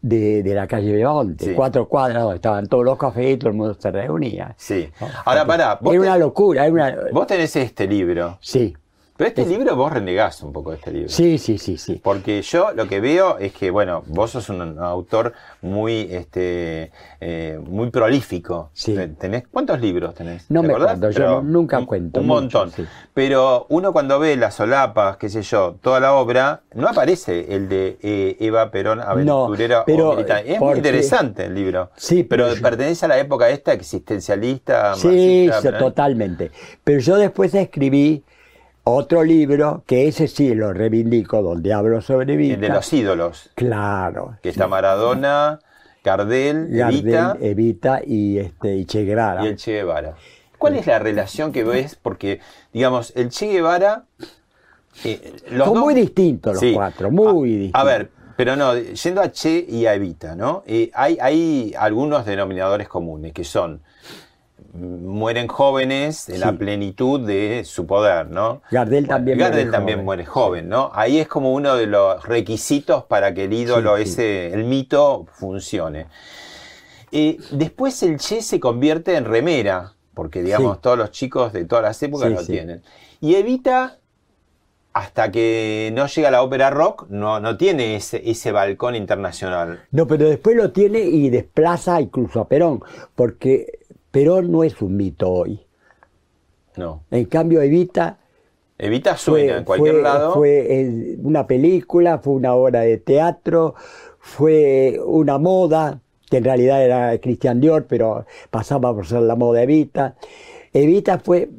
de, 0.02 0.42
de 0.42 0.56
la 0.56 0.68
calle 0.68 0.94
Beonte, 0.94 1.46
Sí. 1.48 1.54
cuatro 1.54 1.88
cuadras 1.88 2.24
donde 2.24 2.38
estaban 2.38 2.66
todos 2.68 2.86
los 2.86 2.98
cafés 2.98 3.34
y 3.36 3.38
todo 3.38 3.50
el 3.52 3.56
mundo 3.58 3.76
se 3.78 3.92
reunía. 3.92 4.56
Sí. 4.58 4.90
Ahora, 5.26 5.46
pará, 5.46 5.78
vos, 5.82 5.94
Era 5.94 6.02
una 6.02 6.18
locura, 6.18 6.66
era 6.66 6.74
una... 6.74 6.96
vos 7.12 7.28
tenés 7.28 7.56
este 7.58 7.86
libro. 7.88 8.38
Sí, 8.42 8.76
Pero 9.22 9.42
este 9.42 9.46
libro 9.46 9.76
vos 9.76 9.94
renegás 9.94 10.42
un 10.42 10.52
poco 10.52 10.72
de 10.72 10.78
este 10.78 10.92
libro. 10.92 11.10
sí, 11.10 11.38
sí, 11.38 11.58
sí, 11.60 11.78
sí. 11.78 12.02
Porque 12.04 12.42
yo 12.42 12.72
lo 12.74 12.88
que 12.88 13.00
veo 13.00 13.38
es 13.38 13.54
que, 13.54 13.70
bueno, 13.70 14.04
vos 14.08 14.32
sos 14.32 14.50
un 14.50 14.80
autor 14.80 15.34
muy, 15.62 16.08
este, 16.12 16.92
eh, 17.20 17.60
muy 17.64 17.92
prolífico. 17.92 18.72
Sí. 18.74 18.96
¿Tenés, 19.20 19.44
¿Cuántos 19.52 19.80
libros 19.80 20.16
tenés? 20.16 20.50
No 20.50 20.62
¿Te 20.62 20.68
me 20.68 20.74
acordás? 20.74 20.96
acuerdo, 20.96 21.12
yo 21.12 21.16
Pero 21.18 21.30
no- 21.44 21.44
nunca 21.44 21.78
un- 21.78 21.86
cuento 21.86 22.20
Un 22.20 22.26
mucho, 22.28 22.40
montón. 22.60 22.72
sí. 22.72 22.84
Pero 23.14 23.68
uno 23.70 23.94
cuando 23.94 24.18
ve 24.18 24.36
las 24.38 24.56
solapas, 24.56 25.18
qué 25.18 25.30
sé 25.30 25.44
yo, 25.44 25.76
toda 25.82 26.00
la 26.00 26.14
obra, 26.16 26.62
no 26.74 26.88
aparece 26.88 27.54
el 27.54 27.70
de 27.70 28.00
eh, 28.02 28.38
Eva 28.40 28.72
Perón, 28.72 29.02
aventurera 29.02 29.86
pero, 29.86 30.10
o 30.10 30.16
militante. 30.16 30.54
Es 30.54 30.60
muy 30.60 30.78
interesante 30.78 31.46
el 31.46 31.54
libro. 31.54 31.92
Sí, 31.96 32.24
pero, 32.24 32.46
pero 32.46 32.56
yo- 32.56 32.62
pertenece 32.64 33.06
a 33.06 33.10
la 33.10 33.20
época 33.20 33.50
esta 33.50 33.72
existencialista. 33.74 34.96
Sí, 34.96 35.08
marxista, 35.48 35.62
sí, 35.62 35.68
¿no? 35.70 35.78
totalmente. 35.78 36.52
Pero 36.84 37.00
yo 37.00 37.18
después 37.18 37.54
escribí 37.54 38.24
otro 38.84 39.24
libro, 39.24 39.84
que 39.86 40.08
ese 40.08 40.28
sí 40.28 40.54
lo 40.56 40.74
reivindico, 40.74 41.42
donde 41.42 41.74
hablo 41.74 42.02
sobre 42.02 42.36
Vita. 42.36 42.56
El 42.56 42.62
de 42.62 42.70
los 42.70 42.92
ídolos. 42.94 43.50
Claro. 43.56 44.38
Que 44.42 44.50
está 44.50 44.68
Maradona, 44.68 45.60
Gardel, 46.04 46.68
Gardel, 46.70 47.04
Evita 47.04 47.38
Evita 47.40 48.02
y, 48.06 48.40
este, 48.40 48.76
y 48.76 48.86
Che 48.86 49.04
Guevara. 49.06 49.44
y 49.46 49.48
el 49.50 49.56
Che 49.58 49.72
Guevara. 49.74 50.16
¿Cuál 50.58 50.76
es 50.76 50.88
la 50.88 51.00
relación 51.00 51.52
que 51.52 51.64
ves? 51.64 51.96
Porque, 51.96 52.40
digamos, 52.74 53.14
el 53.16 53.30
Che 53.30 53.48
Guevara. 53.48 54.06
eh, 55.06 55.34
los 55.52 55.66
Son 55.66 55.76
dos- 55.76 55.84
muy 55.84 55.94
distintos 55.94 56.54
los 56.54 56.60
Sí. 56.60 56.74
cuatro, 56.74 57.10
muy 57.12 57.28
a, 57.28 57.58
distintos. 57.58 57.82
A 57.82 57.84
ver, 57.84 58.10
pero 58.36 58.56
no, 58.56 58.76
yendo 58.78 59.22
a 59.22 59.32
Che 59.32 59.66
y 59.68 59.86
a 59.86 59.94
Evita, 59.96 60.36
¿no? 60.36 60.64
Eh, 60.68 60.92
hay, 60.94 61.18
hay 61.22 61.74
algunos 61.78 62.26
denominadores 62.26 62.88
comunes 62.90 63.32
que 63.34 63.44
son. 63.44 63.82
Mueren 64.74 65.48
jóvenes 65.48 66.30
en 66.30 66.40
la 66.40 66.54
plenitud 66.54 67.20
de 67.28 67.64
su 67.66 67.86
poder, 67.86 68.30
¿no? 68.30 68.62
Gardel 68.72 69.08
también 69.08 69.38
Gardel 69.38 69.66
muere 69.66 69.72
también 69.72 69.98
joven. 69.98 70.06
muere 70.06 70.26
joven, 70.26 70.70
¿no? 70.70 70.92
Ahí 70.94 71.20
es 71.20 71.28
como 71.28 71.54
uno 71.54 71.76
de 71.76 71.88
los 71.88 72.24
requisitos 72.26 73.04
para 73.04 73.34
que 73.34 73.46
el 73.46 73.54
ídolo, 73.54 73.98
Sí, 73.98 74.06
sí. 74.06 74.10
ese, 74.12 74.54
el 74.54 74.64
mito, 74.64 75.26
funcione. 75.34 76.08
Eh, 77.12 77.38
después 77.52 78.02
el 78.04 78.18
Che 78.18 78.42
se 78.42 78.60
convierte 78.60 79.16
en 79.18 79.26
remera, 79.26 79.94
porque 80.14 80.42
digamos 80.42 80.80
todos 80.82 80.98
los 80.98 81.12
chicos 81.12 81.52
de 81.52 81.66
todas 81.66 81.84
las 81.84 82.02
épocas 82.04 82.32
lo 82.32 82.46
tienen. 82.46 82.82
Y 83.20 83.36
Evita, 83.36 83.98
hasta 84.94 85.32
que 85.32 85.92
no 85.94 86.08
llega 86.08 86.32
la 86.32 86.42
ópera 86.44 86.70
rock, 86.70 87.08
no, 87.10 87.40
no 87.40 87.58
tiene 87.58 87.96
ese, 87.96 88.22
ese 88.30 88.52
balcón 88.54 88.96
internacional. 88.96 89.82
No, 89.92 90.08
pero 90.08 90.30
después 90.30 90.56
lo 90.56 90.72
tiene 90.72 91.00
y 91.02 91.30
desplaza 91.30 92.00
incluso 92.00 92.40
a 92.42 92.48
Perón, 92.48 92.82
porque 93.16 93.80
Perón 94.12 94.52
no 94.52 94.64
es 94.64 94.82
un 94.82 94.96
mito 94.98 95.30
hoy. 95.32 95.60
No. 96.78 97.04
En 97.12 97.26
cambio, 97.26 97.62
Evita 97.62 98.18
Evita 98.78 99.16
suena 99.18 99.48
fue, 99.54 99.58
en 99.60 99.64
cualquier 99.64 99.94
fue- 99.96 100.04
lado. 100.04 100.34
fue, 100.34 101.18
una 101.22 101.46
película, 101.48 102.18
fue 102.20 102.34
una 102.34 102.54
obra 102.56 102.82
de 102.82 102.98
teatro, 102.98 103.76
fue 104.20 105.00
una 105.06 105.38
moda, 105.38 106.00
que 106.30 106.38
en 106.38 106.44
realidad 106.46 106.84
era 106.84 107.18
Christian 107.20 107.60
Dior, 107.60 107.86
pero 107.88 108.26
pasaba 108.50 108.94
por 108.94 109.06
ser 109.06 109.22
la 109.22 109.36
moda 109.36 109.62
Evita. 109.64 110.16
Evita 110.74 111.20
fue, 111.20 111.50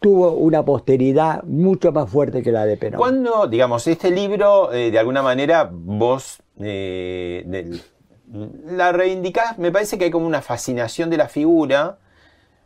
tuvo 0.00 0.32
una 0.32 0.64
posteridad 0.64 1.42
mucho 1.44 1.92
más 1.92 2.08
fuerte 2.10 2.42
que 2.42 2.50
la 2.50 2.64
de 2.64 2.78
Perón. 2.78 2.98
Cuando, 2.98 3.46
digamos, 3.46 3.86
este 3.86 4.10
libro, 4.10 4.72
eh, 4.72 4.90
de 4.90 4.98
alguna 4.98 5.22
manera, 5.22 5.68
vos 5.70 6.42
eh, 6.58 7.44
la 8.30 8.92
reivindicás, 8.92 9.58
me 9.58 9.70
parece 9.70 9.98
que 9.98 10.04
hay 10.04 10.10
como 10.10 10.26
una 10.26 10.42
fascinación 10.42 11.10
de 11.10 11.16
la 11.16 11.28
figura, 11.28 11.98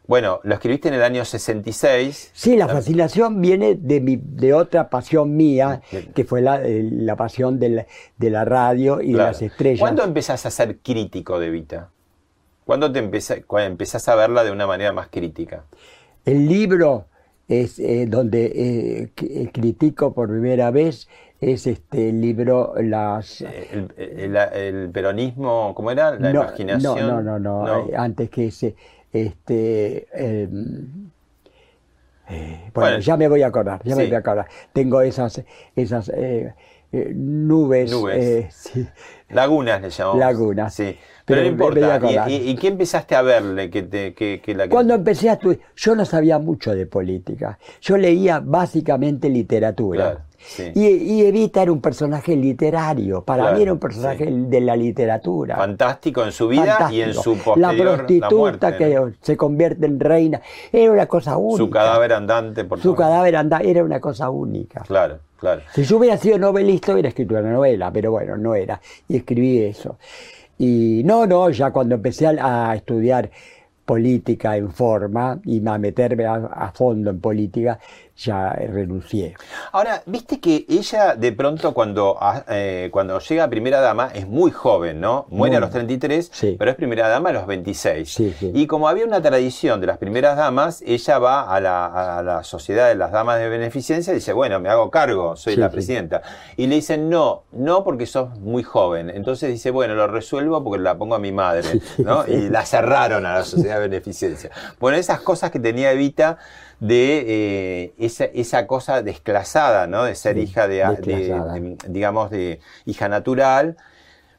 Bueno, 0.06 0.38
lo 0.44 0.54
escribiste 0.54 0.86
en 0.86 0.94
el 0.94 1.02
año 1.02 1.24
66. 1.24 2.30
Sí, 2.32 2.56
la 2.56 2.68
fascinación 2.68 3.40
viene 3.40 3.74
de, 3.74 4.00
mi, 4.00 4.16
de 4.16 4.54
otra 4.54 4.88
pasión 4.88 5.36
mía, 5.36 5.82
que 6.14 6.24
fue 6.24 6.40
la, 6.40 6.62
eh, 6.62 6.88
la 6.92 7.16
pasión 7.16 7.58
de 7.58 7.68
la, 7.70 7.86
de 8.16 8.30
la 8.30 8.44
radio 8.44 9.00
y 9.00 9.12
de 9.12 9.18
las 9.18 9.42
estrellas. 9.42 9.80
¿Cuándo 9.80 10.04
empezás 10.04 10.46
a 10.46 10.50
ser 10.52 10.78
crítico 10.78 11.40
de 11.40 11.48
Evita? 11.48 11.90
¿Cuándo 12.64 12.92
te 12.92 13.00
empezás, 13.00 13.40
cuando 13.46 13.66
empezás 13.68 14.08
a 14.08 14.14
verla 14.14 14.44
de 14.44 14.52
una 14.52 14.66
manera 14.68 14.92
más 14.92 15.08
crítica? 15.08 15.64
El 16.24 16.46
libro 16.48 17.06
es 17.48 17.78
eh, 17.78 18.06
donde 18.06 19.10
eh, 19.16 19.50
critico 19.52 20.12
por 20.14 20.28
primera 20.28 20.70
vez 20.70 21.08
es 21.40 21.66
este 21.66 22.10
el 22.10 22.20
libro 22.20 22.74
las 22.82 23.40
El, 23.42 23.92
el- 23.96 24.36
el 24.36 24.90
peronismo, 24.90 25.74
¿cómo 25.74 25.90
era? 25.90 26.12
La 26.12 26.32
no, 26.32 26.42
imaginación. 26.42 27.06
no 27.06 27.22
no 27.22 27.38
no 27.38 27.66
no, 27.66 27.88
eh, 27.90 27.94
antes 27.96 28.30
que 28.30 28.46
ese 28.46 28.74
este 29.12 30.08
eh, 30.12 30.48
eh, 32.28 32.70
bueno, 32.74 32.74
Bueno, 32.74 32.98
ya 32.98 33.16
me 33.16 33.28
voy 33.28 33.42
a 33.42 33.46
acordar 33.48 33.82
ya 33.84 33.94
me 33.96 34.04
voy 34.06 34.14
a 34.14 34.18
acordar 34.18 34.46
tengo 34.72 35.00
esas 35.02 35.42
esas 35.76 36.08
eh, 36.10 36.54
eh, 36.92 37.12
nubes, 37.14 37.90
Nubes. 37.92 38.24
eh, 38.24 38.48
sí. 38.50 38.88
Lagunas 39.28 39.80
le 39.82 39.90
llamamos. 39.90 40.18
Lagunas. 40.20 40.74
Sí. 40.74 40.98
Pero, 41.26 41.40
no 41.42 41.46
importa. 41.48 42.00
¿Y, 42.28 42.32
y, 42.34 42.50
y 42.50 42.54
qué 42.54 42.68
empezaste 42.68 43.14
a 43.16 43.22
verle? 43.22 43.68
Que 43.68 43.82
te, 43.82 44.14
que, 44.14 44.40
que 44.42 44.54
la, 44.54 44.64
que- 44.64 44.70
Cuando 44.70 44.94
empecé 44.94 45.28
a 45.28 45.32
estudiar, 45.34 45.60
yo 45.76 45.94
no 45.96 46.04
sabía 46.04 46.38
mucho 46.38 46.74
de 46.74 46.86
política. 46.86 47.58
Yo 47.82 47.96
leía 47.96 48.40
básicamente 48.40 49.28
literatura. 49.28 50.04
Claro, 50.04 50.20
sí. 50.38 50.70
y, 50.74 50.86
y 50.86 51.26
Evita 51.26 51.62
era 51.62 51.72
un 51.72 51.80
personaje 51.80 52.36
literario. 52.36 53.24
Para 53.24 53.42
Claro, 53.42 53.56
mí 53.56 53.62
era 53.64 53.72
un 53.72 53.80
personaje 53.80 54.24
sí. 54.26 54.30
de 54.48 54.60
la 54.60 54.76
literatura. 54.76 55.56
Fantástico 55.56 56.22
en 56.24 56.30
su 56.30 56.46
vida 56.46 56.88
y 56.92 57.00
en 57.00 57.12
su 57.12 57.36
posterior 57.36 57.58
La 57.58 57.72
prostituta 57.96 58.30
muerte, 58.30 58.76
que 58.78 58.94
¿no? 58.94 59.12
se 59.20 59.36
convierte 59.36 59.84
en 59.86 59.98
reina. 59.98 60.40
Era 60.72 60.92
una 60.92 61.06
cosa 61.06 61.36
única. 61.36 61.58
Su 61.58 61.70
cadáver 61.70 62.12
andante 62.12 62.64
por 62.64 62.80
Su 62.80 62.94
cadáver 62.94 63.34
anda, 63.34 63.58
era 63.64 63.82
una 63.82 63.98
cosa 63.98 64.30
única. 64.30 64.82
Claro, 64.82 65.18
claro. 65.40 65.62
Si 65.74 65.82
yo 65.82 65.96
hubiera 65.96 66.16
sido 66.18 66.38
novelista, 66.38 66.92
hubiera 66.92 67.08
escrito 67.08 67.34
una 67.34 67.50
novela, 67.50 67.90
pero 67.92 68.12
bueno, 68.12 68.36
no 68.36 68.54
era. 68.54 68.80
Y 69.08 69.16
escribí 69.16 69.58
eso. 69.64 69.98
Y 70.58 71.02
no, 71.04 71.26
no, 71.26 71.50
ya 71.50 71.70
cuando 71.70 71.94
empecé 71.96 72.26
a, 72.26 72.74
estudiar 72.74 73.30
política 73.84 74.56
en 74.56 74.70
forma 74.72 75.40
y 75.44 75.66
a 75.66 75.78
meterme 75.78 76.26
a 76.26 76.72
fondo 76.74 77.10
en 77.10 77.20
política, 77.20 77.78
ya 78.16 78.50
renuncié. 78.50 79.34
Ahora, 79.72 80.02
viste 80.06 80.40
que 80.40 80.64
ella 80.68 81.14
de 81.14 81.32
pronto 81.32 81.74
cuando, 81.74 82.16
ah, 82.20 82.44
eh, 82.48 82.88
cuando 82.90 83.18
llega 83.20 83.44
a 83.44 83.50
primera 83.50 83.80
dama 83.80 84.10
es 84.14 84.26
muy 84.26 84.50
joven, 84.50 85.00
¿no? 85.00 85.26
Muere 85.28 85.56
a 85.56 85.60
los 85.60 85.70
33, 85.70 86.30
Sí. 86.32 86.56
pero 86.58 86.70
es 86.70 86.76
primera 86.76 87.08
dama 87.08 87.30
a 87.30 87.32
los 87.32 87.46
26. 87.46 88.10
Sí, 88.12 88.34
sí. 88.38 88.50
Y 88.54 88.66
como 88.66 88.88
había 88.88 89.04
una 89.04 89.20
tradición 89.20 89.80
de 89.80 89.86
las 89.86 89.98
primeras 89.98 90.36
damas, 90.36 90.82
ella 90.86 91.18
va 91.18 91.54
a 91.54 91.60
la, 91.60 92.18
a 92.18 92.22
la 92.22 92.42
sociedad 92.42 92.88
de 92.88 92.94
las 92.94 93.12
damas 93.12 93.38
de 93.38 93.48
beneficencia 93.48 94.12
y 94.12 94.16
dice, 94.16 94.32
bueno, 94.32 94.60
me 94.60 94.68
hago 94.68 94.90
cargo, 94.90 95.36
soy 95.36 95.56
la 95.56 95.70
presidenta. 95.70 96.22
Y 96.56 96.66
le 96.66 96.76
dicen, 96.76 97.10
no, 97.10 97.42
no 97.52 97.84
porque 97.84 98.06
sos 98.06 98.38
muy 98.38 98.62
joven. 98.62 99.10
Entonces 99.10 99.50
dice, 99.50 99.70
bueno, 99.70 99.94
lo 99.94 100.06
resuelvo 100.06 100.62
porque 100.64 100.82
la 100.82 100.96
pongo 100.96 101.14
a 101.14 101.18
mi 101.18 101.32
madre, 101.32 101.80
¿no? 101.98 102.26
Y 102.26 102.48
la 102.48 102.64
cerraron 102.64 103.26
a 103.26 103.34
la 103.34 103.44
sociedad 103.44 103.74
de 103.76 103.88
beneficencia. 103.88 104.50
Bueno, 104.80 104.96
esas 104.96 105.20
cosas 105.20 105.50
que 105.50 105.58
tenía 105.60 105.92
Evita 105.92 106.38
de 106.78 107.24
eh, 107.26 107.94
esa, 108.06 108.24
esa 108.26 108.66
cosa 108.66 109.02
desclasada, 109.02 109.86
¿no? 109.86 110.04
De 110.04 110.14
ser 110.14 110.38
hija 110.38 110.66
de, 110.68 110.76
de- 110.76 110.88
desclasada. 110.96 111.52
de- 111.54 111.76
digamos, 111.88 112.30
de 112.30 112.60
hija 112.86 113.08
natural, 113.08 113.76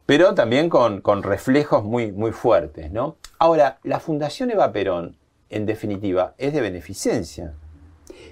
pero 0.05 0.33
también 0.33 0.69
con, 0.69 1.01
con 1.01 1.21
reflejos 1.23 1.83
muy, 1.83 2.11
muy 2.11 2.31
fuertes, 2.31 2.91
¿no? 2.91 3.17
Ahora, 3.39 3.77
la 3.83 3.99
Fundación 3.99 4.49
Eva 4.51 4.71
Perón, 4.71 5.15
en 5.49 5.65
definitiva, 5.65 6.33
es 6.37 6.53
de 6.53 6.61
beneficencia. 6.61 7.53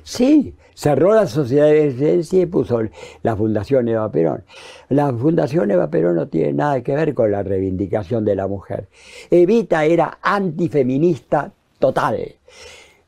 Sí, 0.03 0.55
cerró 0.73 1.13
la 1.15 1.27
sociedad 1.27 1.65
de 1.65 1.73
beneficencia 1.73 2.41
y 2.41 2.45
puso 2.45 2.81
la 3.23 3.35
Fundación 3.35 3.87
Eva 3.87 4.09
Perón. 4.11 4.43
La 4.89 5.11
Fundación 5.11 5.71
Eva 5.71 5.89
Perón 5.89 6.15
no 6.15 6.27
tiene 6.27 6.53
nada 6.53 6.81
que 6.81 6.95
ver 6.95 7.13
con 7.13 7.31
la 7.31 7.43
reivindicación 7.43 8.23
de 8.23 8.35
la 8.35 8.47
mujer. 8.47 8.87
Evita 9.31 9.83
era 9.85 10.17
antifeminista 10.21 11.51
total. 11.79 12.35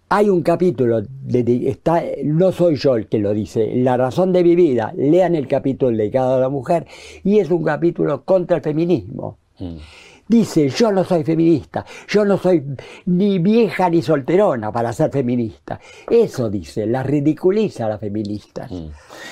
Hay 0.09 0.29
un 0.29 0.41
capítulo, 0.41 1.01
de- 1.01 1.69
está, 1.69 2.01
no 2.23 2.53
soy 2.53 2.75
yo 2.77 2.95
el 2.95 3.07
que 3.07 3.19
lo 3.19 3.33
dice, 3.33 3.75
La 3.75 3.97
razón 3.97 4.31
de 4.31 4.41
mi 4.43 4.55
vida, 4.55 4.93
lean 4.95 5.35
el 5.35 5.47
capítulo 5.47 5.95
dedicado 5.97 6.35
a 6.35 6.39
la 6.39 6.47
mujer, 6.49 6.85
y 7.25 7.39
es 7.39 7.51
un 7.51 7.63
capítulo 7.63 8.23
contra 8.23 8.57
el 8.57 8.63
feminismo. 8.63 9.37
Dice, 10.27 10.69
yo 10.69 10.91
no 10.91 11.03
soy 11.03 11.23
feminista, 11.23 11.85
yo 12.07 12.25
no 12.25 12.37
soy 12.37 12.63
ni 13.05 13.39
vieja 13.39 13.89
ni 13.89 14.01
solterona 14.01 14.71
para 14.71 14.91
ser 14.93 15.09
feminista. 15.11 15.79
Eso 16.09 16.49
dice, 16.49 16.85
la 16.85 17.03
ridiculiza 17.03 17.85
a 17.85 17.89
las 17.89 17.99
feministas. 17.99 18.71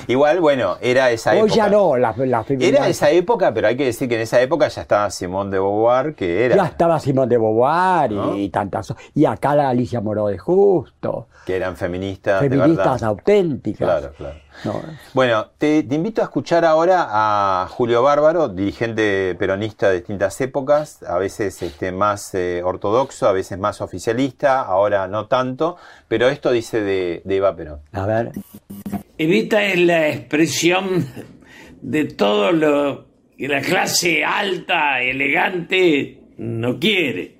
Igual, 0.08 0.40
bueno, 0.40 0.78
era 0.82 1.12
esa 1.12 1.32
Hoy 1.32 1.38
época. 1.40 1.54
ya 1.56 1.70
no, 1.70 1.98
las 1.98 2.16
feministas. 2.16 2.80
Era 2.80 2.88
esa 2.90 3.10
época, 3.12 3.54
pero 3.54 3.68
hay 3.68 3.76
que 3.76 3.86
decir 3.86 4.08
que 4.08 4.16
en 4.16 4.22
esa 4.22 4.42
época 4.42 4.68
ya 4.68 4.82
estaba 4.82 5.10
Simone 5.10 5.52
de 5.52 5.60
Beauvoir, 5.60 6.16
que 6.16 6.46
era, 6.46 6.56
Ya 6.56 6.66
estaba 6.66 7.00
Simón 7.00 7.28
de 7.30 7.38
Beauvoir 7.38 8.12
y, 8.12 8.16
¿No? 8.16 8.36
y 8.38 8.50
tantas. 8.50 8.94
Y 9.14 9.26
acá 9.26 9.56
la 9.56 9.70
Alicia 9.70 10.02
Moró 10.02 10.28
de 10.28 10.38
Justo. 10.38 11.28
que 11.46 11.56
eran 11.56 11.76
feministas, 11.76 12.40
Feministas 12.42 13.04
auténticas. 13.04 13.88
Claro, 13.88 14.14
claro. 14.18 14.36
No, 14.64 14.82
Bueno, 15.14 15.48
te, 15.58 15.84
te 15.84 15.96
invito 15.96 16.22
a 16.22 16.26
escuchar 16.26 16.66
ahora 16.66 17.08
a 17.10 17.68
Julio 17.70 18.02
Bárbaro, 18.02 18.48
dirigente 18.50 19.36
peronista 19.38 19.90
de 19.90 19.98
distintas 19.98 20.40
épocas, 20.42 21.04
a 21.04 21.18
veces 21.18 21.62
este, 21.62 21.92
más 21.92 22.34
eh, 22.34 22.62
ortodoxo, 22.64 23.28
a 23.28 23.32
veces 23.32 23.60
más 23.60 23.82
oficialista, 23.82 24.62
ahora 24.62 25.08
no 25.08 25.28
tanto, 25.28 25.78
pero 26.08 26.30
esto 26.30 26.52
dice 26.52 26.82
de, 26.82 27.22
de 27.26 27.36
Eva 27.36 27.56
Perón. 27.56 27.80
a 27.92 28.06
ver. 28.06 28.32
Evita 29.18 29.64
es 29.64 29.80
la 29.80 30.10
expresión 30.10 31.06
de 31.82 32.06
todo 32.06 32.52
lo 32.52 33.06
que 33.38 33.48
la 33.48 33.62
clase 33.62 34.24
alta, 34.24 35.02
elegante, 35.02 36.20
no 36.38 36.80
quiere. 36.80 37.36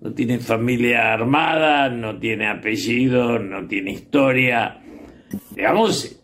No 0.00 0.12
tiene 0.12 0.38
familia 0.38 1.12
armada, 1.12 1.88
no 1.88 2.18
tiene 2.18 2.48
apellido, 2.48 3.38
no 3.38 3.66
tiene 3.66 3.92
historia. 3.92 4.80
Digamos, 5.50 6.17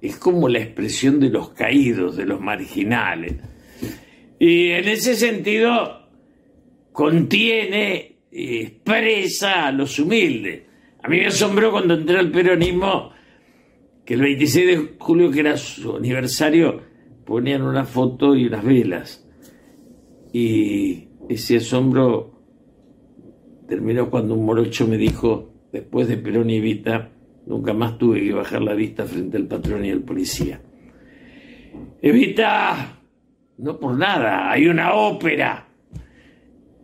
es 0.00 0.16
como 0.16 0.48
la 0.48 0.60
expresión 0.60 1.20
de 1.20 1.30
los 1.30 1.50
caídos, 1.50 2.16
de 2.16 2.26
los 2.26 2.40
marginales. 2.40 3.34
Y 4.38 4.70
en 4.70 4.88
ese 4.88 5.16
sentido, 5.16 6.08
contiene 6.92 8.18
expresa 8.30 9.66
a 9.66 9.72
los 9.72 9.98
humildes. 9.98 10.62
A 11.02 11.08
mí 11.08 11.18
me 11.18 11.26
asombró 11.26 11.70
cuando 11.70 11.94
entré 11.94 12.18
al 12.18 12.30
peronismo 12.30 13.12
que 14.04 14.14
el 14.14 14.22
26 14.22 14.66
de 14.66 14.94
julio, 14.98 15.30
que 15.30 15.40
era 15.40 15.56
su 15.56 15.96
aniversario, 15.96 16.82
ponían 17.24 17.62
una 17.62 17.84
foto 17.84 18.34
y 18.34 18.46
unas 18.46 18.64
velas. 18.64 19.28
Y 20.32 21.08
ese 21.28 21.58
asombro 21.58 22.40
terminó 23.68 24.08
cuando 24.10 24.34
un 24.34 24.46
morocho 24.46 24.86
me 24.86 24.96
dijo, 24.96 25.52
después 25.72 26.08
de 26.08 26.16
Perón 26.16 26.50
y 26.50 26.56
Evita, 26.56 27.12
nunca 27.48 27.72
más 27.72 27.96
tuve 27.96 28.22
que 28.22 28.32
bajar 28.32 28.62
la 28.62 28.74
vista 28.74 29.04
frente 29.04 29.38
al 29.38 29.46
patrón 29.46 29.84
y 29.84 29.90
al 29.90 30.02
policía. 30.02 30.60
Evita, 32.00 33.00
no 33.56 33.78
por 33.80 33.96
nada, 33.96 34.50
hay 34.50 34.68
una 34.68 34.92
ópera. 34.92 35.66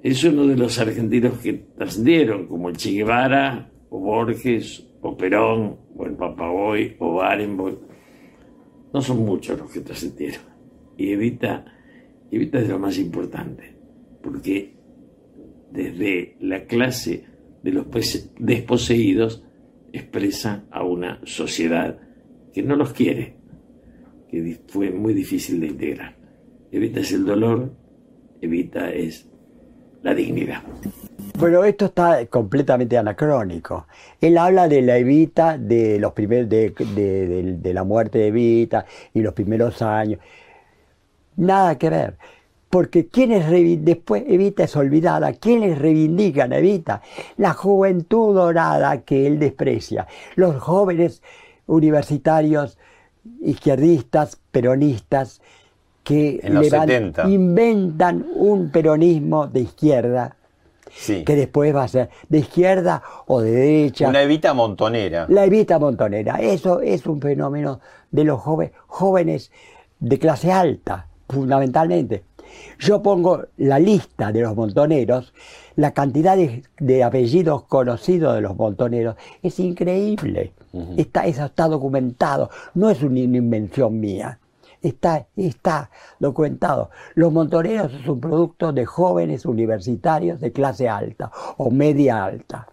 Es 0.03 0.25
uno 0.25 0.47
de 0.47 0.57
los 0.57 0.79
argentinos 0.79 1.39
que 1.39 1.53
trascendieron, 1.53 2.47
como 2.47 2.71
el 2.71 2.77
Che 2.77 2.93
Guevara, 2.93 3.71
o 3.91 4.01
Borges, 4.01 4.87
o 5.03 5.17
Perón, 5.17 5.77
o 5.97 6.07
el 6.07 6.15
Papagoy, 6.15 6.97
o 6.99 7.15
Barenboim. 7.15 7.77
No 8.93 9.03
son 9.03 9.19
muchos 9.25 9.59
los 9.59 9.71
que 9.71 9.81
trascendieron. 9.81 10.43
Y 10.97 11.11
Evita, 11.11 11.65
Evita 12.31 12.59
es 12.59 12.69
lo 12.69 12.79
más 12.79 12.99
importante, 12.99 13.75
porque 14.23 14.75
desde 15.71 16.37
la 16.41 16.65
clase 16.65 17.25
de 17.63 17.71
los 17.71 17.87
desposeídos 18.39 19.45
expresa 19.99 20.65
a 20.71 20.83
una 20.83 21.21
sociedad 21.25 21.99
que 22.53 22.63
no 22.63 22.77
los 22.77 22.93
quiere, 22.93 23.37
que 24.29 24.61
fue 24.69 24.91
muy 24.91 25.15
difícil 25.15 25.61
de 25.61 25.69
integrar. 25.69 26.17
Evita 26.73 27.01
es 27.01 27.13
el 27.13 27.25
dolor, 27.25 27.73
Evita 28.41 28.91
es 28.91 29.29
la 30.03 30.15
dignidad. 30.15 30.63
Bueno, 31.39 31.65
esto 31.65 31.87
está 31.87 32.27
completamente 32.27 32.97
anacrónico. 32.99 33.87
Él 34.21 34.37
habla 34.39 34.69
de 34.69 34.83
la 34.83 34.99
Evita, 34.99 35.57
de 35.59 35.99
los 35.99 36.13
primeros, 36.13 36.49
de- 36.49 36.73
de 37.61 37.75
la 37.75 37.85
muerte 37.85 38.19
de 38.19 38.27
Evita 38.29 38.87
y 39.13 39.21
los 39.23 39.33
primeros 39.35 39.81
años. 39.83 40.21
Nada 41.37 41.77
que 41.79 41.91
ver. 41.91 42.17
Porque 42.75 43.07
quienes 43.07 43.49
después 43.85 44.25
Evita 44.27 44.65
es 44.65 44.75
olvidada, 44.75 45.33
quienes 45.35 45.79
reivindican 45.79 46.53
a 46.53 46.59
Evita, 46.59 47.03
la 47.37 47.53
juventud 47.55 48.35
dorada 48.35 49.03
que 49.03 49.29
él 49.29 49.39
desprecia, 49.39 50.09
los 50.35 50.57
jóvenes 50.61 51.23
universitarios, 51.69 52.77
izquierdistas, 53.43 54.41
peronistas, 54.51 55.41
que 56.03 56.41
En 56.43 56.55
los 56.55 56.65
levan- 56.67 56.89
70. 56.89 57.31
inventan 57.31 58.27
un 58.35 58.71
peronismo 58.73 59.47
de 59.47 59.61
izquierda 59.61 60.35
Sí. 60.91 61.23
que 61.23 61.37
después 61.37 61.73
va 61.73 61.85
a 61.85 61.89
ser 61.89 62.11
de 62.29 62.39
izquierda 62.39 63.05
o 63.29 63.41
de 63.41 63.53
derecha. 63.53 64.09
Una 64.09 64.23
Evita 64.23 64.53
montonera. 64.53 65.27
La 65.29 65.45
Evita 65.45 65.79
Montonera, 65.79 66.41
eso 66.41 66.81
es 66.81 67.07
un 67.07 67.21
fenómeno 67.21 67.79
de 68.11 68.25
los 68.25 68.41
joven- 68.41 68.73
jóvenes 68.89 69.53
de 70.01 70.19
clase 70.19 70.51
alta, 70.51 71.07
fundamentalmente. 71.29 72.25
Yo 72.79 73.03
pongo 73.03 73.45
la 73.57 73.79
lista 73.79 74.33
de 74.33 74.41
los 74.41 74.55
montoneros, 74.55 75.33
la 75.77 75.93
cantidad 75.93 76.37
de, 76.37 76.63
de 76.79 77.03
apellidos 77.03 77.65
conocidos 77.65 78.35
de 78.35 78.41
los 78.41 78.57
montoneros 78.57 79.17
es 79.43 79.59
increíble. 79.61 80.53
está, 80.97 81.27
eso 81.27 81.45
está 81.45 81.69
documentado, 81.69 82.51
no 82.75 82.91
es 82.91 83.03
una 83.03 83.21
invención 83.21 83.99
mía. 84.01 84.39
Está, 84.83 85.27
está 85.35 85.91
documentado. 86.19 86.91
Los 87.15 87.33
montoneros 87.33 87.93
es 87.95 88.07
un 88.07 88.21
producto 88.21 88.71
de 88.71 88.85
jóvenes 88.85 89.47
universitarios 89.47 90.41
de 90.41 90.53
clase 90.53 90.89
alta 90.89 91.31
o 91.57 91.71
media 91.71 92.23
alta. 92.23 92.69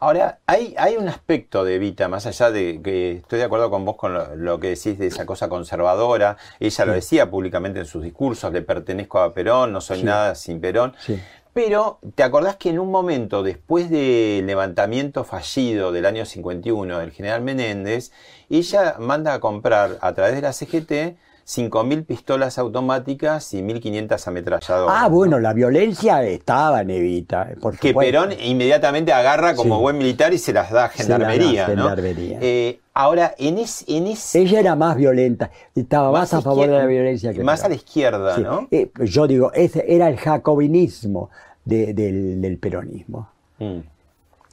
Ahora, 0.00 0.38
hay, 0.46 0.74
hay 0.78 0.96
un 0.96 1.08
aspecto 1.08 1.64
de 1.64 1.76
Evita, 1.76 2.08
más 2.08 2.26
allá 2.26 2.50
de 2.50 2.80
que 2.82 3.12
estoy 3.18 3.38
de 3.38 3.44
acuerdo 3.46 3.70
con 3.70 3.84
vos 3.84 3.96
con 3.96 4.12
lo, 4.14 4.36
lo 4.36 4.60
que 4.60 4.68
decís 4.68 4.98
de 4.98 5.06
esa 5.06 5.24
cosa 5.26 5.48
conservadora, 5.48 6.36
ella 6.60 6.84
lo 6.84 6.92
decía 6.92 7.30
públicamente 7.30 7.80
en 7.80 7.86
sus 7.86 8.02
discursos, 8.02 8.52
le 8.52 8.62
pertenezco 8.62 9.18
a 9.20 9.32
Perón, 9.32 9.72
no 9.72 9.80
soy 9.80 9.98
Sí. 9.98 10.04
nada 10.04 10.34
sin 10.34 10.60
Perón, 10.60 10.94
Sí. 10.98 11.18
pero 11.54 11.98
¿te 12.14 12.22
acordás 12.22 12.56
que 12.56 12.70
en 12.70 12.78
un 12.78 12.90
momento 12.90 13.42
después 13.42 13.88
del 13.88 14.44
levantamiento 14.46 15.24
fallido 15.24 15.92
del 15.92 16.04
año 16.06 16.26
51 16.26 16.98
del 16.98 17.12
general 17.12 17.40
Menéndez, 17.42 18.10
ella 18.50 18.96
manda 18.98 19.32
a 19.34 19.40
comprar 19.40 19.96
a 20.00 20.12
través 20.14 20.34
de 20.34 20.42
la 20.42 20.52
CGT 20.52 21.16
5.000 21.46 22.06
pistolas 22.06 22.58
automáticas 22.58 23.52
y 23.52 23.62
1.500 23.62 24.26
ametralladoras? 24.28 24.96
Ah, 24.98 25.08
bueno, 25.08 25.38
la 25.38 25.52
violencia 25.52 26.22
estaba 26.24 26.80
en 26.80 26.90
Evita, 26.90 27.48
por 27.60 27.78
que. 27.78 27.92
Perón 27.92 28.32
inmediatamente 28.32 29.12
agarra 29.12 29.54
como 29.54 29.76
Sí. 29.76 29.80
buen 29.82 29.98
militar 29.98 30.32
y 30.32 30.38
se 30.38 30.52
las 30.52 30.70
da 30.70 30.84
a 30.84 30.88
da 30.88 30.88
gendarmería. 30.88 31.68
¿no? 31.68 31.74
gendarmería. 31.82 32.38
Eh, 32.40 32.80
ahora, 32.94 33.34
en, 33.38 33.58
es, 33.58 33.84
en 33.88 34.06
ese. 34.06 34.40
Ella 34.40 34.60
era 34.60 34.74
más 34.76 34.96
violenta, 34.96 35.50
estaba 35.74 36.10
más, 36.10 36.32
a 36.32 36.40
favor 36.40 36.66
de 36.66 36.78
la 36.78 36.86
violencia 36.86 37.32
que 37.34 37.44
Más 37.44 37.62
a 37.62 37.68
la 37.68 37.74
izquierda, 37.74 38.36
Sí. 38.36 38.42
¿no? 38.42 38.66
Eh, 38.70 38.90
yo 39.00 39.26
digo, 39.26 39.52
ese 39.52 39.84
era 39.86 40.08
el 40.08 40.16
jacobinismo 40.16 41.28
de- 41.64 41.92
del, 41.92 42.40
del 42.40 42.56
peronismo. 42.58 43.28
Mm. 43.58 43.80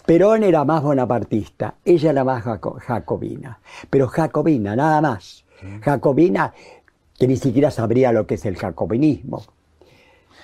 Perón 0.05 0.43
era 0.43 0.65
más 0.65 0.81
bonapartista, 0.83 1.75
ella 1.85 2.09
era 2.09 2.23
más 2.23 2.43
jaco- 2.43 2.79
jacobina. 2.79 3.59
Pero 3.89 4.07
jacobina, 4.07 4.75
nada 4.75 4.99
más. 4.99 5.45
Jacobina, 5.81 6.53
que 7.21 7.27
ni 7.27 7.37
siquiera 7.37 7.69
sabría 7.69 8.11
lo 8.11 8.25
que 8.25 8.33
es 8.33 8.47
el 8.47 8.57
jacobinismo. 8.57 9.43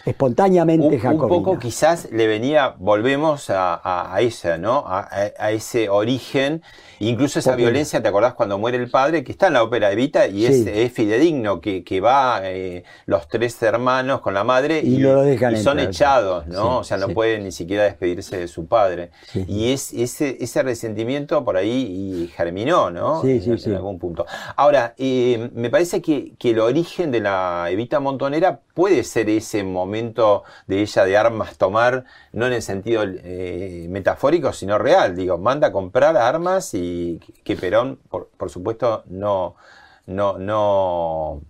Espontáneamente 0.07 0.87
Un, 1.07 1.21
un 1.21 1.27
poco 1.27 1.59
quizás 1.59 2.09
le 2.11 2.27
venía, 2.27 2.75
volvemos 2.77 3.49
a, 3.49 3.75
a, 3.75 4.15
a 4.15 4.21
esa, 4.21 4.57
¿no? 4.57 4.83
A, 4.87 5.07
ese 5.51 5.89
origen, 5.89 6.61
incluso 6.99 7.39
esa 7.39 7.55
violencia, 7.55 8.01
¿te 8.01 8.07
acordás 8.07 8.33
cuando 8.33 8.57
muere 8.57 8.77
el 8.77 8.89
padre? 8.89 9.23
Que 9.23 9.31
está 9.31 9.47
en 9.47 9.53
la 9.53 9.63
ópera 9.63 9.91
Evita 9.91 10.27
y 10.27 10.45
es, 10.45 10.63
Sí. 10.63 10.69
es 10.73 10.91
fidedigno, 10.93 11.59
que, 11.61 11.83
que 11.83 11.99
va 12.01 12.39
eh, 12.43 12.83
los 13.05 13.27
tres 13.27 13.61
hermanos 13.61 14.21
con 14.21 14.33
la 14.33 14.43
madre 14.43 14.79
Y 14.83 14.97
no 14.97 15.13
lo 15.13 15.21
dejan 15.23 15.53
y 15.53 15.57
son 15.57 15.79
entrar. 15.79 15.89
echados, 15.89 16.47
¿no? 16.47 16.61
Sí, 16.61 16.77
o 16.79 16.83
sea, 16.83 16.97
no 16.97 17.07
sí. 17.07 17.13
pueden 17.13 17.43
ni 17.43 17.51
siquiera 17.51 17.83
despedirse 17.83 18.37
de 18.37 18.47
su 18.47 18.65
padre. 18.65 19.11
Y 19.33 19.71
es 19.73 19.91
ese, 19.93 20.37
ese 20.39 20.63
resentimiento 20.63 21.43
por 21.43 21.57
ahí 21.57 22.23
y 22.23 22.27
germinó, 22.35 22.89
¿no? 22.91 23.21
Sí, 23.21 23.31
en, 23.31 23.41
sí, 23.41 23.49
en 23.51 23.59
sí. 23.59 23.73
algún 23.73 23.99
punto. 23.99 24.25
Ahora, 24.55 24.93
eh, 24.97 25.49
me 25.53 25.69
parece 25.69 26.01
que, 26.01 26.33
que 26.39 26.51
el 26.51 26.59
origen 26.59 27.11
de 27.11 27.19
la 27.19 27.67
Evita 27.69 27.99
Montonera 27.99 28.59
puede 28.73 29.03
ser 29.03 29.29
ese 29.29 29.63
momento 29.63 29.96
de 30.67 30.81
ella 30.81 31.05
de 31.05 31.17
armas 31.17 31.57
tomar, 31.57 32.05
no 32.31 32.47
en 32.47 32.53
el 32.53 32.61
sentido 32.61 33.03
eh, 33.05 33.87
metafórico, 33.89 34.53
sino 34.53 34.77
real. 34.77 35.15
Digo, 35.15 35.37
manda 35.37 35.67
a 35.67 35.71
comprar 35.71 36.17
armas 36.17 36.73
y 36.73 37.19
que 37.43 37.55
Perón, 37.55 37.99
por, 38.09 38.29
por 38.37 38.49
supuesto, 38.49 39.03
no, 39.07 39.55
no, 40.05 40.37
no, 40.37 41.41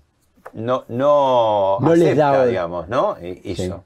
no, 0.54 0.86
no, 0.88 1.78
No 1.82 1.96
les 1.96 2.08
acepta, 2.08 2.32
da- 2.32 2.46
digamos, 2.46 2.88
¿no? 2.88 3.18
Eh, 3.22 3.42
Eso. 3.44 3.84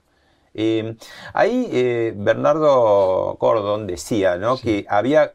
Eh, 0.53 0.95
ahí 1.33 1.69
eh, 1.71 2.13
Bernardo 2.15 3.37
Cordon 3.39 3.87
decía 3.87 4.35
¿no? 4.35 4.57
que 4.57 4.85
había 4.89 5.33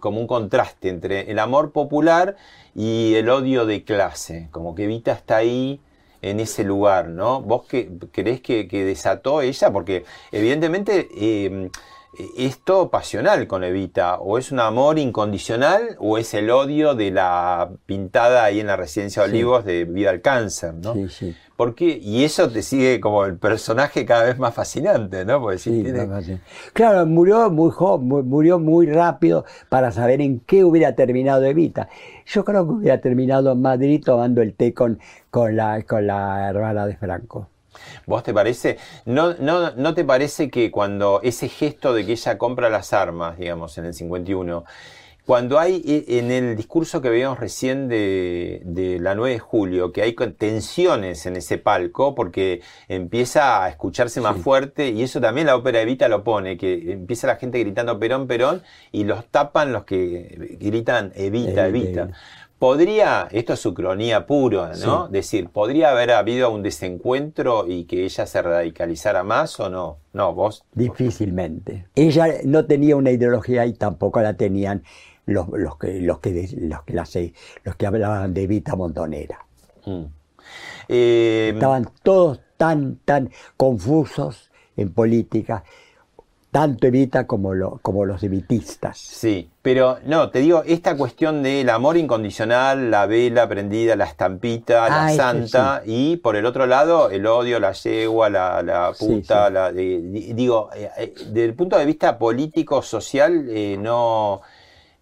como 0.00 0.18
un 0.18 0.26
contraste 0.26 0.88
entre 0.88 1.30
el 1.30 1.38
amor 1.38 1.72
popular 1.72 2.36
y 2.74 3.14
el 3.16 3.28
odio 3.28 3.66
de 3.66 3.84
clase, 3.84 4.48
como 4.50 4.74
que 4.74 4.84
Evita 4.84 5.12
está 5.12 5.36
ahí 5.36 5.80
en 6.22 6.40
ese 6.40 6.64
lugar, 6.64 7.08
¿no? 7.08 7.40
¿Vos 7.40 7.66
qué, 7.68 7.90
creés 8.12 8.40
que, 8.40 8.68
que 8.68 8.84
desató 8.84 9.40
ella? 9.42 9.72
Porque 9.72 10.04
evidentemente 10.32 11.08
eh, 11.16 11.70
es 12.36 12.58
todo 12.60 12.90
pasional 12.90 13.46
con 13.46 13.62
Evita, 13.64 14.18
o 14.18 14.38
es 14.38 14.50
un 14.52 14.60
amor 14.60 14.98
incondicional 14.98 15.96
o 15.98 16.18
es 16.18 16.32
el 16.34 16.50
odio 16.50 16.94
de 16.94 17.10
la 17.10 17.68
pintada 17.86 18.44
ahí 18.44 18.60
en 18.60 18.66
la 18.68 18.76
residencia 18.76 19.22
de 19.22 19.28
Sí. 19.28 19.34
Olivos 19.34 19.64
de 19.64 19.84
Vida 19.84 20.10
al 20.10 20.20
Cáncer, 20.20 20.74
¿no? 20.74 20.94
Sí, 20.94 21.08
sí. 21.08 21.36
¿Por 21.56 21.74
qué? 21.74 21.98
Y 22.02 22.22
eso 22.24 22.50
te 22.50 22.62
sigue 22.62 23.00
como 23.00 23.24
el 23.24 23.38
personaje 23.38 24.04
cada 24.04 24.24
vez 24.24 24.38
más 24.38 24.52
fascinante, 24.54 25.24
¿no? 25.24 25.40
Porque 25.40 25.56
Sí, 25.58 25.82
tiene-. 25.82 26.40
Claro, 26.74 27.06
murió 27.06 27.50
muy 27.50 27.70
joven, 27.70 28.06
mu- 28.06 28.22
murió 28.22 28.58
muy 28.58 28.86
rápido 28.86 29.46
para 29.70 29.90
saber 29.90 30.20
en 30.20 30.40
qué 30.40 30.64
hubiera 30.64 30.94
terminado 30.94 31.44
Evita. 31.44 31.88
Yo 32.26 32.44
creo 32.44 32.66
que 32.66 32.72
hubiera 32.72 33.00
terminado 33.00 33.52
en 33.52 33.62
Madrid 33.62 34.02
tomando 34.04 34.42
el 34.42 34.52
té 34.52 34.74
con, 34.74 34.98
con, 35.30 35.56
la, 35.56 35.82
con 35.82 36.06
la 36.06 36.48
hermana 36.50 36.86
de 36.86 36.96
Franco. 36.96 37.48
¿Vos 38.06 38.22
te 38.22 38.32
parece? 38.32 38.78
¿No, 39.04 39.34
no, 39.34 39.72
¿No 39.72 39.94
te 39.94 40.04
parece 40.04 40.50
que 40.50 40.70
cuando 40.70 41.20
ese 41.22 41.48
gesto 41.48 41.94
de 41.94 42.04
que 42.06 42.12
ella 42.12 42.38
compra 42.38 42.70
las 42.70 42.92
armas, 42.92 43.38
digamos, 43.38 43.76
en 43.78 43.86
el 43.86 43.94
51, 43.94 44.64
cuando 45.26 45.58
hay 45.58 45.82
eh, 45.84 46.18
en 46.20 46.30
el 46.30 46.56
discurso 46.56 47.02
que 47.02 47.10
veíamos 47.10 47.40
recién 47.40 47.88
de, 47.88 48.62
de 48.64 49.00
la 49.00 49.16
9 49.16 49.32
de 49.32 49.38
julio, 49.40 49.92
que 49.92 50.02
hay 50.02 50.14
tensiones 50.14 51.26
en 51.26 51.34
ese 51.34 51.58
palco, 51.58 52.14
porque 52.14 52.62
empieza 52.86 53.64
a 53.64 53.68
escucharse 53.68 54.20
más 54.20 54.36
fuerte, 54.36 54.90
y 54.90 55.02
eso 55.02 55.20
también 55.20 55.48
la 55.48 55.56
ópera 55.56 55.80
Evita 55.80 56.06
lo 56.06 56.22
pone, 56.22 56.56
que 56.56 56.92
empieza 56.92 57.26
la 57.26 57.36
gente 57.36 57.58
gritando 57.58 57.98
Perón, 57.98 58.28
Perón, 58.28 58.62
y 58.92 59.02
los 59.02 59.26
tapan 59.26 59.72
los 59.72 59.84
que 59.84 60.56
gritan 60.60 61.12
Evita, 61.16 61.66
Evita, 61.66 61.66
Evita. 61.66 62.02
Evita. 62.02 62.18
Podría, 62.58 63.28
esto 63.32 63.52
es 63.52 63.60
su 63.60 63.74
cronía 63.74 64.26
puro, 64.26 64.68
¿no? 64.68 65.06
Sí. 65.06 65.12
Decir, 65.12 65.48
¿podría 65.50 65.90
haber 65.90 66.12
habido 66.12 66.50
un 66.50 66.62
desencuentro 66.62 67.66
y 67.68 67.84
que 67.84 68.04
ella 68.04 68.26
se 68.26 68.40
radicalizara 68.40 69.22
más 69.24 69.60
o 69.60 69.68
no? 69.68 69.98
No, 70.14 70.32
vos. 70.32 70.64
Difícilmente. 70.72 71.86
Ella 71.94 72.28
no 72.44 72.64
tenía 72.64 72.96
una 72.96 73.10
ideología 73.10 73.66
y 73.66 73.74
tampoco 73.74 74.22
la 74.22 74.34
tenían 74.34 74.84
los, 75.26 75.48
los 75.48 75.76
que, 75.76 76.00
los, 76.00 76.20
que, 76.20 76.48
los, 76.58 76.82
que, 76.84 76.94
los 77.64 77.76
hablaban 77.84 78.32
de 78.32 78.42
Evita 78.42 78.74
Montonera. 78.74 79.44
Mm. 79.84 80.04
Eh, 80.88 81.50
Estaban 81.52 81.90
todos 82.02 82.40
tan, 82.56 82.96
tan 83.04 83.30
confusos 83.58 84.50
en 84.76 84.92
política, 84.92 85.64
tanto 86.56 86.86
Evita 86.86 87.26
como, 87.26 87.52
lo- 87.54 87.78
como 87.82 88.04
los 88.06 88.22
evitistas. 88.22 88.96
Sí, 88.98 89.50
pero 89.60 89.98
no, 90.04 90.30
te 90.30 90.38
digo, 90.38 90.62
esta 90.64 90.96
cuestión 90.96 91.42
del 91.42 91.68
amor 91.68 91.96
incondicional, 91.98 92.90
la 92.90 93.04
vela 93.06 93.46
prendida, 93.48 93.94
la 93.96 94.04
estampita, 94.06 94.88
la 94.88 95.06
Ah, 95.06 95.10
santa, 95.10 95.82
y 95.84 96.16
por 96.16 96.34
el 96.36 96.46
otro 96.46 96.66
lado, 96.66 97.10
el 97.10 97.26
odio, 97.26 97.60
la 97.60 97.72
yegua, 97.72 98.30
la, 98.30 98.62
la 98.62 98.92
puta, 98.98 99.48
sí. 99.48 99.52
la, 99.52 99.72
digo, 99.72 100.70
eh, 100.74 100.90
eh, 100.96 101.14
desde 101.26 101.44
el 101.44 101.54
punto 101.54 101.76
de 101.78 101.84
vista 101.84 102.18
político, 102.18 102.80
social, 102.80 103.46
eh, 103.50 103.76
no 103.78 104.40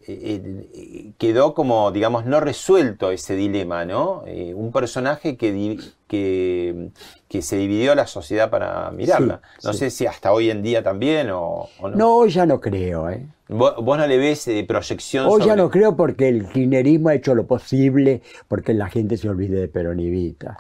eh, 0.07 0.67
eh, 0.75 1.13
quedó 1.19 1.55
como, 1.55 1.91
digamos, 1.93 2.25
no 2.27 2.41
resuelto 2.41 3.11
ese 3.11 3.37
dilema, 3.37 3.85
¿no? 3.85 4.23
Eh, 4.27 4.53
un 4.55 4.73
personaje 4.73 5.37
que, 5.37 5.79
que, 6.09 6.89
que 7.29 7.43
se 7.43 7.57
dividió 7.57 7.95
la 7.95 8.07
sociedad 8.07 8.51
para 8.51 8.91
mirarla. 8.91 9.41
Sí, 9.59 9.67
no 9.67 9.73
sí. 9.73 9.79
sé 9.81 9.91
si 9.91 10.07
hasta 10.07 10.33
hoy 10.33 10.51
en 10.51 10.63
día 10.63 10.83
también 10.83 11.31
o, 11.31 11.69
o 11.81 11.89
no. 11.89 11.97
No, 11.97 12.27
ya 12.27 12.47
no 12.47 12.61
creo, 12.61 13.11
¿eh? 13.11 13.27
¿Vos, 13.49 13.75
vos 13.77 13.99
no 13.99 14.07
le 14.07 14.17
ves 14.17 14.49
eh, 14.49 14.65
proyección 14.67 15.27
Hoy 15.29 15.43
ya 15.45 15.55
no 15.55 15.71
creo 15.71 15.95
porque 15.97 16.29
el 16.29 16.49
kirchnerismo 16.49 17.11
ha 17.11 17.15
hecho 17.15 17.35
lo 17.35 17.47
posible 17.47 18.23
porque 18.49 18.73
la 18.73 18.89
gente 18.89 19.19
se 19.19 19.29
olvide 19.29 19.61
de 19.61 19.69
Perón 19.69 20.01
y 20.01 20.07
Evita. 20.07 20.59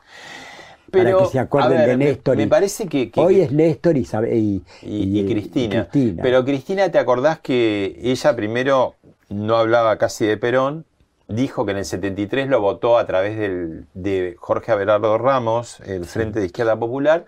Pero, 0.91 1.11
para 1.11 1.25
que 1.25 1.33
se 1.33 1.39
acuerden 1.41 1.79
ver, 1.79 1.89
de 1.89 1.97
Néstor. 1.97 2.37
Me, 2.37 2.47
parece 2.47 2.87
que, 2.87 3.11
que- 3.11 3.21
Hoy 3.21 3.41
es 3.41 3.51
Néstor 3.51 3.97
y, 3.97 4.05
sabe- 4.05 4.37
y, 4.37 4.63
y, 4.83 5.19
y 5.21 5.27
Cristina. 5.27 5.89
Cristina. 5.89 6.23
Pero 6.23 6.45
Cristina, 6.45 6.91
¿te 6.91 6.99
acordás 6.99 7.41
que 7.41 7.99
ella 8.01 8.37
primero 8.37 8.95
no 9.35 9.57
hablaba 9.57 9.99
casi 9.99 10.27
de 10.27 10.37
Perón? 10.37 10.85
Dijo 11.27 11.65
que 11.65 11.73
en 11.73 11.79
el 11.79 11.85
73 11.87 12.49
lo 12.49 12.61
votó 12.61 12.99
a 12.99 13.07
través 13.07 13.39
del, 13.39 13.87
de 13.95 14.37
Jorge 14.39 14.73
Abelardo 14.73 15.17
Ramos, 15.17 15.81
el 15.81 16.05
Frente 16.05 16.39
de 16.41 16.47
Izquierda 16.47 16.79
Popular, 16.79 17.25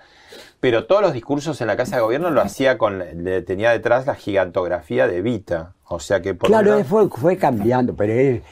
pero 0.60 0.84
todos 0.86 1.00
los 1.00 1.14
discursos 1.14 1.60
en 1.62 1.66
la 1.66 1.76
Casa 1.78 1.96
de 1.96 2.02
Gobierno 2.02 2.30
lo 2.30 2.42
hacía 2.42 2.76
con, 2.76 2.98
le 3.24 3.40
tenía 3.40 3.70
detrás 3.70 4.06
la 4.06 4.14
gigantografía 4.14 5.08
de 5.08 5.16
Evita. 5.18 5.72
O 5.88 5.98
sea 5.98 6.20
que 6.20 6.34
por 6.34 6.48
Claro, 6.50 6.74
una- 6.76 6.84
fue, 6.84 7.08
fue 7.08 7.38
cambiando, 7.38 7.94
pero 7.96 8.12
él, 8.12 8.42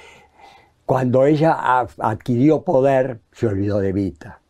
cuando 0.87 1.27
ella 1.27 1.81
adquirió 1.99 2.63
poder, 2.63 3.21
se 3.33 3.47
olvidó 3.47 3.81
de 3.81 3.91
Evita. 3.91 4.41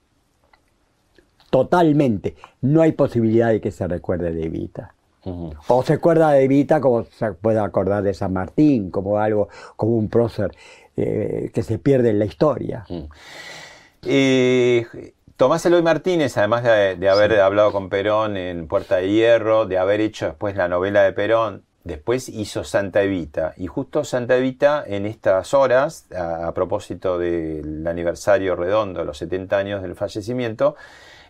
Totalmente. 1.51 2.37
No 2.61 2.83
hay 2.83 2.93
posibilidad 2.93 3.49
de 3.49 3.61
que 3.61 3.71
se 3.71 3.87
recuerde 3.87 4.33
de 4.33 4.45
Evita. 4.45 4.94
O 5.69 5.83
se 5.83 5.95
acuerda 5.95 6.31
de 6.33 6.45
Evita 6.45 6.81
como 6.81 7.05
se 7.05 7.33
puede 7.33 7.59
acordar 7.59 8.03
de 8.03 8.15
San 8.15 8.33
Martín, 8.33 8.91
como 8.91 9.19
algo, 9.19 9.49
como 9.77 9.97
un 9.97 10.09
prócer 10.09 10.53
eh, 10.97 11.51
que 11.53 11.63
se 11.63 11.79
pierde 11.79 12.11
en 12.11 12.19
la 12.19 12.25
historia. 12.25 12.87
Eh, 14.03 14.87
Tomás 15.37 15.65
Eloy 15.67 15.83
Martínez, 15.83 16.37
además 16.37 16.63
de, 16.63 16.97
de 16.97 17.09
haber 17.09 17.41
hablado 17.41 17.73
con 17.73 17.89
Perón 17.89 18.37
en 18.37 18.69
Puerta 18.69 18.97
de 18.97 19.11
Hierro, 19.11 19.67
de 19.67 19.79
haber 19.79 20.01
hecho 20.01 20.27
después 20.27 20.57
la 20.57 20.69
novela 20.69 21.03
de 21.03 21.13
Perón, 21.13 21.65
después 21.85 22.29
hizo 22.29 22.63
Santa 22.65 23.03
Evita. 23.03 23.55
Y 23.57 23.67
justo 23.67 24.05
Santa 24.05 24.37
Evita, 24.37 24.85
en 24.87 25.07
estas 25.07 25.55
horas, 25.55 26.07
a, 26.15 26.47
a 26.47 26.55
propósito 26.55 27.19
del 27.19 27.87
aniversario 27.87 28.57
redondo 28.57 29.05
los 29.05 29.19
70 29.19 29.57
años 29.57 29.83
del 29.83 29.95
fallecimiento, 29.95 30.77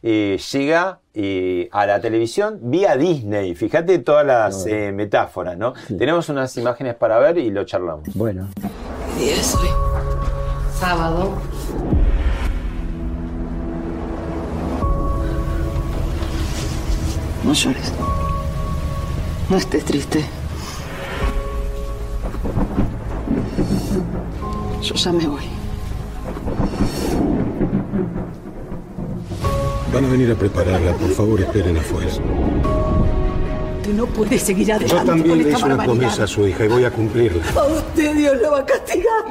eh, 0.07 0.39
llega 0.53 1.01
eh, 1.15 1.71
a 1.73 1.87
la 1.87 1.99
televisión 1.99 2.59
vía 2.61 2.95
Disney. 2.95 3.55
Fíjate 3.55 4.01
todas 4.01 4.27
las 4.27 4.67
eh, 4.67 4.93
metáforas, 4.93 5.57
¿no? 5.57 5.73
Tenemos 5.97 6.29
unas 6.29 6.55
imágenes 6.59 6.95
para 6.95 7.19
ver 7.19 7.39
y 7.39 7.51
lo 7.51 7.65
charlamos. 7.65 8.07
Bueno, 8.15 8.51
¿Qué 9.17 9.25
día 9.25 9.37
es 9.37 9.55
hoy? 9.55 9.69
Sábado. 10.79 11.33
No 17.43 17.55
llores. 17.55 17.93
No 19.49 19.57
estés 19.57 19.85
triste. 19.87 20.23
Yo 24.83 24.95
ya 24.97 25.13
me 25.13 25.27
voy. 25.27 25.55
Van 29.95 30.05
a 30.05 30.09
venir 30.09 30.29
a 30.33 30.35
prepararla. 30.35 30.93
Por 30.95 31.11
favor, 31.11 31.41
esperen 31.41 31.77
afuera. 31.77 32.11
Tú 33.85 33.93
no 33.93 34.07
puedes 34.07 34.43
seguir 34.43 34.73
adelante 34.73 34.93
Yo 34.93 35.05
también 35.05 35.29
con 35.29 35.39
le 35.39 35.51
hice 35.53 35.65
una 35.65 35.85
promesa 35.85 36.25
a 36.25 36.27
su 36.27 36.49
hija 36.49 36.65
y 36.65 36.69
voy 36.69 36.85
a 36.85 36.91
cumplirla. 36.91 37.45
A 37.55 37.65
usted 37.65 38.17
Dios 38.17 38.37
lo 38.43 38.51
va 38.51 38.59
a 38.59 38.67
castigar. 38.67 39.25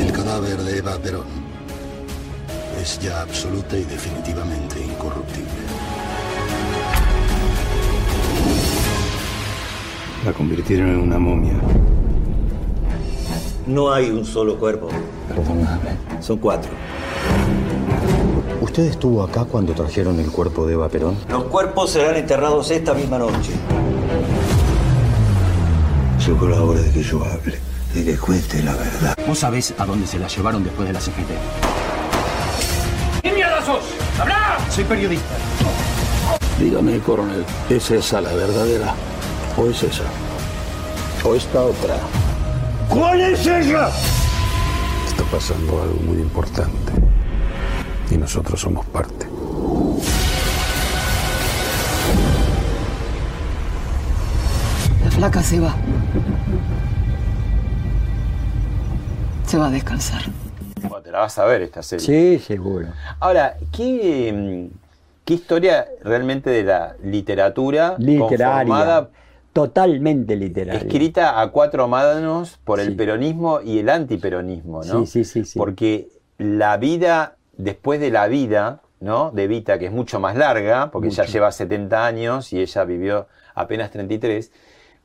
El 0.00 0.12
cadáver 0.12 0.56
de 0.56 0.78
Eva 0.78 0.98
Perón 0.98 1.26
es 2.82 2.98
ya 2.98 3.22
absoluta 3.22 3.78
y 3.78 3.84
definitivamente 3.84 4.80
incorruptible. 4.80 5.48
La 10.24 10.32
convirtieron 10.32 10.88
en 10.88 10.98
una 10.98 11.18
momia. 11.20 11.54
No 13.68 13.92
hay 13.92 14.10
un 14.10 14.24
solo 14.24 14.58
cuerpo. 14.58 14.88
Perdóname. 15.28 15.96
Son 16.20 16.38
cuatro. 16.38 16.72
¿Usted 18.64 18.84
estuvo 18.84 19.22
acá 19.22 19.44
cuando 19.44 19.74
trajeron 19.74 20.18
el 20.18 20.30
cuerpo 20.30 20.64
de 20.64 20.72
Eva 20.72 20.88
Perón? 20.88 21.18
Los 21.28 21.44
cuerpos 21.44 21.90
serán 21.90 22.16
enterrados 22.16 22.70
esta 22.70 22.94
misma 22.94 23.18
noche. 23.18 23.52
Llegó 26.26 26.48
la 26.48 26.62
hora 26.62 26.80
de 26.80 26.90
que 26.90 27.02
yo 27.02 27.22
hable. 27.22 27.58
Y 27.94 28.04
que 28.06 28.16
cuente 28.16 28.62
la 28.62 28.72
verdad. 28.72 29.18
¿Vos 29.28 29.40
sabés 29.40 29.74
a 29.76 29.84
dónde 29.84 30.06
se 30.06 30.18
la 30.18 30.28
llevaron 30.28 30.64
después 30.64 30.88
de 30.88 30.94
la 30.94 31.00
CGT? 31.00 31.28
Soy 34.70 34.84
periodista. 34.84 35.34
Dígame, 36.58 36.98
coronel, 37.00 37.44
¿es 37.68 37.90
esa 37.90 38.22
la 38.22 38.32
verdadera? 38.32 38.94
¿O 39.58 39.66
es 39.66 39.82
esa? 39.82 40.04
¿O 41.22 41.34
esta 41.34 41.60
otra? 41.62 41.98
¿Cuál 42.88 43.20
es 43.20 43.46
ella? 43.46 43.90
Está 45.06 45.22
pasando 45.24 45.82
algo 45.82 46.00
muy 46.06 46.16
importante. 46.16 47.03
Y 48.10 48.16
nosotros 48.16 48.60
somos 48.60 48.84
parte. 48.86 49.26
La 55.04 55.10
flaca 55.10 55.42
se 55.42 55.60
va. 55.60 55.74
Se 59.46 59.58
va 59.58 59.66
a 59.68 59.70
descansar. 59.70 60.22
Bueno, 60.80 61.00
te 61.02 61.10
la 61.10 61.20
vas 61.20 61.38
a 61.38 61.44
ver 61.44 61.62
esta 61.62 61.82
serie. 61.82 62.04
sí, 62.38 62.44
seguro. 62.44 62.88
Ahora, 63.20 63.56
¿qué, 63.72 64.32
mm, 64.72 64.76
qué 65.24 65.34
historia 65.34 65.86
realmente 66.02 66.50
de 66.50 66.64
la 66.64 66.96
literatura 67.02 67.94
Literaria. 67.98 68.46
conformada, 68.58 69.10
Totalmente 69.52 70.34
literaria. 70.34 70.80
escrita 70.80 71.40
a 71.40 71.48
cuatro 71.52 71.86
manos 71.86 72.58
por 72.64 72.80
el 72.80 72.96
peronismo 72.96 73.60
y 73.60 73.78
el 73.78 73.88
antiperonismo, 73.88 74.82
¿no? 74.82 75.06
Sí, 75.06 75.24
sí, 75.24 75.24
sí, 75.24 75.44
sí. 75.44 75.58
Porque 75.58 76.08
la 76.38 76.76
vida, 76.76 77.36
después 77.56 78.00
de 78.00 78.10
la 78.10 78.26
vida, 78.28 78.80
¿no? 79.00 79.30
De 79.30 79.46
Vita, 79.46 79.78
que 79.78 79.86
es 79.86 79.92
mucho 79.92 80.20
más 80.20 80.36
larga, 80.36 80.90
porque 80.90 81.10
ya 81.10 81.24
lleva 81.24 81.52
70 81.52 82.06
años 82.06 82.52
y 82.52 82.60
ella 82.60 82.84
vivió 82.84 83.26
apenas 83.54 83.90
33, 83.90 84.50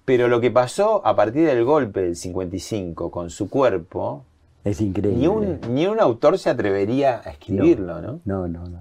pero 0.05 0.27
lo 0.27 0.39
que 0.41 0.51
pasó 0.51 1.05
a 1.05 1.15
partir 1.15 1.45
del 1.45 1.63
golpe 1.65 2.01
del 2.01 2.15
55 2.15 3.11
con 3.11 3.29
su 3.29 3.49
cuerpo, 3.49 4.23
Es 4.63 4.81
increíble. 4.81 5.17
ni 5.19 5.27
un, 5.27 5.59
ni 5.69 5.85
un 5.87 5.99
autor 5.99 6.37
se 6.39 6.49
atrevería 6.49 7.21
a 7.23 7.29
escribirlo, 7.31 8.01
¿no? 8.01 8.19
No, 8.25 8.47
no, 8.47 8.65
no. 8.67 8.79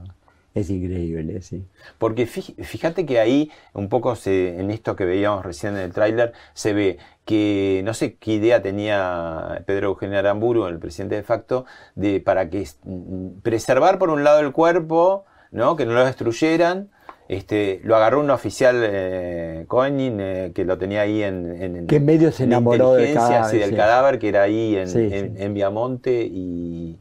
Es 0.59 0.70
increíble, 0.70 1.42
sí. 1.42 1.64
Porque 1.98 2.26
fí- 2.26 2.54
fíjate 2.64 3.04
que 3.06 3.20
ahí, 3.20 3.50
un 3.74 3.88
poco 3.88 4.16
se, 4.16 4.59
en 4.59 4.70
esto 4.70 4.96
que 4.96 5.04
veíamos 5.04 5.44
recién 5.44 5.74
en 5.76 5.82
el 5.82 5.92
tráiler, 5.92 6.32
se 6.54 6.72
ve 6.72 6.98
que 7.24 7.82
no 7.84 7.92
sé 7.94 8.16
qué 8.16 8.32
idea 8.32 8.62
tenía 8.62 9.62
Pedro 9.66 9.88
Eugenio 9.88 10.18
Aramburu, 10.18 10.66
el 10.66 10.78
presidente 10.78 11.16
de 11.16 11.22
facto, 11.22 11.66
de 11.94 12.20
para 12.20 12.48
que 12.50 12.66
mm, 12.84 13.40
preservar 13.42 13.98
por 13.98 14.11
un 14.11 14.24
lado 14.24 14.40
el 14.40 14.52
cuerpo, 14.52 15.24
¿no? 15.52 15.76
que 15.76 15.84
no 15.86 15.92
lo 15.92 16.04
destruyeran. 16.04 16.88
Este, 17.28 17.80
lo 17.84 17.94
agarró 17.96 18.20
un 18.20 18.30
oficial 18.30 18.76
eh, 18.82 19.64
Koenig, 19.68 20.14
eh, 20.18 20.52
que 20.54 20.64
lo 20.64 20.78
tenía 20.78 21.02
ahí 21.02 21.22
en, 21.22 21.61
en 21.62 21.86
Que 21.86 21.96
en 21.96 22.06
medio 22.06 22.32
se 22.32 22.44
en 22.44 22.52
enamoró 22.52 22.94
del 22.94 23.02
inteligencia, 23.04 23.36
cadáver, 23.36 23.50
sí, 23.50 23.59
del 23.59 23.76
cadáver 23.76 24.18
que 24.18 24.28
era 24.30 24.42
ahí 24.44 24.76
en, 24.76 24.88
Sí, 24.88 24.98
en- 24.98 25.36
sí. 25.36 25.42
en 25.42 25.54
Viamonte 25.54 26.24
y 26.24 26.96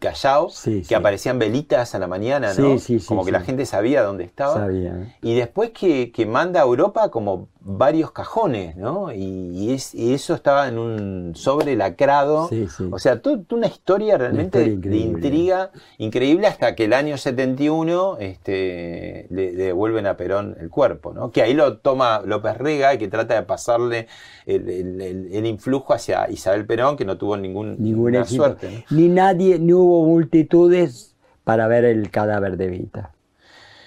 Callao, 0.00 0.50
Sí, 0.50 0.80
que 0.80 0.84
sí. 0.84 0.94
aparecían 0.94 1.38
velitas 1.38 1.94
a 1.94 1.98
la 1.98 2.06
mañana, 2.08 2.54
¿no? 2.54 2.78
sí, 2.78 2.98
sí, 2.98 3.06
como 3.06 3.24
que 3.24 3.32
la 3.32 3.40
gente 3.40 3.66
sabía 3.66 4.02
dónde 4.02 4.24
estaba. 4.24 4.54
Sabía. 4.54 5.16
Y 5.22 5.34
después 5.34 5.70
que, 5.70 6.10
que 6.12 6.26
manda 6.26 6.60
a 6.60 6.64
Europa 6.64 7.10
como 7.10 7.48
varios 7.64 8.10
cajones, 8.10 8.76
¿no? 8.76 9.12
Y, 9.12 9.22
y 9.22 9.72
es, 9.72 9.94
y 9.94 10.14
eso 10.14 10.34
estaba 10.34 10.66
en 10.68 10.78
un 10.78 11.32
sobre 11.36 11.76
lacrado. 11.76 12.48
Sí, 12.48 12.66
sí. 12.68 12.88
O 12.90 12.98
sea, 12.98 13.20
toda 13.22 13.38
una 13.52 13.68
historia 13.68 14.18
realmente 14.18 14.64
historia 14.64 14.90
de 14.90 14.96
intriga 14.96 15.70
increíble 15.98 16.46
hasta 16.48 16.74
que 16.74 16.84
el 16.86 16.92
año 16.92 17.16
71 17.16 18.16
este, 18.18 19.26
le, 19.30 19.52
le 19.52 19.64
devuelven 19.64 20.06
a 20.06 20.16
Perón 20.16 20.56
el 20.60 20.70
cuerpo, 20.70 21.12
¿no? 21.12 21.30
Que 21.30 21.42
ahí 21.42 21.54
lo 21.54 21.78
toma 21.78 22.22
López 22.24 22.56
Rega 22.58 22.94
y 22.94 22.98
que 22.98 23.08
trata 23.08 23.34
de 23.34 23.42
pasarle 23.42 24.08
el, 24.46 24.68
el- 24.68 25.00
el- 25.00 25.28
el 25.32 25.46
influjo 25.46 25.94
hacia 25.94 26.28
Isabel 26.30 26.66
Perón, 26.66 26.96
que 26.96 27.04
no 27.04 27.16
tuvo 27.16 27.36
ningún, 27.36 27.76
ninguna 27.78 28.24
suerte. 28.24 28.84
¿no? 28.90 28.96
Ni 28.96 29.08
nadie, 29.08 29.58
ni 29.58 29.72
hubo 29.72 30.04
multitudes 30.04 31.14
para 31.44 31.66
ver 31.68 31.84
el 31.84 32.10
cadáver 32.10 32.56
de 32.56 32.66
Vita. 32.68 33.10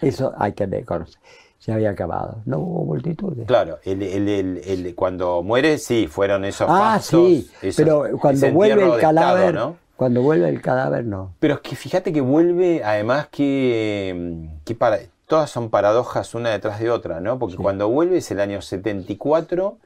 Eso 0.01 0.33
hay 0.37 0.53
que 0.53 0.65
reconocer. 0.65 1.19
Se 1.65 1.73
había 1.73 1.89
acabado. 1.89 2.43
No 2.45 2.59
hubo 2.59 2.85
multitudes. 2.85 3.47
Claro, 3.47 3.79
el, 3.85 4.03
el- 4.03 4.29
el- 4.29 4.61
el- 4.85 4.93
cuando 4.93 5.41
muere, 5.41 5.79
sí, 5.79 6.05
fueron 6.07 6.45
esos 6.45 6.67
ah, 6.69 6.93
fastos, 6.99 7.27
sí. 7.27 7.49
esos- 7.63 7.75
Pero 7.75 8.05
cuando 8.19 8.51
vuelve 8.51 8.83
el 8.83 8.89
Estado, 8.93 9.01
cadáver, 9.01 9.55
¿no? 9.55 9.75
cuando 9.95 10.21
vuelve 10.21 10.47
el 10.47 10.61
cadáver, 10.61 11.05
no. 11.05 11.33
Pero 11.39 11.55
es 11.55 11.59
que 11.61 11.75
fíjate 11.75 12.13
que 12.13 12.21
vuelve, 12.21 12.83
además 12.83 13.29
que, 13.31 14.47
que 14.63 14.75
para, 14.75 14.99
todas 15.25 15.49
son 15.49 15.71
paradojas 15.71 16.35
una 16.35 16.51
detrás 16.51 16.79
de 16.79 16.91
otra, 16.91 17.19
¿no? 17.19 17.39
Porque 17.39 17.55
cuando 17.55 17.89
vuelve 17.89 18.17
es 18.17 18.29
el 18.29 18.41
año 18.41 18.61
74, 18.61 19.79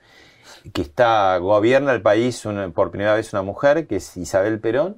que 0.73 0.81
está, 0.81 1.37
gobierna 1.37 1.93
el 1.93 2.01
país 2.01 2.43
una- 2.45 2.69
por 2.71 2.91
primera 2.91 3.13
vez 3.13 3.31
una 3.31 3.41
mujer, 3.41 3.87
que 3.87 3.95
es 3.97 4.17
Isabel 4.17 4.59
Perón, 4.59 4.97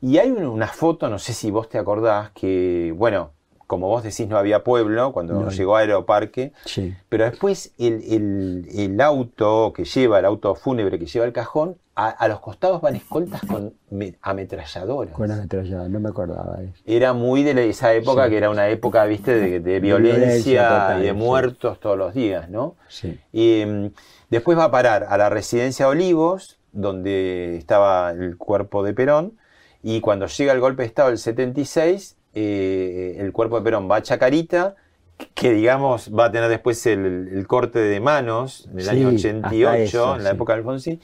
y 0.00 0.18
hay 0.18 0.30
un- 0.32 0.44
una 0.46 0.66
foto, 0.66 1.08
no 1.08 1.20
sé 1.20 1.34
si 1.34 1.52
vos 1.52 1.68
te 1.68 1.78
acordás, 1.78 2.30
que, 2.32 2.92
bueno, 2.96 3.30
como 3.70 3.86
vos 3.86 4.02
decís, 4.02 4.26
no 4.26 4.36
había 4.36 4.64
pueblo 4.64 5.12
cuando 5.12 5.34
No. 5.34 5.48
llegó 5.50 5.76
a 5.76 5.80
Aeroparque, 5.80 6.52
Sí. 6.64 6.92
pero 7.08 7.22
después 7.24 7.72
el, 7.78 8.02
el- 8.02 8.68
el 8.74 9.00
auto 9.00 9.72
que 9.72 9.84
lleva, 9.84 10.18
el 10.18 10.24
auto 10.24 10.56
fúnebre 10.56 10.98
que 10.98 11.06
lleva 11.06 11.24
el 11.24 11.32
cajón, 11.32 11.76
a, 11.94 12.08
a 12.08 12.26
los 12.26 12.40
costados 12.40 12.80
van 12.80 12.96
escoltas 12.96 13.42
con 13.46 13.74
me- 13.90 14.16
ametralladoras. 14.22 15.14
Con 15.14 15.30
ametrallada, 15.30 15.88
no 15.88 16.00
me 16.00 16.08
acordaba 16.08 16.56
de 16.56 16.64
eso. 16.70 16.82
Era 16.84 17.12
muy 17.12 17.44
de 17.44 17.54
la- 17.54 17.60
esa 17.60 17.94
época 17.94 18.24
Sí. 18.24 18.30
que 18.30 18.36
era 18.38 18.50
una 18.50 18.68
época, 18.70 19.04
viste, 19.04 19.34
de, 19.36 19.60
de 19.60 19.78
violencia 19.78 20.18
violencia 20.18 20.68
total, 20.68 20.98
y 20.98 21.02
de 21.04 21.10
sí. 21.10 21.14
muertos 21.16 21.78
todos 21.78 21.96
los 21.96 22.12
días, 22.12 22.50
¿no? 22.50 22.74
Sí. 22.88 23.20
Y 23.32 23.64
mm, 23.66 23.86
después 24.30 24.58
va 24.58 24.64
a 24.64 24.70
parar 24.72 25.06
a 25.08 25.16
la 25.16 25.28
residencia 25.28 25.86
Olivos, 25.86 26.58
donde 26.72 27.56
estaba 27.56 28.10
el 28.10 28.36
cuerpo 28.36 28.82
de 28.82 28.94
Perón, 28.94 29.34
y 29.82 30.00
cuando 30.00 30.26
llega 30.26 30.52
el 30.52 30.60
golpe 30.60 30.82
de 30.82 30.88
Estado 30.88 31.08
del 31.10 31.18
76, 31.18 32.16
eh, 32.34 33.16
el 33.18 33.32
cuerpo 33.32 33.56
de 33.58 33.62
Perón 33.64 33.90
va 33.90 33.96
a 33.96 34.02
Chacarita, 34.02 34.76
que 35.34 35.52
digamos 35.52 36.10
va 36.16 36.26
a 36.26 36.32
tener 36.32 36.48
después 36.48 36.84
el, 36.86 37.28
el 37.32 37.46
corte 37.46 37.78
de 37.78 38.00
manos 38.00 38.68
en 38.72 38.80
el 38.80 38.88
Sí, 38.88 38.90
año 38.90 39.08
hasta 39.08 39.16
88, 39.16 39.74
eso, 39.74 40.16
en 40.16 40.24
la 40.24 40.30
sí. 40.30 40.34
época 40.34 40.52
de 40.54 40.58
Alfonsín, 40.60 41.00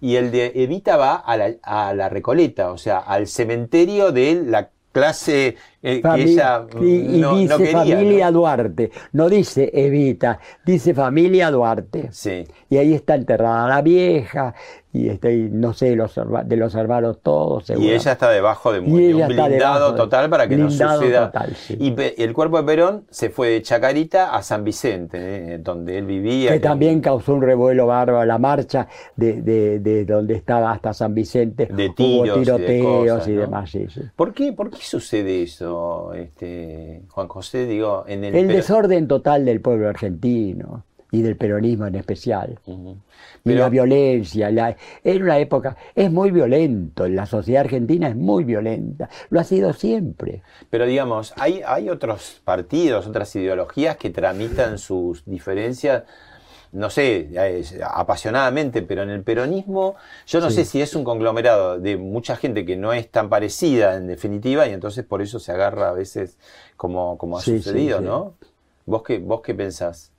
y 0.00 0.16
el 0.16 0.30
de 0.30 0.52
Evita 0.56 0.96
va 0.96 1.16
a 1.16 1.36
la, 1.36 1.54
a 1.62 1.94
la 1.94 2.08
Recoleta, 2.08 2.72
o 2.72 2.78
sea, 2.78 2.98
al 2.98 3.26
cementerio 3.26 4.12
de 4.12 4.42
la 4.46 4.70
clase 4.92 5.56
Eh, 5.82 6.02
que 6.02 6.08
Fami- 6.08 6.22
ella 6.28 6.60
mm, 6.74 6.84
y, 6.84 6.90
y 7.16 7.20
no, 7.20 7.30
no 7.32 7.36
dice 7.38 7.56
quería, 7.56 7.78
familia 7.78 8.30
¿no? 8.30 8.38
Duarte, 8.38 8.90
no 9.12 9.28
dice 9.30 9.70
Evita, 9.72 10.38
dice 10.64 10.92
familia 10.94 11.50
Duarte. 11.50 12.08
Sí. 12.12 12.44
Y 12.68 12.76
ahí 12.76 12.92
está 12.92 13.14
enterrada 13.14 13.66
la 13.66 13.80
vieja, 13.80 14.54
y 14.92 15.08
está, 15.08 15.30
y 15.30 15.48
no 15.50 15.72
sé, 15.72 15.94
los, 15.96 16.18
de 16.44 16.56
los 16.56 16.74
hermanos 16.74 17.20
todos. 17.22 17.70
Y 17.70 17.90
ella 17.92 18.12
está 18.12 18.28
debajo 18.28 18.72
de, 18.72 18.80
Y 18.80 18.82
de 18.82 18.88
un 18.90 19.00
ella 19.00 19.26
está 19.28 19.46
blindado 19.46 19.94
total 19.94 20.28
para 20.28 20.48
que 20.48 20.56
no 20.56 20.68
suceda. 20.70 21.30
total, 21.30 21.54
sí. 21.54 21.76
Y 21.80 21.94
el 22.22 22.32
cuerpo 22.34 22.58
de 22.58 22.64
Perón 22.64 23.04
se 23.08 23.30
fue 23.30 23.48
de 23.50 23.62
Chacarita 23.62 24.34
a 24.34 24.42
San 24.42 24.64
Vicente, 24.64 25.54
eh, 25.54 25.58
donde 25.58 25.96
él 25.96 26.06
vivía. 26.06 26.52
que 26.52 26.60
también 26.60 27.00
causó 27.00 27.32
un 27.34 27.40
revuelo 27.42 27.86
bárbaro 27.86 28.24
la 28.26 28.38
marcha 28.38 28.86
de, 29.16 29.40
de- 29.42 29.78
de 29.78 30.04
donde 30.04 30.34
estaba 30.34 30.72
hasta 30.72 30.92
San 30.92 31.14
Vicente. 31.14 31.66
De 31.66 31.86
Hubo 31.86 31.94
tiros 31.94 32.26
y 32.26 32.40
de 32.40 32.44
tiroteos 32.44 33.12
cosas, 33.12 33.28
y 33.28 33.32
demás, 33.32 33.70
sí, 33.70 33.86
sí. 33.88 34.00
¿Por 34.16 34.34
qué, 34.34 34.52
¿Por 34.52 34.70
qué 34.70 34.78
sucede 34.82 35.44
eso, 35.44 35.69
este, 36.14 37.02
Juan 37.08 37.28
José? 37.28 37.66
Digo, 37.66 38.04
en 38.06 38.24
el, 38.24 38.48
desorden 38.48 39.08
total 39.08 39.44
del 39.44 39.60
pueblo 39.60 39.88
argentino 39.88 40.84
y 41.12 41.22
del 41.22 41.36
peronismo 41.36 41.86
en 41.86 41.96
especial. 41.96 42.58
Y 42.66 42.96
Pero- 43.42 43.60
la 43.60 43.68
violencia, 43.68 44.50
la, 44.50 44.76
era 45.02 45.24
una 45.24 45.38
época, 45.38 45.76
es 45.94 46.10
muy 46.10 46.30
violento, 46.30 47.08
la 47.08 47.26
sociedad 47.26 47.62
argentina 47.62 48.08
es 48.08 48.16
muy 48.16 48.44
violenta, 48.44 49.08
lo 49.30 49.40
ha 49.40 49.44
sido 49.44 49.72
siempre. 49.72 50.42
Pero 50.68 50.86
digamos, 50.86 51.32
hay, 51.36 51.62
hay 51.66 51.88
otros 51.88 52.40
partidos, 52.44 53.06
otras 53.06 53.34
ideologías 53.36 53.96
que 53.96 54.10
tramitan 54.10 54.78
sus 54.78 55.24
diferencias, 55.24 56.04
no 56.72 56.90
sé, 56.90 57.28
apasionadamente, 57.84 58.82
pero 58.82 59.02
en 59.02 59.10
el 59.10 59.22
peronismo, 59.22 59.96
yo 60.26 60.40
no 60.40 60.48
Sí. 60.48 60.52
sé 60.52 60.64
si 60.64 60.80
es 60.82 60.94
un 60.94 61.04
conglomerado 61.04 61.78
de 61.78 61.96
mucha 61.96 62.36
gente 62.36 62.64
que 62.64 62.76
no 62.76 62.92
es 62.92 63.10
tan 63.10 63.28
parecida 63.28 63.96
en 63.96 64.06
definitiva, 64.06 64.66
y 64.68 64.72
entonces 64.72 65.04
por 65.04 65.22
eso 65.22 65.38
se 65.40 65.52
agarra 65.52 65.88
a 65.90 65.92
veces 65.92 66.38
como, 66.76 67.18
como 67.18 67.38
ha 67.38 67.42
Sí, 67.42 67.60
sucedido, 67.62 68.00
sí. 68.00 68.04
¿no? 68.04 68.34
¿Vos 68.86 69.02
qué, 69.02 69.18
¿Vos 69.18 69.40
qué 69.42 69.54
pensás? 69.54 70.12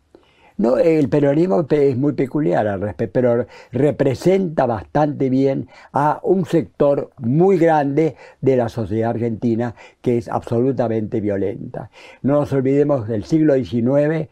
No, 0.58 0.78
el 0.78 1.10
peronismo 1.10 1.66
pe- 1.66 1.90
es 1.90 1.98
muy 1.98 2.14
peculiar 2.14 2.68
al 2.68 2.82
respecto, 2.82 3.14
pero 3.14 3.48
representa 3.72 4.66
bastante 4.68 5.30
bien 5.30 5.68
a 5.94 6.20
un 6.24 6.46
sector 6.46 7.10
muy 7.18 7.58
grande 7.58 8.16
de 8.42 8.58
la 8.58 8.70
sociedad 8.70 9.10
argentina 9.12 9.74
que 10.02 10.18
es 10.18 10.28
absolutamente 10.30 11.20
violenta. 11.20 11.90
No 12.22 12.34
nos 12.42 12.54
olvidemos 12.54 13.08
del 13.08 13.24
siglo 13.24 13.56
XIX, 13.56 14.30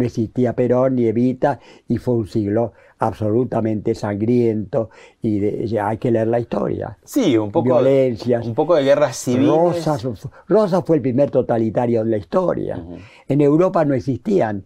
no 0.00 0.06
existía 0.06 0.54
Perón 0.54 0.96
ni 0.96 1.06
Evita 1.06 1.60
y 1.88 1.98
fue 1.98 2.14
un 2.14 2.26
siglo 2.26 2.72
absolutamente 2.98 3.94
sangriento 3.94 4.90
y 5.22 5.38
de- 5.38 5.80
hay 5.80 5.98
que 5.98 6.10
leer 6.10 6.26
la 6.28 6.40
historia. 6.40 6.98
Sí, 7.04 7.36
un 7.38 7.50
poco, 7.50 7.64
Violencias. 7.64 8.46
un 8.46 8.54
poco 8.54 8.74
de 8.74 8.82
guerras 8.84 9.16
civiles. 9.16 9.48
Rosas, 9.48 10.06
Rosas 10.48 10.82
fue 10.84 10.96
el 10.96 11.02
primer 11.02 11.30
totalitario 11.30 12.04
de 12.04 12.10
la 12.10 12.16
historia. 12.16 12.82
En 13.28 13.40
Europa 13.40 13.84
no 13.84 13.94
existían. 13.94 14.64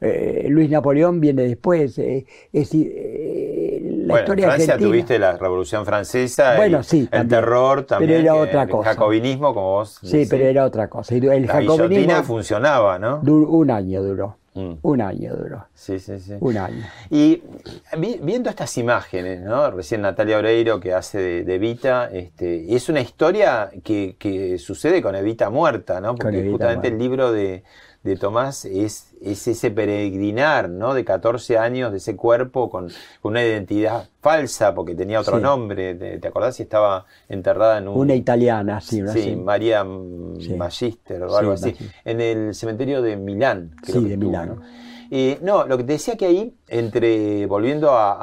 Eh, 0.00 0.46
Luis 0.50 0.68
Napoleón 0.70 1.20
viene 1.20 1.42
después. 1.42 1.98
eh, 1.98 2.26
es 2.52 2.74
eh, 2.74 3.75
la 4.06 4.12
bueno, 4.12 4.24
historia 4.24 4.46
Francia 4.46 4.74
argentina. 4.74 4.90
tuviste 4.90 5.18
la 5.18 5.36
Revolución 5.36 5.84
Francesa, 5.84 6.56
Bueno, 6.56 6.82
sí, 6.82 7.00
el 7.00 7.08
también. 7.08 7.28
terror 7.28 7.82
también, 7.84 8.10
Pero 8.10 8.22
era 8.22 8.32
que- 8.32 8.38
otra 8.50 8.62
el 8.62 8.68
cosa. 8.70 8.90
jacobinismo, 8.90 9.54
como 9.54 9.70
vos 9.72 9.98
Sí, 10.02 10.10
decís. 10.18 10.28
pero 10.30 10.44
era 10.46 10.64
otra 10.64 10.88
cosa. 10.88 11.14
El 11.14 11.46
La 11.46 11.52
jacobinismo 11.52 12.22
funcionaba, 12.22 12.98
¿no? 12.98 13.20
un 13.20 13.70
año 13.70 14.02
duró. 14.02 14.36
Mm. 14.54 14.72
Un 14.80 15.00
año 15.02 15.36
duró. 15.36 15.66
Sí, 15.74 15.98
sí, 15.98 16.18
sí. 16.18 16.32
Un 16.40 16.56
año. 16.56 16.82
Y 17.10 17.42
vi- 17.98 18.18
viendo 18.22 18.48
estas 18.48 18.78
imágenes, 18.78 19.42
¿no? 19.42 19.70
Recién 19.70 20.00
Natalia 20.00 20.38
Oreiro 20.38 20.80
que 20.80 20.94
hace 20.94 21.18
de, 21.18 21.44
de 21.44 21.54
Evita, 21.56 22.08
este, 22.10 22.74
es 22.74 22.88
una 22.88 23.02
historia 23.02 23.68
que, 23.84 24.16
que 24.18 24.56
sucede 24.58 25.02
con 25.02 25.14
Evita 25.14 25.50
muerta, 25.50 26.00
¿no? 26.00 26.14
Porque 26.14 26.48
justamente 26.50 26.88
el 26.88 26.96
libro 26.96 27.32
de, 27.32 27.64
de 28.02 28.16
Tomás 28.16 28.64
es, 28.64 29.08
es 29.22 29.46
ese 29.48 29.70
peregrinar, 29.70 30.68
¿no? 30.68 30.94
De 30.94 31.04
14 31.04 31.58
años 31.58 31.90
de 31.92 31.98
ese 31.98 32.16
cuerpo 32.16 32.68
con, 32.70 32.88
con 33.20 33.32
una 33.32 33.42
identidad 33.42 34.08
falsa 34.20 34.74
porque 34.74 34.94
tenía 34.94 35.20
otro 35.20 35.36
Sí. 35.38 35.42
nombre. 35.42 35.94
¿Te, 35.94 36.18
te 36.18 36.28
acordás 36.28 36.56
si 36.56 36.62
estaba 36.64 37.06
enterrada 37.28 37.78
en 37.78 37.88
un... 37.88 37.98
Una 37.98 38.14
italiana, 38.14 38.80
sí. 38.80 39.00
Una 39.02 39.12
Sí. 39.12 39.36
María 39.36 39.84
Sí. 40.38 40.54
Magister 40.54 41.22
o 41.22 41.30
Sí, 41.30 41.36
algo 41.36 41.52
así, 41.52 41.74
en 42.04 42.20
el 42.20 42.54
cementerio 42.54 43.02
de 43.02 43.16
Milán. 43.16 43.72
creo 43.82 43.96
Sí, 43.96 44.02
que 44.02 44.08
de 44.08 44.14
estuvo, 44.14 44.30
Milán. 44.30 44.48
¿no? 44.56 44.62
Eh, 45.10 45.38
no, 45.42 45.66
lo 45.66 45.76
que 45.76 45.84
te 45.84 45.92
decía 45.92 46.16
que 46.16 46.26
ahí, 46.26 46.54
entre 46.68 47.46
volviendo 47.46 47.90
a, 47.92 48.16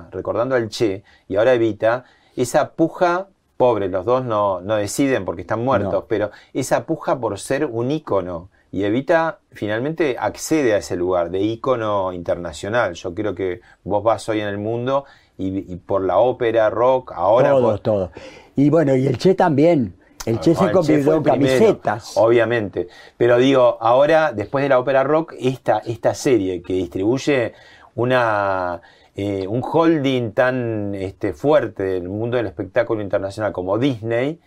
a- 0.00 0.10
recordando 0.10 0.54
al 0.56 0.68
Che 0.68 1.04
y 1.28 1.36
ahora 1.36 1.54
Evita, 1.54 2.04
esa 2.34 2.70
puja, 2.72 3.28
pobre, 3.56 3.88
los 3.88 4.04
dos 4.04 4.24
no, 4.24 4.60
no 4.60 4.74
deciden 4.76 5.24
porque 5.24 5.42
están 5.42 5.64
muertos, 5.64 5.92
No. 5.92 6.04
pero 6.06 6.30
esa 6.52 6.84
puja 6.84 7.18
por 7.18 7.38
ser 7.38 7.64
un 7.66 7.90
ícono. 7.90 8.50
Y 8.72 8.84
Evita 8.84 9.38
finalmente 9.52 10.16
accede 10.18 10.74
a 10.74 10.78
ese 10.78 10.96
lugar 10.96 11.30
de 11.30 11.40
ícono 11.40 12.12
internacional. 12.12 12.94
Yo 12.94 13.14
creo 13.14 13.34
que 13.34 13.60
vos 13.84 14.02
vas 14.02 14.28
hoy 14.28 14.40
en 14.40 14.48
el 14.48 14.58
mundo 14.58 15.04
y, 15.38 15.72
y 15.72 15.76
por 15.76 16.02
la 16.02 16.18
ópera, 16.18 16.68
rock, 16.70 17.12
ahora 17.14 17.50
todo, 17.50 17.62
por- 17.62 17.78
todo. 17.80 18.10
Y 18.56 18.68
bueno, 18.70 18.94
y 18.96 19.06
el 19.06 19.18
Che 19.18 19.34
también. 19.34 19.94
El 20.26 20.40
Che 20.40 20.52
Ah, 20.52 20.66
se 20.66 20.72
convirtió 20.72 21.14
en 21.14 21.22
primero, 21.22 21.58
camisetas. 21.58 22.12
Obviamente. 22.16 22.88
Pero 23.16 23.38
digo, 23.38 23.78
ahora, 23.80 24.32
después 24.32 24.62
de 24.62 24.68
la 24.68 24.78
ópera 24.80 25.04
rock, 25.04 25.34
esta, 25.38 25.78
esta 25.78 26.14
serie 26.14 26.60
que 26.62 26.72
distribuye 26.72 27.52
una, 27.94 28.80
eh, 29.14 29.46
un 29.46 29.62
holding 29.62 30.32
tan 30.32 30.94
este, 30.94 31.32
fuerte 31.32 31.82
del 31.84 32.08
mundo 32.08 32.36
del 32.36 32.46
espectáculo 32.46 33.00
internacional 33.02 33.52
como 33.52 33.78
Disney, 33.78 34.40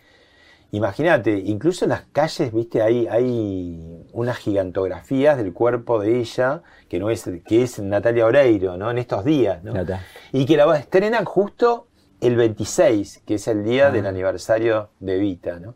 imagínate, 0.72 1.32
incluso 1.38 1.84
en 1.84 1.90
las 1.90 2.02
calles, 2.12 2.52
viste, 2.52 2.82
hay, 2.82 3.06
hay 3.08 4.04
unas 4.12 4.36
gigantografías 4.38 5.36
del 5.36 5.52
cuerpo 5.52 6.00
de 6.00 6.18
ella, 6.20 6.62
que 6.88 6.98
no 6.98 7.10
es, 7.10 7.28
que 7.46 7.62
es 7.62 7.78
Natalia 7.80 8.26
Oreiro, 8.26 8.76
¿no? 8.76 8.90
En 8.90 8.98
estos 8.98 9.24
días, 9.24 9.62
¿no? 9.64 9.72
Nata. 9.72 10.00
Y 10.32 10.46
que 10.46 10.56
la 10.56 10.76
estrenan 10.78 11.24
justo 11.24 11.86
el 12.20 12.36
26, 12.36 13.22
que 13.26 13.34
es 13.34 13.48
el 13.48 13.64
día 13.64 13.88
Ah. 13.88 13.90
del 13.90 14.06
aniversario 14.06 14.90
de 15.00 15.18
Vita, 15.18 15.58
¿no? 15.58 15.74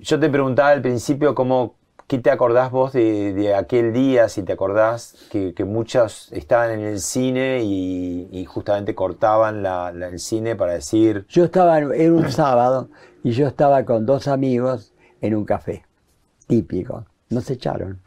Yo 0.00 0.18
te 0.20 0.28
preguntaba 0.28 0.70
al 0.70 0.82
principio 0.82 1.34
cómo, 1.34 1.76
¿qué 2.06 2.18
te 2.18 2.30
acordás 2.30 2.70
vos 2.70 2.92
de, 2.92 3.32
de 3.32 3.54
aquel 3.54 3.92
día? 3.92 4.28
Si 4.28 4.42
te 4.42 4.52
acordás 4.52 5.14
que, 5.30 5.54
que 5.54 5.64
muchos 5.64 6.30
estaban 6.32 6.70
en 6.72 6.80
el 6.80 7.00
cine 7.00 7.62
y, 7.62 8.28
y 8.30 8.44
justamente 8.44 8.94
cortaban 8.94 9.62
la- 9.62 9.92
la- 9.92 10.08
el 10.08 10.18
cine 10.18 10.54
para 10.54 10.74
decir, 10.74 11.24
Yo 11.28 11.44
estaba, 11.44 11.78
en- 11.78 11.92
era 11.94 12.12
un 12.12 12.30
sábado, 12.30 12.88
y 13.24 13.30
yo 13.32 13.46
estaba 13.48 13.84
con 13.84 14.06
dos 14.06 14.28
amigos 14.28 14.92
en 15.20 15.34
un 15.34 15.44
café. 15.44 15.84
Típico. 16.46 17.04
Nos 17.30 17.50
echaron. 17.50 18.00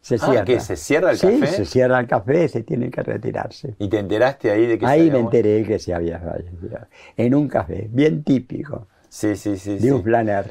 Se 0.00 0.14
Ah, 0.16 0.18
cierra. 0.18 0.44
¿qué? 0.44 0.60
¿Se 0.60 0.76
cierra 0.76 1.10
el 1.10 1.18
Sí, 1.18 1.26
café? 1.40 1.46
se 1.52 1.64
cierra 1.64 1.98
el 2.00 2.06
café, 2.06 2.48
se 2.48 2.62
tienen 2.62 2.90
que 2.90 3.02
retirarse. 3.02 3.74
y 3.78 3.88
te 3.88 3.98
enteraste 3.98 4.50
ahí 4.50 4.66
de 4.66 4.78
que 4.78 4.86
se 4.86 4.92
Ahí 4.92 5.10
me 5.10 5.18
enteré 5.20 5.64
que 5.64 5.78
se 5.78 5.92
había 5.94 6.18
fallecido. 6.18 6.78
En 7.16 7.34
un 7.34 7.48
café, 7.48 7.88
bien 7.90 8.22
típico, 8.22 8.86
Sí, 9.08 9.36
sí, 9.36 9.56
sí. 9.58 9.74
de 9.74 9.80
sí. 9.80 9.90
un 9.90 10.02
planer. 10.02 10.50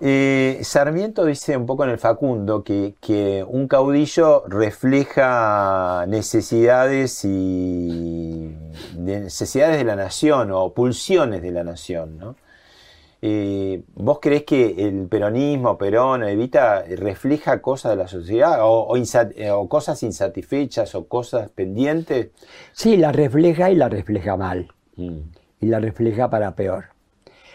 Eh, 0.00 0.58
Sarmiento 0.62 1.24
dice 1.24 1.56
un 1.56 1.66
poco 1.66 1.84
en 1.84 1.90
el 1.90 1.98
Facundo 1.98 2.64
que, 2.64 2.96
que 3.00 3.44
un 3.46 3.68
caudillo 3.68 4.42
refleja 4.48 6.04
necesidades 6.08 7.24
y 7.24 8.52
de- 8.96 9.20
necesidades 9.20 9.76
de 9.78 9.84
la 9.84 9.94
nación 9.94 10.50
o 10.50 10.72
pulsiones 10.74 11.42
de 11.42 11.52
la 11.52 11.62
nación, 11.64 12.18
¿no? 12.18 12.34
Eh, 13.26 13.82
¿Vos 13.94 14.18
creés 14.20 14.42
que 14.42 14.86
el 14.86 15.06
peronismo, 15.08 15.78
Perón, 15.78 16.24
Evita, 16.24 16.82
refleja 16.82 17.62
cosas 17.62 17.92
de 17.92 17.96
la 17.96 18.06
sociedad 18.06 18.58
o, 18.62 18.86
o 18.86 18.96
insa- 18.98 19.32
eh, 19.34 19.50
o 19.50 19.66
cosas 19.66 20.02
insatisfechas 20.02 20.94
o 20.94 21.06
cosas 21.08 21.48
pendientes? 21.48 22.32
Sí, 22.74 22.98
la 22.98 23.12
refleja 23.12 23.70
y 23.70 23.76
la 23.76 23.88
refleja 23.88 24.36
mal. 24.36 24.68
Mm. 24.96 25.20
y 25.60 25.66
la 25.66 25.80
refleja 25.80 26.28
para 26.28 26.54
peor. 26.54 26.84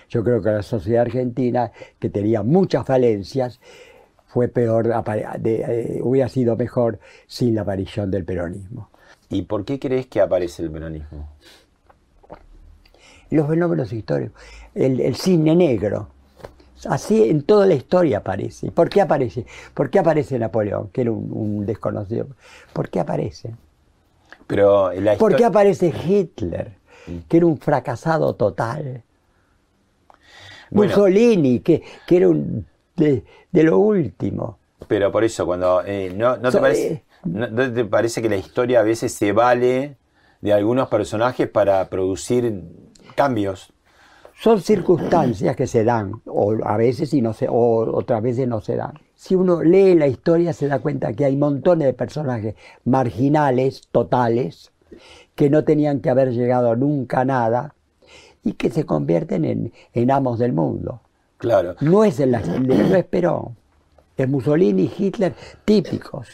Yo 0.09 0.24
creo 0.24 0.41
que 0.41 0.49
la 0.49 0.63
sociedad 0.63 1.03
argentina, 1.03 1.72
que 1.99 2.09
tenía 2.09 2.41
muchas 2.41 2.84
falencias, 2.86 3.59
fue 4.26 4.47
peor, 4.47 4.88
de- 5.38 5.61
eh, 5.67 5.99
hubiera 6.01 6.28
sido 6.30 6.55
mejor 6.57 6.99
sin 7.28 7.53
la 7.53 7.61
aparición 7.61 8.09
del 8.09 8.26
peronismo. 8.26 8.89
¿Y 9.30 9.43
por 9.43 9.63
qué 9.65 9.78
crees 9.80 10.07
que 10.07 10.20
aparece 10.20 10.63
el 10.63 10.72
peronismo? 10.72 11.30
Los 13.32 13.47
fenómenos 13.47 13.93
históricos, 13.93 14.41
el, 14.75 14.99
el 15.01 15.15
cine 15.15 15.55
negro, 15.55 16.07
así 16.88 17.23
en 17.30 17.43
toda 17.43 17.65
la 17.65 17.75
historia 17.75 18.19
aparece. 18.19 18.67
¿Y 18.67 18.71
¿Por 18.71 18.89
qué 18.89 19.01
aparece? 19.01 19.45
¿Por 19.73 19.89
qué 19.89 19.99
aparece 19.99 20.39
Napoleón, 20.39 20.89
que 20.93 21.01
era 21.01 21.11
un, 21.11 21.30
un 21.32 21.65
desconocido? 21.65 22.27
¿Por 22.73 22.89
qué 22.89 22.99
aparece? 22.99 23.53
Pero 24.47 24.91
la 24.93 25.15
¿Por 25.17 25.36
qué 25.36 25.45
aparece 25.45 25.93
Hitler, 26.07 26.71
que 27.27 27.38
era 27.38 27.45
un 27.45 27.57
fracasado 27.57 28.34
total? 28.36 29.03
Bueno. 30.71 30.91
Mussolini, 30.91 31.59
que, 31.61 31.82
que 32.07 32.17
era 32.17 32.30
un, 32.30 32.65
de, 32.95 33.23
de 33.51 33.63
lo 33.63 33.80
último. 33.80 34.57
Pero 34.88 35.11
por 35.11 35.23
eso, 35.23 35.45
cuando 35.45 35.84
eh, 35.86 36.11
no, 36.15 36.38
no 36.38 36.51
te 36.51 36.51
So- 36.51 36.61
parece, 36.61 36.93
eh, 36.93 37.03
no 37.23 37.73
te 37.73 37.86
parece 37.86 38.21
que 38.21 38.30
la 38.30 38.38
historia 38.38 38.80
a 38.80 38.84
veces 38.84 39.13
se 39.13 39.32
vale 39.34 39.97
de 40.41 40.53
algunos 40.53 40.88
personajes 40.88 41.49
para 41.49 41.89
producir 41.89 42.63
cambios. 43.20 43.74
son 44.41 44.61
circunstancias 44.61 45.53
que 45.57 45.67
se 45.67 45.84
dan, 45.84 46.22
o 46.26 46.55
a 46.63 46.78
veces 46.78 47.13
y 47.13 47.22
no 47.22 47.34
se, 47.34 47.49
o 47.49 47.97
otras 47.97 48.24
veces 48.24 48.47
no 48.47 48.61
se 48.61 48.78
dan. 48.78 48.93
Si 49.13 49.36
uno 49.36 49.61
lee 49.61 49.95
la 49.95 50.07
historia 50.07 50.53
se 50.53 50.70
da 50.70 50.80
cuenta 50.80 51.11
que 51.11 51.26
hay 51.26 51.36
montones 51.36 51.86
de 51.86 51.93
personajes 51.93 52.55
marginales, 52.86 53.89
totales, 53.91 54.72
que 55.36 55.49
no 55.49 55.65
tenían 55.65 55.99
que 55.99 56.09
haber 56.09 56.32
llegado 56.32 56.74
nunca 56.78 57.20
a 57.20 57.26
nada 57.26 57.76
y 58.41 58.53
que 58.53 58.70
se 58.70 58.86
convierten 58.86 59.43
en, 59.43 59.74
en 59.93 60.11
amos 60.11 60.39
del 60.39 60.53
mundo. 60.53 61.01
Claro. 61.39 61.76
No 61.82 62.05
es, 62.05 62.22
el, 62.22 62.32
no 62.32 62.95
es 62.95 63.05
Perón, 63.05 63.57
es 64.24 64.30
Mussolini, 64.30 64.91
Hitler, 64.97 65.34
típicos. 65.65 66.28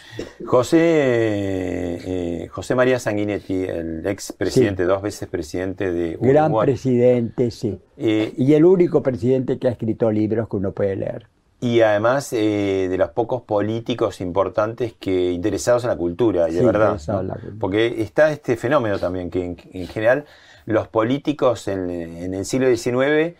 José, 0.46 0.80
eh, 0.82 2.48
José 2.50 2.76
María 2.76 3.00
Sanguinetti, 3.00 3.64
el 3.64 4.06
ex 4.06 4.32
presidente, 4.32 4.84
dos 4.84 5.02
veces 5.02 5.28
presidente 5.28 5.92
de 5.92 6.12
Uruguay. 6.12 6.32
Gran 6.34 6.58
presidente, 6.58 7.52
sí. 7.52 7.80
Eh, 7.98 8.34
y 8.38 8.54
el 8.54 8.66
único 8.66 9.02
presidente 9.04 9.60
que 9.60 9.68
ha 9.68 9.72
escrito 9.72 10.12
libros 10.12 10.50
que 10.50 10.56
uno 10.56 10.72
puede 10.72 10.96
leer. 10.96 11.28
Y 11.62 11.82
además 11.82 12.34
eh, 12.34 12.88
de 12.90 12.98
los 12.98 13.10
pocos 13.12 13.42
políticos 13.44 14.22
importantes 14.22 14.94
que 15.00 15.32
interesados 15.32 15.84
en 15.84 15.90
la 15.90 15.96
cultura, 15.96 16.50
y 16.50 16.54
de 16.54 16.66
verdad. 16.66 16.94
interesados 16.94 17.22
en 17.22 17.28
¿no? 17.28 17.34
la 17.34 17.40
cultura. 17.40 17.60
Porque 17.60 18.02
está 18.02 18.32
este 18.32 18.58
fenómeno 18.58 19.00
también, 19.00 19.30
que 19.30 19.46
en, 19.46 19.58
en 19.74 19.88
general 19.88 20.26
los 20.66 20.88
políticos 20.88 21.68
en, 21.68 21.90
en 21.90 22.34
el 22.34 22.46
siglo 22.46 22.68
XIX, 22.68 23.36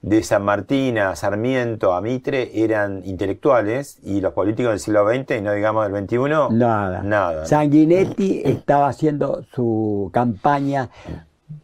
de 0.00 0.22
San 0.22 0.44
Martín 0.44 0.98
a 0.98 1.16
Sarmiento 1.16 1.92
a 1.92 2.00
Mitre, 2.00 2.50
eran 2.62 3.02
intelectuales, 3.04 3.98
y 4.04 4.20
los 4.20 4.32
políticos 4.32 4.70
del 4.72 4.78
siglo 4.80 5.06
XX, 5.08 5.38
y 5.38 5.40
no 5.42 5.52
digamos 5.52 5.90
del 5.90 6.04
XXI, 6.06 6.54
Nada. 6.54 7.02
nada. 7.02 7.44
Sanguinetti 7.46 8.42
estaba 8.44 8.88
haciendo 8.88 9.42
su 9.54 10.08
campaña 10.12 10.88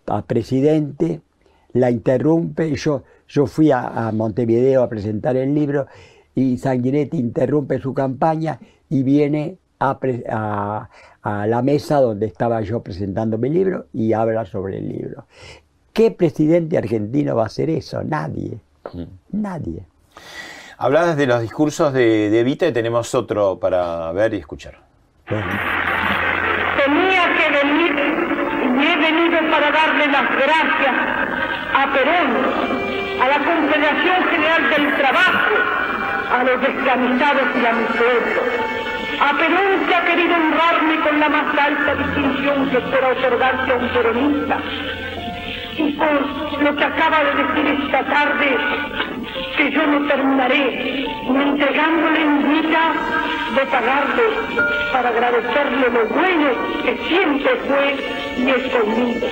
a 0.07 0.22
presidente, 0.22 1.20
la 1.72 1.91
interrumpe, 1.91 2.68
y 2.68 2.76
yo, 2.76 3.05
yo 3.28 3.47
fui 3.47 3.70
a, 3.70 4.09
a 4.09 4.12
Montevideo 4.12 4.82
a 4.82 4.89
presentar 4.89 5.37
el 5.37 5.55
libro, 5.55 5.87
y 6.35 6.59
Sanguinetti 6.59 7.16
interrumpe 7.18 7.78
su 7.78 7.95
campaña 7.95 8.59
y 8.89 9.03
viene 9.05 9.59
a- 9.78 10.89
a 11.22 11.47
la 11.47 11.62
mesa 11.62 12.01
donde 12.01 12.26
estaba 12.26 12.61
yo 12.62 12.82
presentando 12.82 13.39
mi 13.39 13.49
libro 13.49 13.87
y 13.93 14.12
habla 14.12 14.45
sobre 14.45 14.78
el 14.78 14.89
libro. 14.89 15.26
¿Qué 15.95 16.11
presidente 16.11 16.76
argentino 16.76 17.36
va 17.36 17.45
a 17.45 17.47
hacer 17.47 17.70
eso? 17.70 18.03
Nadie. 18.03 18.59
Nadie. 19.30 19.84
Hablabas 20.76 21.16
de 21.16 21.24
los 21.28 21.40
discursos 21.40 21.92
de, 21.92 22.30
de 22.30 22.40
Evita 22.40 22.66
y 22.66 22.72
tenemos 22.72 23.14
otro 23.14 23.61
para 23.61 24.11
ver 24.11 24.34
y 24.34 24.38
escuchar. 24.38 24.74
Tenía 25.28 25.47
que 27.38 27.49
venir 27.49 27.92
y 27.95 28.86
he 28.86 28.97
venido 28.97 29.38
para 29.53 29.70
darle 29.70 30.09
las 30.09 30.28
gracias 30.32 30.95
a 31.74 31.92
Perón, 31.92 32.28
a 33.22 33.28
la 33.28 33.38
Confederación 33.45 34.24
General 34.32 34.70
del 34.70 34.97
Trabajo, 34.97 35.55
a 36.32 36.42
los 36.42 36.61
descamisados 36.61 37.47
y 37.55 37.66
a 37.66 37.72
mi 37.72 37.84
pueblo. 37.84 38.42
A 39.22 39.38
Perón 39.38 39.86
que 39.86 39.95
ha 39.95 40.05
querido 40.05 40.34
honrarme 40.34 41.01
con 41.05 41.20
la 41.20 41.28
más 41.28 41.57
alta 41.57 41.95
distinción 41.95 42.68
que 42.70 42.80
pueda 42.80 43.12
otorgarse 43.12 43.70
a 43.70 43.76
un 43.76 43.88
peronista. 43.90 44.61
Y 45.77 45.93
por 45.93 46.62
lo 46.62 46.77
que 46.77 46.85
acaba 46.85 47.25
de 47.25 47.43
decir 47.43 47.81
esta 47.83 48.05
tarde, 48.05 48.57
que 49.57 49.70
yo 49.70 49.87
no 49.87 50.07
terminaré 50.07 51.07
ni 51.29 51.43
entregándole 51.43 52.22
en 52.22 52.49
vida 52.49 52.93
de 53.57 53.66
pagarle 53.66 54.22
para 54.93 55.09
agradecerle 55.09 55.91
lo 55.91 56.07
bueno 56.07 56.51
que 56.85 56.97
siempre 57.09 57.51
fue 57.66 57.97
y 58.39 58.51
es 58.51 58.72
conmigo. 58.72 59.27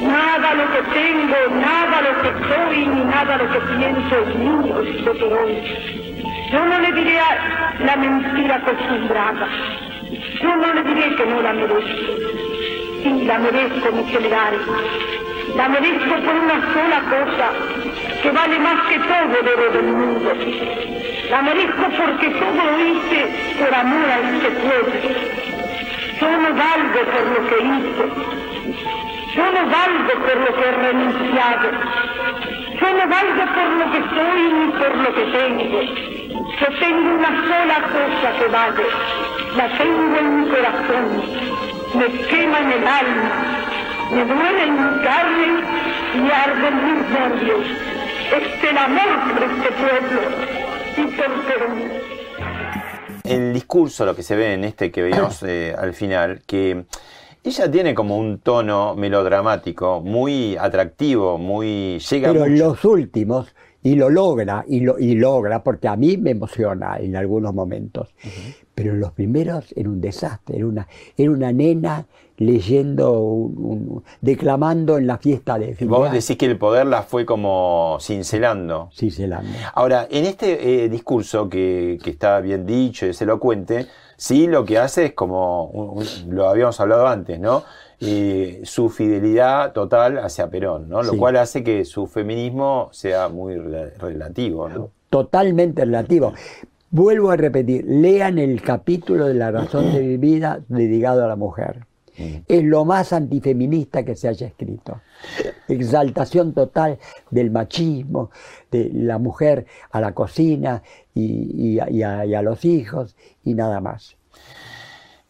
Nada 0.00 0.54
lo 0.54 0.72
que 0.72 0.82
tengo, 0.92 1.36
nada 1.60 2.02
lo 2.02 2.22
que 2.22 2.54
soy, 2.54 2.86
ni 2.86 3.04
nada 3.04 3.36
lo 3.38 3.50
que 3.50 3.60
pienso 3.76 4.18
es 4.18 4.36
mío, 4.36 4.80
dice 4.82 5.10
Perón. 5.10 5.96
Yo 6.52 6.64
no 6.64 6.78
le 6.78 6.92
diré 6.92 7.18
la 7.80 7.96
mentira 7.96 8.56
acostumbrada. 8.56 9.48
Yo 10.40 10.56
no 10.56 10.74
le 10.74 10.82
diré 10.84 11.16
que 11.16 11.26
no 11.26 11.42
la 11.42 11.52
merezco. 11.52 12.12
Sí, 13.02 13.24
la 13.24 13.38
merezco, 13.38 13.92
mis 13.92 14.10
generales. 14.10 14.60
La 15.56 15.68
merezco 15.70 16.14
por 16.16 16.34
una 16.34 16.60
sola 16.74 17.00
cosa, 17.08 17.48
que 18.22 18.30
vale 18.30 18.58
más 18.58 18.86
que 18.88 18.98
todo 18.98 19.40
el 19.40 19.48
oro 19.48 19.70
del 19.72 19.86
mundo. 19.86 20.32
La 21.30 21.42
merezco 21.42 21.82
porque 21.96 22.28
todo 22.28 22.70
lo 22.70 22.78
hice 22.86 23.54
por 23.58 23.74
amor 23.74 24.04
a 24.10 24.18
este 24.20 24.50
pueblo. 24.50 25.46
Yo 26.20 26.26
valgo 26.56 27.00
por 27.12 27.26
lo 27.32 27.48
que 27.48 27.56
hice. 27.64 28.04
Yo 29.34 29.52
no 29.52 29.66
valgo 29.70 30.12
por 30.26 30.36
lo 30.36 30.56
que 30.56 30.68
he 30.68 30.72
renunciado. 30.72 31.70
Yo 32.80 32.92
no 32.92 33.08
valgo 33.08 33.44
por 33.54 33.68
lo 33.78 33.92
que 33.92 34.00
soy 34.14 34.42
ni 34.52 34.66
por 34.72 34.96
lo 34.96 35.14
que 35.14 35.24
tengo. 35.38 35.82
Yo 36.60 36.66
tengo 36.78 37.14
una 37.14 37.28
sola 37.48 37.78
cosa 37.92 38.38
que 38.38 38.46
vale. 38.48 38.86
La 39.56 39.68
tengo 39.78 40.16
en 40.16 40.40
mi 40.40 40.48
corazón. 40.48 41.22
Me 41.94 42.06
quema 42.28 42.60
en 42.60 42.72
el 42.72 42.86
alma. 42.86 43.85
Me 44.12 44.24
duele 44.24 44.64
en 44.64 44.72
mi 44.74 45.02
carne 45.02 45.64
y 46.14 46.30
arde 46.30 46.68
en 46.68 46.84
mis 46.84 47.10
nervios. 47.10 47.66
Es 48.36 48.70
el 48.70 48.78
amor 48.78 49.32
por 49.32 49.42
este 49.42 49.68
pueblo 49.72 50.20
y 50.96 51.02
por 51.16 51.44
Perón. 51.46 51.78
el 53.24 53.52
discurso, 53.52 54.04
lo 54.06 54.14
que 54.14 54.22
se 54.22 54.36
ve 54.36 54.54
en 54.54 54.64
este 54.64 54.90
que 54.90 55.02
veíamos 55.02 55.42
eh, 55.42 55.74
al 55.76 55.92
final, 55.94 56.42
que 56.46 56.84
ella 57.44 57.70
tiene 57.70 57.94
como 57.94 58.16
un 58.16 58.38
tono 58.38 58.94
melodramático 58.94 60.00
muy 60.00 60.56
atractivo, 60.56 61.38
muy 61.38 61.98
llega 61.98 62.32
Pero 62.32 62.46
mucho. 62.46 62.64
los 62.68 62.84
últimos, 62.84 63.54
y 63.86 63.94
lo 63.94 64.10
logra, 64.10 64.64
y, 64.66 64.80
lo, 64.80 64.98
y 64.98 65.14
logra, 65.14 65.62
porque 65.62 65.86
a 65.86 65.94
mí 65.96 66.16
me 66.16 66.30
emociona 66.32 66.98
en 66.98 67.14
algunos 67.14 67.54
momentos. 67.54 68.14
Pero 68.74 68.92
en 68.94 69.00
los 69.00 69.12
primeros 69.12 69.72
era 69.76 69.88
un 69.88 70.00
desastre, 70.00 70.56
era 70.56 70.66
una, 70.66 70.88
era 71.16 71.30
una 71.30 71.52
nena 71.52 72.04
leyendo, 72.38 73.12
un- 73.20 73.54
un- 73.64 74.04
declamando 74.20 74.98
en 74.98 75.06
la 75.06 75.18
fiesta 75.18 75.58
de 75.58 75.76
Vos 75.86 76.10
decís 76.12 76.36
que 76.36 76.46
el 76.46 76.58
poder 76.58 76.86
la 76.86 77.02
fue 77.02 77.24
como 77.24 77.98
cincelando. 78.00 78.90
Cincelando. 78.92 79.50
Ahora, 79.74 80.06
en 80.10 80.26
este 80.26 80.84
eh, 80.84 80.88
discurso 80.88 81.48
que, 81.48 81.98
que 82.02 82.10
está 82.10 82.40
bien 82.40 82.66
dicho 82.66 83.06
y 83.06 83.10
es 83.10 83.22
elocuente, 83.22 83.86
sí 84.16 84.46
lo 84.48 84.64
que 84.64 84.78
hace 84.78 85.06
es 85.06 85.12
como, 85.14 85.66
un- 85.66 86.04
lo 86.34 86.48
habíamos 86.48 86.78
hablado 86.80 87.06
antes, 87.06 87.38
¿no? 87.38 87.62
Eh, 88.00 88.60
su 88.64 88.90
fidelidad 88.90 89.72
total 89.72 90.18
hacia 90.18 90.50
Perón, 90.50 90.88
¿no? 90.88 91.02
Lo 91.02 91.12
Sí. 91.12 91.16
cual 91.18 91.36
hace 91.36 91.64
que 91.64 91.84
su 91.86 92.06
feminismo 92.06 92.88
sea 92.92 93.28
muy 93.28 93.54
rela- 93.54 93.92
relativo, 93.98 94.68
¿no? 94.68 94.90
totalmente 95.08 95.82
relativo. 95.84 96.34
Vuelvo 96.90 97.30
a 97.30 97.36
repetir, 97.36 97.84
lean 97.88 98.38
el 98.38 98.60
capítulo 98.60 99.26
de 99.26 99.34
la 99.34 99.50
razón 99.50 99.92
de 99.94 100.02
mi 100.02 100.16
vida 100.18 100.60
dedicado 100.68 101.24
a 101.24 101.28
la 101.28 101.36
mujer. 101.36 101.86
Es 102.48 102.62
lo 102.64 102.84
más 102.86 103.12
antifeminista 103.12 104.02
que 104.04 104.14
se 104.16 104.28
haya 104.28 104.46
escrito. 104.46 105.00
Exaltación 105.68 106.52
total 106.54 106.98
del 107.30 107.50
machismo, 107.50 108.30
de 108.70 108.90
la 108.92 109.18
mujer 109.18 109.66
a 109.90 110.00
la 110.00 110.12
cocina 110.12 110.82
y, 111.14 111.76
y 111.76 111.80
y 111.90 112.02
a, 112.02 112.24
y 112.24 112.34
a 112.34 112.42
los 112.42 112.64
hijos 112.64 113.16
y 113.44 113.54
nada 113.54 113.80
más. 113.80 114.16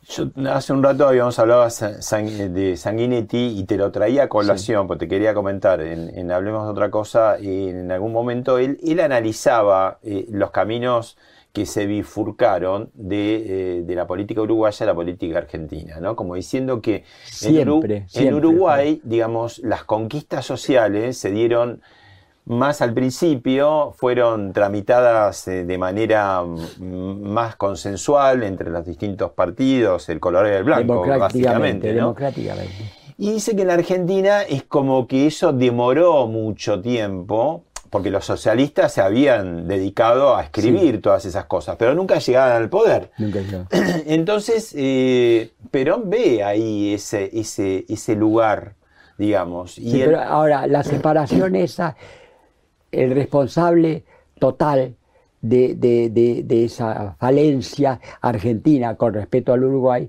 Yo 0.09 0.27
hace 0.51 0.73
un 0.73 0.83
rato 0.85 1.09
habíamos 1.09 1.37
hablado 1.41 1.65
de 1.65 1.71
San- 1.71 2.55
de 2.55 2.77
Sanguinetti 2.77 3.59
y 3.59 3.65
te 3.65 3.77
lo 3.77 3.91
traía 3.91 4.25
a 4.25 4.29
colación, 4.29 4.87
porque 4.87 5.07
te 5.07 5.09
quería 5.09 5.35
comentar, 5.35 5.81
en, 5.81 6.17
en 6.17 6.31
Hablemos 6.31 6.65
de 6.65 6.71
otra 6.71 6.91
cosa, 6.93 7.37
en 7.39 7.91
algún 7.91 8.13
momento 8.13 8.59
él, 8.59 8.79
él 8.85 9.01
analizaba 9.01 9.99
eh, 10.03 10.27
los 10.31 10.53
caminos 10.53 11.19
que 11.53 11.67
se 11.67 11.87
bifurcaron 11.87 12.91
de, 12.95 13.79
eh, 13.79 13.83
de 13.83 13.95
la 13.97 14.07
política 14.07 14.43
uruguaya 14.43 14.85
a 14.85 14.87
la 14.87 14.95
política 14.95 15.39
argentina, 15.39 15.99
¿no? 16.01 16.15
Como 16.15 16.37
diciendo 16.37 16.81
que 16.81 17.05
en, 17.41 17.57
Uru- 17.57 17.81
Siempre, 17.81 17.97
en 17.97 18.09
siempre. 18.09 18.35
Uruguay, 18.35 19.01
digamos, 19.03 19.59
las 19.61 19.83
conquistas 19.85 20.45
sociales 20.47 21.19
se 21.19 21.31
dieron 21.33 21.83
más 22.47 22.81
al 22.81 22.95
principio, 22.95 23.93
fueron 23.97 24.53
tramitadas 24.53 25.49
eh, 25.49 25.65
de 25.65 25.79
manera 25.79 26.43
mm, 26.43 27.23
más 27.23 27.57
consensual 27.57 28.43
entre 28.45 28.71
los 28.71 28.87
distintos 28.87 29.33
partidos, 29.33 30.09
el 30.09 30.21
color 30.21 30.47
y 30.47 30.51
el 30.51 30.65
blanco, 30.65 30.93
democráticamente, 30.93 31.39
básicamente. 31.49 31.89
¿no? 31.89 31.95
democráticamente. 31.95 32.93
Y 33.19 33.33
dice 33.33 33.57
que 33.57 33.63
en 33.63 33.69
la 33.69 33.75
Argentina 33.75 34.43
es 34.43 34.63
como 34.63 35.07
que 35.07 35.27
eso 35.27 35.53
demoró 35.53 36.27
mucho 36.27 36.81
tiempo, 36.81 37.65
porque 37.91 38.11
los 38.11 38.25
socialistas 38.25 38.93
se 38.93 39.01
habían 39.01 39.67
dedicado 39.67 40.37
a 40.37 40.43
escribir 40.43 41.01
todas 41.01 41.25
esas 41.25 41.47
cosas, 41.47 41.77
pero 41.79 41.95
nunca 41.95 42.19
llegaban 42.19 42.53
al 42.53 42.69
poder. 42.69 43.11
Nunca 43.19 43.41
yo. 43.41 43.65
Entonces, 44.07 44.73
eh, 44.77 45.53
Perón 45.71 46.11
ve 46.11 46.45
ahí 46.45 46.95
ese, 46.95 47.31
ese, 47.33 47.87
ese 47.89 48.15
lugar, 48.15 48.75
digamos. 49.17 49.79
Y 49.79 49.93
Sí, 49.93 50.03
pero 50.05 50.21
ahora, 50.21 50.67
la 50.67 50.83
separación 50.83 51.57
esa, 51.57 51.97
el 52.93 53.15
responsable 53.15 54.05
total 54.39 54.95
de, 55.43 56.65
esa 56.65 57.17
falencia 57.19 58.01
argentina 58.21 58.97
con 58.97 59.15
respecto 59.15 59.53
al 59.53 59.65
Uruguay 59.65 60.09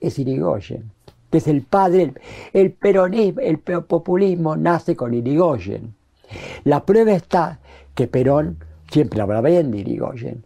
es 0.00 0.18
Irigoyen, 0.18 0.90
que 1.30 1.38
es 1.38 1.46
el 1.46 1.62
padre, 1.62 2.14
el, 2.52 2.72
peronismo, 2.72 3.40
el 3.40 3.58
populismo 3.58 4.56
nace 4.56 4.96
con 4.96 5.14
Irigoyen. 5.14 5.94
La 6.64 6.84
prueba 6.84 7.12
está 7.12 7.60
que 7.94 8.06
Perón 8.06 8.58
siempre 8.90 9.20
hablaba 9.20 9.48
bien 9.48 9.70
de 9.70 9.78
Irigoyen. 9.78 10.44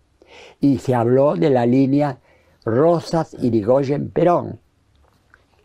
Y 0.60 0.78
se 0.78 0.94
habló 0.94 1.34
de 1.36 1.50
la 1.50 1.64
línea 1.64 2.18
Rosas, 2.64 3.36
Irigoyen, 3.40 4.10
Perón 4.10 4.58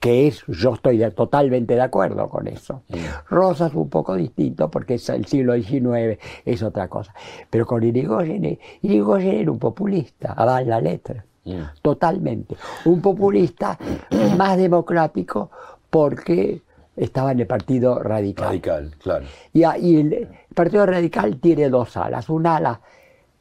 que 0.01 0.27
es, 0.27 0.43
yo 0.47 0.73
estoy 0.73 0.97
de- 0.97 1.11
totalmente 1.11 1.75
de 1.75 1.81
acuerdo 1.81 2.27
con 2.27 2.47
eso. 2.47 2.81
Rosas 3.29 3.69
es 3.69 3.75
un 3.75 3.87
poco 3.87 4.15
distinto 4.15 4.69
porque 4.71 4.95
es 4.95 5.07
el 5.09 5.25
siglo 5.27 5.53
XIX, 5.53 6.19
es 6.43 6.63
otra 6.63 6.87
cosa. 6.87 7.13
Pero 7.51 7.67
con 7.67 7.83
Irigoyen, 7.83 8.57
Irigoyen 8.81 9.35
era 9.35 9.51
un 9.51 9.59
populista, 9.59 10.33
a 10.35 10.43
dar 10.43 10.65
la 10.65 10.81
letra, 10.81 11.23
totalmente. 11.83 12.55
Un 12.85 12.99
populista 12.99 13.77
más 14.37 14.57
democrático 14.57 15.51
porque 15.91 16.61
estaba 16.97 17.31
en 17.31 17.41
el 17.41 17.47
Partido 17.47 17.99
Radical. 17.99 18.47
Radical, 18.47 18.91
claro. 19.01 19.25
Y, 19.53 19.63
el 19.97 20.27
Partido 20.55 20.85
Radical 20.87 21.37
tiene 21.39 21.69
dos 21.69 21.95
alas, 21.95 22.27
un 22.27 22.47
ala 22.47 22.81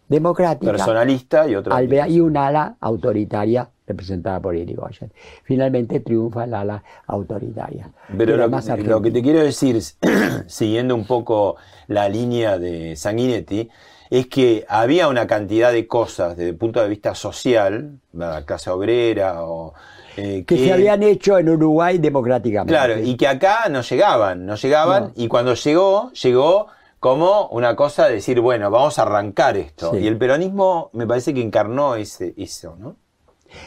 democrática 0.09 0.73
Personalista 0.73 1.49
y 1.49 1.55
alvea- 1.55 2.07
y 2.09 2.21
un 2.21 2.37
ala 2.37 2.77
autoritaria 2.81 3.69
representada 3.93 4.41
por 4.41 4.55
Irigoyen. 4.57 5.13
Finalmente 5.45 6.01
triunfa 6.01 6.45
el 6.45 6.55
ala 6.55 6.83
autoritaria. 7.07 7.91
Pero 8.17 8.37
lo, 8.37 8.49
más 8.49 8.65
que- 8.65 8.71
lo 8.71 8.77
que 8.77 8.93
argentina. 8.93 9.15
te 9.15 9.23
quiero 9.23 9.41
decir, 9.45 9.81
siguiendo 10.47 10.95
un 10.95 11.07
poco 11.07 11.57
la 11.89 12.09
línea 12.09 12.59
de 12.59 12.97
Sanguinetti, 12.97 13.69
es 14.11 14.27
que 14.27 14.65
había 14.69 15.07
una 15.09 15.27
cantidad 15.27 15.73
de 15.73 15.87
cosas 15.87 16.37
desde 16.37 16.51
el 16.51 16.57
punto 16.57 16.83
de 16.83 16.89
vista 16.89 17.15
social, 17.15 18.01
la 18.13 18.45
clase 18.45 18.69
obrera 18.71 19.45
o... 19.45 19.73
eh, 20.17 20.45
que 20.45 20.59
se 20.59 20.73
habían 20.73 21.03
hecho 21.05 21.39
en 21.39 21.49
Uruguay 21.49 21.99
democráticamente. 21.99 22.73
Claro, 22.73 22.99
y 23.01 23.17
que 23.17 23.29
acá 23.29 23.69
no 23.71 23.83
llegaban, 23.83 24.47
no 24.47 24.57
llegaban, 24.57 25.13
y 25.15 25.29
cuando 25.29 25.55
llegó, 25.55 26.11
llegó 26.13 26.67
como 26.99 27.47
una 27.51 27.77
cosa 27.77 28.09
de 28.09 28.15
decir, 28.17 28.41
bueno, 28.41 28.69
vamos 28.71 28.99
a 28.99 29.03
arrancar 29.03 29.57
esto. 29.57 29.93
Sí. 29.93 29.99
Y 29.99 30.07
el 30.09 30.19
peronismo 30.19 30.91
me 30.93 31.07
parece 31.07 31.33
que 31.33 31.41
encarnó 31.41 31.95
ese, 31.95 32.35
eso, 32.37 32.77
¿no? 32.79 32.97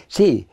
Sí, 0.07 0.47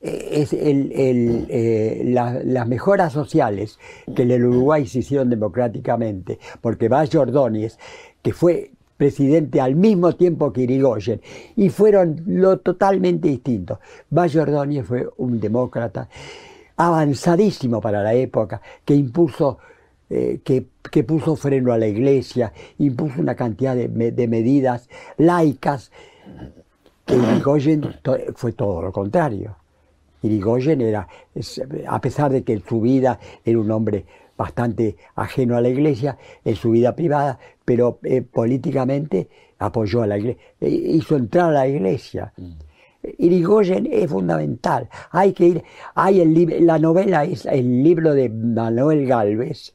eh, 0.00 0.28
es 0.32 0.52
el- 0.52 0.92
eh, 0.94 2.02
la- 2.04 2.40
las 2.44 2.68
mejoras 2.68 3.12
sociales 3.12 3.78
que 4.14 4.22
en 4.22 4.30
el 4.30 4.44
Uruguay 4.46 4.86
se 4.86 5.00
hicieron 5.00 5.28
democráticamente, 5.30 6.38
porque 6.60 6.88
Valle 6.88 7.18
Ordóñez, 7.18 7.78
que 8.22 8.32
fue 8.32 8.70
presidente 8.96 9.60
al 9.60 9.76
mismo 9.76 10.14
tiempo 10.14 10.52
que 10.52 10.62
Irigoyen, 10.62 11.20
y 11.56 11.68
fueron 11.68 12.22
lo 12.26 12.58
totalmente 12.58 13.28
distintos. 13.28 13.78
Valle 14.10 14.40
Ordóñez 14.40 14.86
fue 14.86 15.08
un 15.18 15.40
demócrata 15.40 16.08
avanzadísimo 16.76 17.80
para 17.80 18.02
la 18.02 18.14
época, 18.14 18.60
que 18.84 18.94
impuso, 18.94 19.58
eh, 20.10 20.40
que, 20.44 20.66
que 20.90 21.04
puso 21.04 21.36
freno 21.36 21.72
a 21.72 21.78
la 21.78 21.86
iglesia, 21.86 22.52
impuso 22.78 23.20
una 23.20 23.34
cantidad 23.34 23.76
de 23.76 24.28
medidas 24.28 24.88
laicas 25.16 25.90
que 27.08 27.16
Irigoyen 27.16 27.82
fue 28.34 28.52
todo 28.52 28.82
lo 28.82 28.92
contrario. 28.92 29.56
Irigoyen 30.22 30.82
era, 30.82 31.08
a 31.88 32.00
pesar 32.00 32.30
de 32.30 32.42
que 32.42 32.52
en 32.52 32.62
su 32.62 32.80
vida 32.80 33.18
era 33.44 33.58
un 33.58 33.70
hombre 33.70 34.04
bastante 34.36 34.96
ajeno 35.16 35.56
a 35.56 35.60
la 35.60 35.68
iglesia, 35.68 36.18
en 36.44 36.54
su 36.54 36.70
vida 36.70 36.94
privada, 36.94 37.38
pero 37.64 37.98
eh, 38.04 38.22
políticamente 38.22 39.28
apoyó 39.58 40.02
a 40.02 40.06
la 40.06 40.18
iglesia, 40.18 40.42
hizo 40.60 41.16
entrar 41.16 41.50
a 41.50 41.52
la 41.52 41.68
iglesia. 41.68 42.32
Irigoyen 43.16 43.88
es 43.90 44.10
fundamental. 44.10 44.88
Hay 45.10 45.32
que 45.32 45.46
ir, 45.46 45.64
hay 45.94 46.20
el 46.20 46.66
la 46.66 46.78
novela 46.78 47.24
es 47.24 47.46
el 47.46 47.82
libro 47.82 48.12
de 48.12 48.28
Manuel 48.28 49.06
Galvez, 49.06 49.74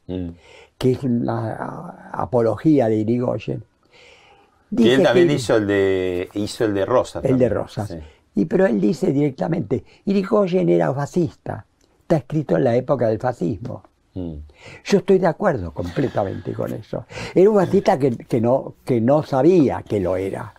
que 0.78 0.92
es 0.92 1.02
una 1.02 2.10
apología 2.12 2.88
de 2.88 2.96
Irigoyen. 2.96 3.64
Y 4.78 4.90
él 4.90 5.02
también 5.02 5.28
que- 5.28 5.34
hizo 5.34 5.56
el 5.56 5.66
de 5.66 6.28
hizo 6.34 6.64
el 6.64 6.74
de 6.74 6.84
Rosa. 6.84 7.20
el 7.22 7.38
de. 7.38 7.48
Rosas. 7.48 7.88
Sí. 7.88 7.96
Y 8.36 8.44
pero 8.46 8.66
él 8.66 8.80
dice 8.80 9.12
directamente, 9.12 9.84
Irigoyen 10.06 10.68
era 10.68 10.92
fascista. 10.92 11.64
Está 12.02 12.16
escrito 12.16 12.56
en 12.56 12.64
la 12.64 12.74
época 12.76 13.08
del 13.08 13.18
fascismo. 13.18 13.82
Mm. 14.14 14.34
Yo 14.84 14.98
estoy 14.98 15.18
de 15.18 15.26
acuerdo 15.26 15.72
completamente 15.72 16.52
con 16.52 16.72
eso. 16.72 17.06
Era 17.34 17.50
un 17.50 17.56
fascista 17.56 17.98
que, 17.98 18.16
que 18.16 18.40
no, 18.40 18.74
que 18.84 19.00
no 19.00 19.22
sabía 19.22 19.82
que 19.82 20.00
lo 20.00 20.16
era. 20.16 20.52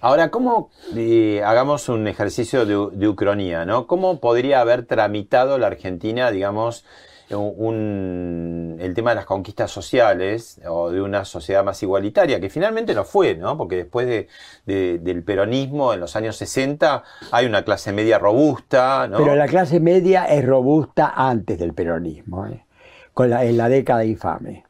Ahora, 0.00 0.30
¿cómo, 0.30 0.70
eh, 0.94 1.42
hagamos 1.44 1.88
un 1.88 2.06
ejercicio 2.08 2.66
de, 2.66 2.96
de 2.96 3.08
ucronía, 3.08 3.64
¿no? 3.64 3.86
¿Cómo 3.86 4.20
podría 4.20 4.60
haber 4.60 4.84
tramitado 4.84 5.56
la 5.58 5.68
Argentina, 5.68 6.30
digamos, 6.30 6.84
un- 7.30 8.76
el 8.80 8.94
tema 8.94 9.10
de 9.10 9.16
las 9.16 9.24
conquistas 9.24 9.70
sociales 9.70 10.60
o 10.68 10.90
de 10.90 11.00
una 11.00 11.24
sociedad 11.24 11.64
más 11.64 11.82
igualitaria, 11.82 12.40
que 12.40 12.50
finalmente 12.50 12.94
no 12.94 13.04
fue, 13.04 13.34
¿no? 13.34 13.56
Porque 13.56 13.76
después 13.76 14.06
de- 14.06 14.28
de- 14.66 14.98
del 14.98 15.22
peronismo 15.22 15.92
en 15.94 16.00
los 16.00 16.16
años 16.16 16.36
60 16.36 17.02
hay 17.30 17.46
una 17.46 17.64
clase 17.64 17.92
media 17.92 18.18
robusta, 18.18 19.08
¿no? 19.08 19.18
Pero 19.18 19.34
la 19.36 19.46
clase 19.46 19.80
media 19.80 20.24
es 20.26 20.44
robusta 20.44 21.12
antes 21.16 21.58
del 21.58 21.72
peronismo, 21.72 22.46
¿eh? 22.46 22.64
Con 23.12 23.30
la- 23.30 23.44
en 23.44 23.56
la 23.56 23.68
década 23.68 24.04
infame. 24.04 24.64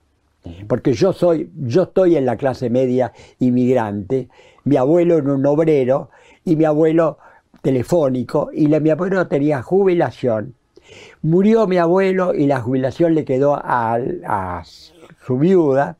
Porque 0.69 0.93
yo 0.93 1.15
soy, 1.15 1.51
yo 1.57 1.85
estoy 1.85 2.17
en 2.17 2.27
la 2.27 2.37
clase 2.37 2.69
media 2.69 3.13
inmigrante, 3.39 4.29
mi 4.65 4.77
abuelo 4.77 5.17
era 5.17 5.33
un 5.33 5.47
obrero 5.47 6.11
y 6.45 6.55
mi 6.57 6.67
abuelo 6.67 7.19
telefónico, 7.63 8.51
y 8.53 8.67
la- 8.67 8.79
mi 8.81 8.91
abuelo 8.91 9.27
tenía 9.27 9.63
jubilación. 9.63 10.55
Murió 11.25 11.67
mi 11.67 11.79
abuelo 11.79 12.35
y 12.35 12.47
la 12.47 12.61
jubilación 12.61 13.15
le 13.15 13.25
quedó 13.25 13.57
a, 13.57 13.99
a 14.27 14.63
su 14.65 15.39
viuda, 15.39 15.97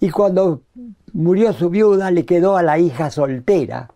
y 0.00 0.10
cuando 0.10 0.62
murió 1.12 1.52
su 1.52 1.70
viuda 1.70 2.10
le 2.10 2.24
quedó 2.24 2.56
a 2.56 2.62
la 2.64 2.76
hija 2.76 3.08
soltera. 3.12 3.90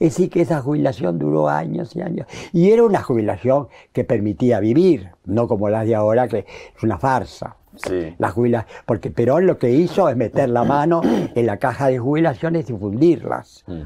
Es 0.00 0.16
decir, 0.16 0.30
que 0.30 0.40
esa 0.40 0.60
jubilación 0.60 1.20
duró 1.20 1.48
años 1.48 1.94
y 1.94 2.00
años. 2.00 2.26
Y 2.52 2.72
era 2.72 2.82
una 2.82 3.02
jubilación 3.02 3.68
que 3.92 4.02
permitía 4.02 4.58
vivir, 4.58 5.10
no 5.26 5.46
como 5.46 5.68
las 5.68 5.86
de 5.86 5.94
ahora, 5.94 6.26
que 6.26 6.38
es 6.76 6.82
una 6.82 6.98
farsa. 6.98 7.56
Sí. 7.76 8.16
La 8.18 8.30
jubila, 8.30 8.66
porque 8.86 9.12
Perón 9.12 9.46
lo 9.46 9.58
que 9.58 9.70
hizo 9.70 10.08
es 10.08 10.16
meter 10.16 10.48
la 10.48 10.64
mano 10.64 11.02
en 11.04 11.46
la 11.46 11.58
caja 11.58 11.86
de 11.86 11.98
jubilaciones 11.98 12.68
y 12.68 12.72
fundirlas. 12.72 13.62
Mm. 13.68 13.82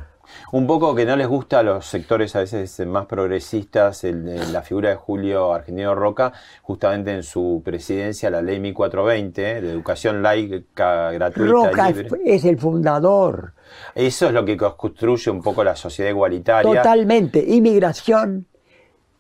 Un 0.53 0.67
poco 0.67 0.95
que 0.95 1.05
no 1.05 1.17
les 1.17 1.27
gusta 1.29 1.61
a 1.61 1.63
los 1.63 1.87
sectores 1.87 2.35
a 2.37 2.41
veces 2.41 2.87
más 2.87 3.07
progresistas 3.07 4.05
el 4.05 4.53
la 4.53 4.63
figura 4.63 4.91
de 4.91 4.97
Julio 4.97 5.53
Argentino 5.53 5.95
Roca, 5.95 6.33
justamente 6.63 7.13
en 7.15 7.23
su 7.23 7.63
presidencia, 7.65 8.31
la 8.31 8.43
ley 8.43 8.61
1420 8.61 9.41
de 9.61 9.71
educación 9.71 10.23
laica, 10.23 11.13
gratuita 11.13 11.51
Roca 11.53 11.91
libre. 11.91 12.09
es 12.25 12.45
el 12.45 12.59
fundador, 12.59 13.53
Eso 13.95 14.27
es 14.27 14.33
lo 14.33 14.45
que 14.45 14.57
construye 14.57 15.31
un 15.31 15.43
poco 15.43 15.63
la 15.65 15.77
sociedad 15.77 16.11
igualitaria. 16.11 16.83
totalmente. 16.83 17.45
Inmigración 17.47 18.47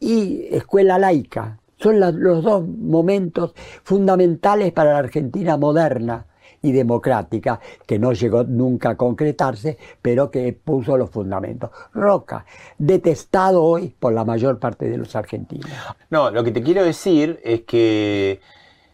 y 0.01 0.47
escuela 0.55 0.99
laica 0.99 1.59
son 1.77 2.01
la- 2.01 2.11
los 2.11 2.43
dos 2.43 2.67
momentos 2.67 3.53
fundamentales 3.83 4.73
para 4.73 4.93
la 4.93 4.99
Argentina 4.99 5.57
moderna 5.57 6.25
y 6.63 6.73
democrática, 6.73 7.61
que 7.87 7.99
no 7.99 8.13
llegó 8.13 8.45
nunca 8.45 8.91
a 8.91 8.97
concretarse, 8.97 9.79
pero 10.03 10.31
que 10.31 10.53
puso 10.53 10.97
los 10.97 11.11
fundamentos. 11.11 11.71
Roca, 11.95 12.45
detestado 12.79 13.63
hoy 13.63 13.95
por 13.99 14.13
la 14.13 14.25
mayor 14.25 14.59
parte 14.59 14.89
de 14.89 14.99
los 14.99 15.15
argentinos. 15.17 15.71
No, 16.11 16.31
lo 16.31 16.45
que 16.45 16.53
te 16.53 16.63
quiero 16.63 16.85
decir 16.85 17.41
es 17.45 17.63
que 17.63 18.41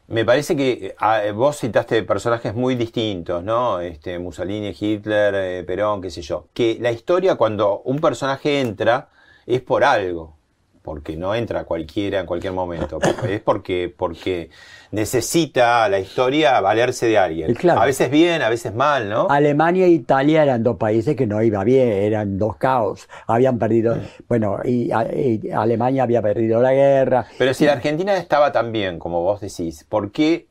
me 0.06 0.24
parece 0.24 0.54
que 0.54 0.94
ah, 0.98 1.22
vos 1.34 1.58
citaste 1.58 2.02
personajes 2.02 2.54
muy 2.54 2.74
distintos, 2.74 3.42
¿no? 3.42 3.80
Este, 3.80 4.18
Mussolini, 4.18 4.74
Hitler, 4.78 5.34
eh, 5.34 5.64
Perón, 5.64 6.02
qué 6.02 6.10
sé 6.10 6.20
yo. 6.20 6.48
Que 6.52 6.76
la 6.80 6.92
historia 6.92 7.36
cuando 7.36 7.80
un 7.84 7.98
personaje 8.00 8.60
entra 8.60 9.08
es 9.46 9.62
por 9.62 9.82
algo, 9.82 10.36
porque 10.84 11.16
no 11.16 11.34
entra 11.34 11.64
cualquiera 11.64 12.20
en 12.20 12.26
cualquier 12.26 12.52
momento. 12.52 12.98
Es 13.26 13.40
porque, 13.40 13.92
porque 13.96 14.50
necesita 14.90 15.88
la 15.88 15.98
historia 15.98 16.60
valerse 16.60 17.06
de 17.06 17.16
alguien. 17.16 17.54
Claro. 17.54 17.80
A 17.80 17.86
veces 17.86 18.10
bien, 18.10 18.42
a 18.42 18.50
veces 18.50 18.74
mal, 18.74 19.08
¿no? 19.08 19.26
Alemania 19.30 19.86
e 19.86 19.88
Italia 19.88 20.42
eran 20.42 20.62
dos 20.62 20.76
países 20.76 21.16
que 21.16 21.26
no 21.26 21.42
iba 21.42 21.64
bien, 21.64 21.88
eran 21.88 22.36
dos 22.36 22.56
caos. 22.58 23.08
Habían 23.26 23.58
perdido, 23.58 23.96
bueno, 24.28 24.58
y, 24.62 24.90
a- 24.92 25.08
y 25.10 25.50
Alemania 25.50 26.02
había 26.02 26.20
perdido 26.20 26.60
la 26.60 26.74
guerra. 26.74 27.24
Pero 27.38 27.54
si 27.54 27.64
la 27.64 27.72
Argentina 27.72 28.14
estaba 28.18 28.52
tan 28.52 28.70
bien, 28.70 28.98
como 28.98 29.22
vos 29.22 29.40
decís, 29.40 29.86
¿por 29.88 30.12
qué 30.12 30.48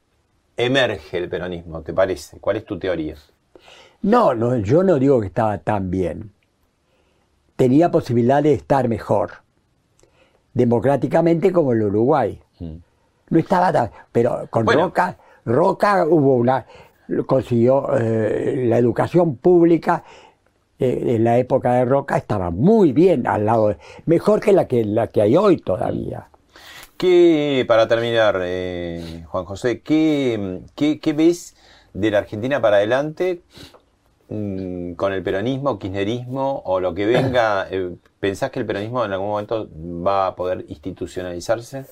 emerge 0.57 1.19
el 1.19 1.29
peronismo, 1.29 1.81
te 1.83 1.93
parece? 1.93 2.39
¿Cuál 2.39 2.57
es 2.57 2.65
tu 2.65 2.79
teoría? 2.79 3.13
No, 4.01 4.33
no, 4.33 4.57
yo 4.57 4.81
no 4.81 4.97
digo 4.97 5.21
que 5.21 5.27
estaba 5.27 5.59
tan 5.59 5.91
bien. 5.91 6.31
Tenía 7.55 7.91
posibilidad 7.91 8.41
de 8.41 8.53
estar 8.53 8.87
mejor, 8.89 9.42
democráticamente 10.53 11.51
como 11.51 11.73
el 11.73 11.83
Uruguay. 11.83 12.39
No 13.29 13.39
estaba 13.39 13.71
tan, 13.71 13.89
pero 14.11 14.47
con 14.49 14.65
Bueno. 14.65 14.83
Roca, 14.83 15.17
Roca 15.45 16.05
hubo 16.05 16.35
una, 16.35 16.65
consiguió 17.25 17.95
eh, 17.97 18.65
la 18.67 18.77
educación 18.77 19.35
pública 19.37 20.03
eh, 20.79 21.15
en 21.15 21.23
la 21.23 21.37
época 21.37 21.73
de 21.73 21.85
Roca 21.85 22.17
estaba 22.17 22.49
muy 22.51 22.93
bien 22.93 23.27
al 23.27 23.45
lado, 23.45 23.69
de- 23.69 23.77
mejor 24.05 24.39
que 24.39 24.53
la 24.53 24.67
que 24.67 24.83
la 24.85 25.07
que 25.07 25.21
hay 25.21 25.35
hoy 25.35 25.57
todavía. 25.57 26.27
¿Qué, 26.97 27.65
para 27.67 27.87
terminar, 27.87 28.39
eh, 28.43 29.23
Juan 29.27 29.45
José, 29.45 29.81
¿qué, 29.81 30.61
qué, 30.75 30.99
qué 30.99 31.13
ves 31.13 31.55
de 31.93 32.11
la 32.11 32.19
Argentina 32.19 32.61
para 32.61 32.77
adelante, 32.77 33.41
mm, 34.33 34.93
con 34.93 35.13
el 35.13 35.23
peronismo, 35.23 35.79
kirchnerismo 35.79 36.61
o 36.65 36.79
lo 36.79 36.93
que 36.93 37.05
venga, 37.05 37.67
eh, 37.71 37.95
¿pensás 38.19 38.51
que 38.51 38.59
el 38.59 38.65
peronismo 38.65 39.05
en 39.05 39.13
algún 39.13 39.29
momento 39.29 39.69
va 39.75 40.27
a 40.27 40.35
poder 40.35 40.65
institucionalizarse? 40.67 41.85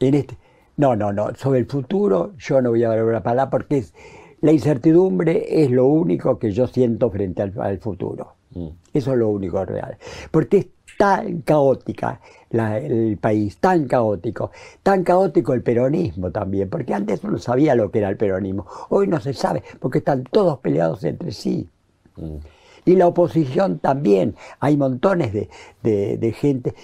En 0.00 0.14
este, 0.14 0.36
no, 0.76 0.94
no, 0.94 1.12
no. 1.12 1.34
Sobre 1.34 1.60
el 1.60 1.66
futuro 1.66 2.32
yo 2.38 2.60
no 2.60 2.70
voy 2.70 2.84
a 2.84 2.90
hablar 2.90 3.04
una 3.04 3.22
palabra 3.22 3.50
porque 3.50 3.78
es, 3.78 3.94
la 4.40 4.52
incertidumbre 4.52 5.62
es 5.62 5.70
lo 5.70 5.86
único 5.86 6.38
que 6.38 6.50
yo 6.52 6.66
siento 6.66 7.10
frente 7.10 7.42
al, 7.42 7.54
al 7.60 7.78
futuro. 7.78 8.34
Mm. 8.50 8.68
Eso 8.92 9.12
es 9.12 9.18
lo 9.18 9.28
único 9.28 9.64
real. 9.64 9.96
Porque 10.30 10.56
es 10.58 10.66
tan 10.98 11.42
caótica 11.42 12.20
la- 12.50 12.78
el 12.78 13.18
país, 13.18 13.58
tan 13.58 13.86
caótico, 13.86 14.50
tan 14.82 15.04
caótico 15.04 15.52
el 15.54 15.62
peronismo 15.62 16.30
también, 16.30 16.68
porque 16.70 16.94
antes 16.94 17.22
uno 17.24 17.38
sabía 17.38 17.74
lo 17.74 17.90
que 17.90 17.98
era 17.98 18.08
el 18.08 18.16
peronismo, 18.16 18.66
hoy 18.90 19.06
no 19.06 19.20
se 19.20 19.32
sabe, 19.34 19.62
porque 19.80 19.98
están 19.98 20.24
todos 20.24 20.58
peleados 20.58 21.04
entre 21.04 21.32
sí. 21.32 21.68
Mm. 22.16 22.36
Y 22.84 22.94
la 22.96 23.08
oposición 23.08 23.78
también, 23.80 24.36
hay 24.60 24.76
montones 24.76 25.32
de, 25.32 25.48
de- 25.82 26.18
de 26.18 26.32
gente. 26.32 26.74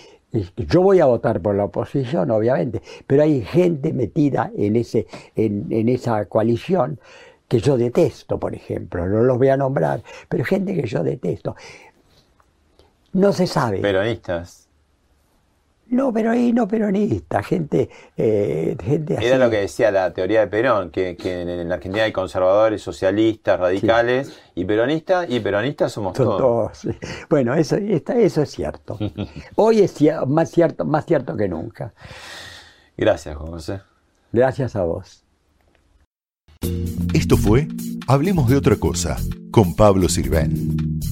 Yo 0.57 0.81
voy 0.83 0.99
a 1.01 1.05
votar 1.07 1.41
por 1.41 1.55
la 1.55 1.65
oposición, 1.65 2.31
obviamente, 2.31 2.83
pero 3.07 3.23
hay 3.23 3.43
gente 3.43 3.93
metida 3.93 4.51
en, 4.57 4.77
ese, 4.77 5.07
en, 5.37 5.67
en 5.71 5.89
esa 5.91 6.25
coalición 6.25 6.99
que 7.49 7.61
yo 7.61 7.77
detesto, 7.77 8.39
por 8.41 8.55
ejemplo, 8.55 9.07
no 9.07 9.23
los 9.23 9.37
voy 9.37 9.49
a 9.49 9.59
nombrar, 9.59 10.03
pero 10.29 10.43
gente 10.45 10.75
que 10.75 10.87
yo 10.87 11.05
detesto. 11.05 11.55
No 13.13 13.33
se 13.33 13.47
sabe. 13.47 13.79
Peronistas. 13.79 14.69
No, 15.89 16.11
pero 16.11 16.31
ahí 16.31 16.55
no 16.55 16.67
peronista, 16.67 17.43
gente, 17.43 17.91
eh, 18.17 18.75
gente 18.83 19.19
así. 19.19 19.27
Era 19.27 19.37
lo 19.37 19.51
que 19.51 19.59
decía 19.59 19.91
la 19.91 20.11
teoría 20.15 20.41
de 20.41 20.47
Perón, 20.47 20.91
que, 20.91 21.17
que 21.17 21.43
en 21.43 21.69
la 21.69 21.75
Argentina 21.75 22.05
hay 22.05 22.13
conservadores, 22.13 22.81
socialistas, 22.81 23.61
radicales 23.61 24.33
y 24.55 24.65
peronistas, 24.65 25.27
y 25.29 25.39
peronistas 25.41 25.93
somos 25.93 26.17
Son 26.17 26.25
todos. 26.39 26.81
todos. 26.81 26.97
Bueno, 27.29 27.53
eso, 27.55 27.77
esta- 27.77 28.19
eso 28.19 28.41
es 28.41 28.51
cierto. 28.51 28.99
Hoy 29.57 29.81
es 29.81 29.95
más 30.27 30.51
cierto, 30.51 30.87
más 30.87 31.05
cierto 31.05 31.37
que 31.37 31.47
nunca. 31.47 31.93
Gracias, 32.97 33.37
Juan 33.37 33.51
José. 33.51 33.81
Gracias 34.33 34.75
a 34.77 34.85
vos. 34.85 35.25
Esto 37.13 37.37
fue 37.37 37.69
Hablemos 38.09 38.49
de 38.49 38.57
otra 38.57 38.77
cosa 38.77 39.17
con 39.51 39.77
Pablo 39.77 40.09
Sirven, 40.09 40.99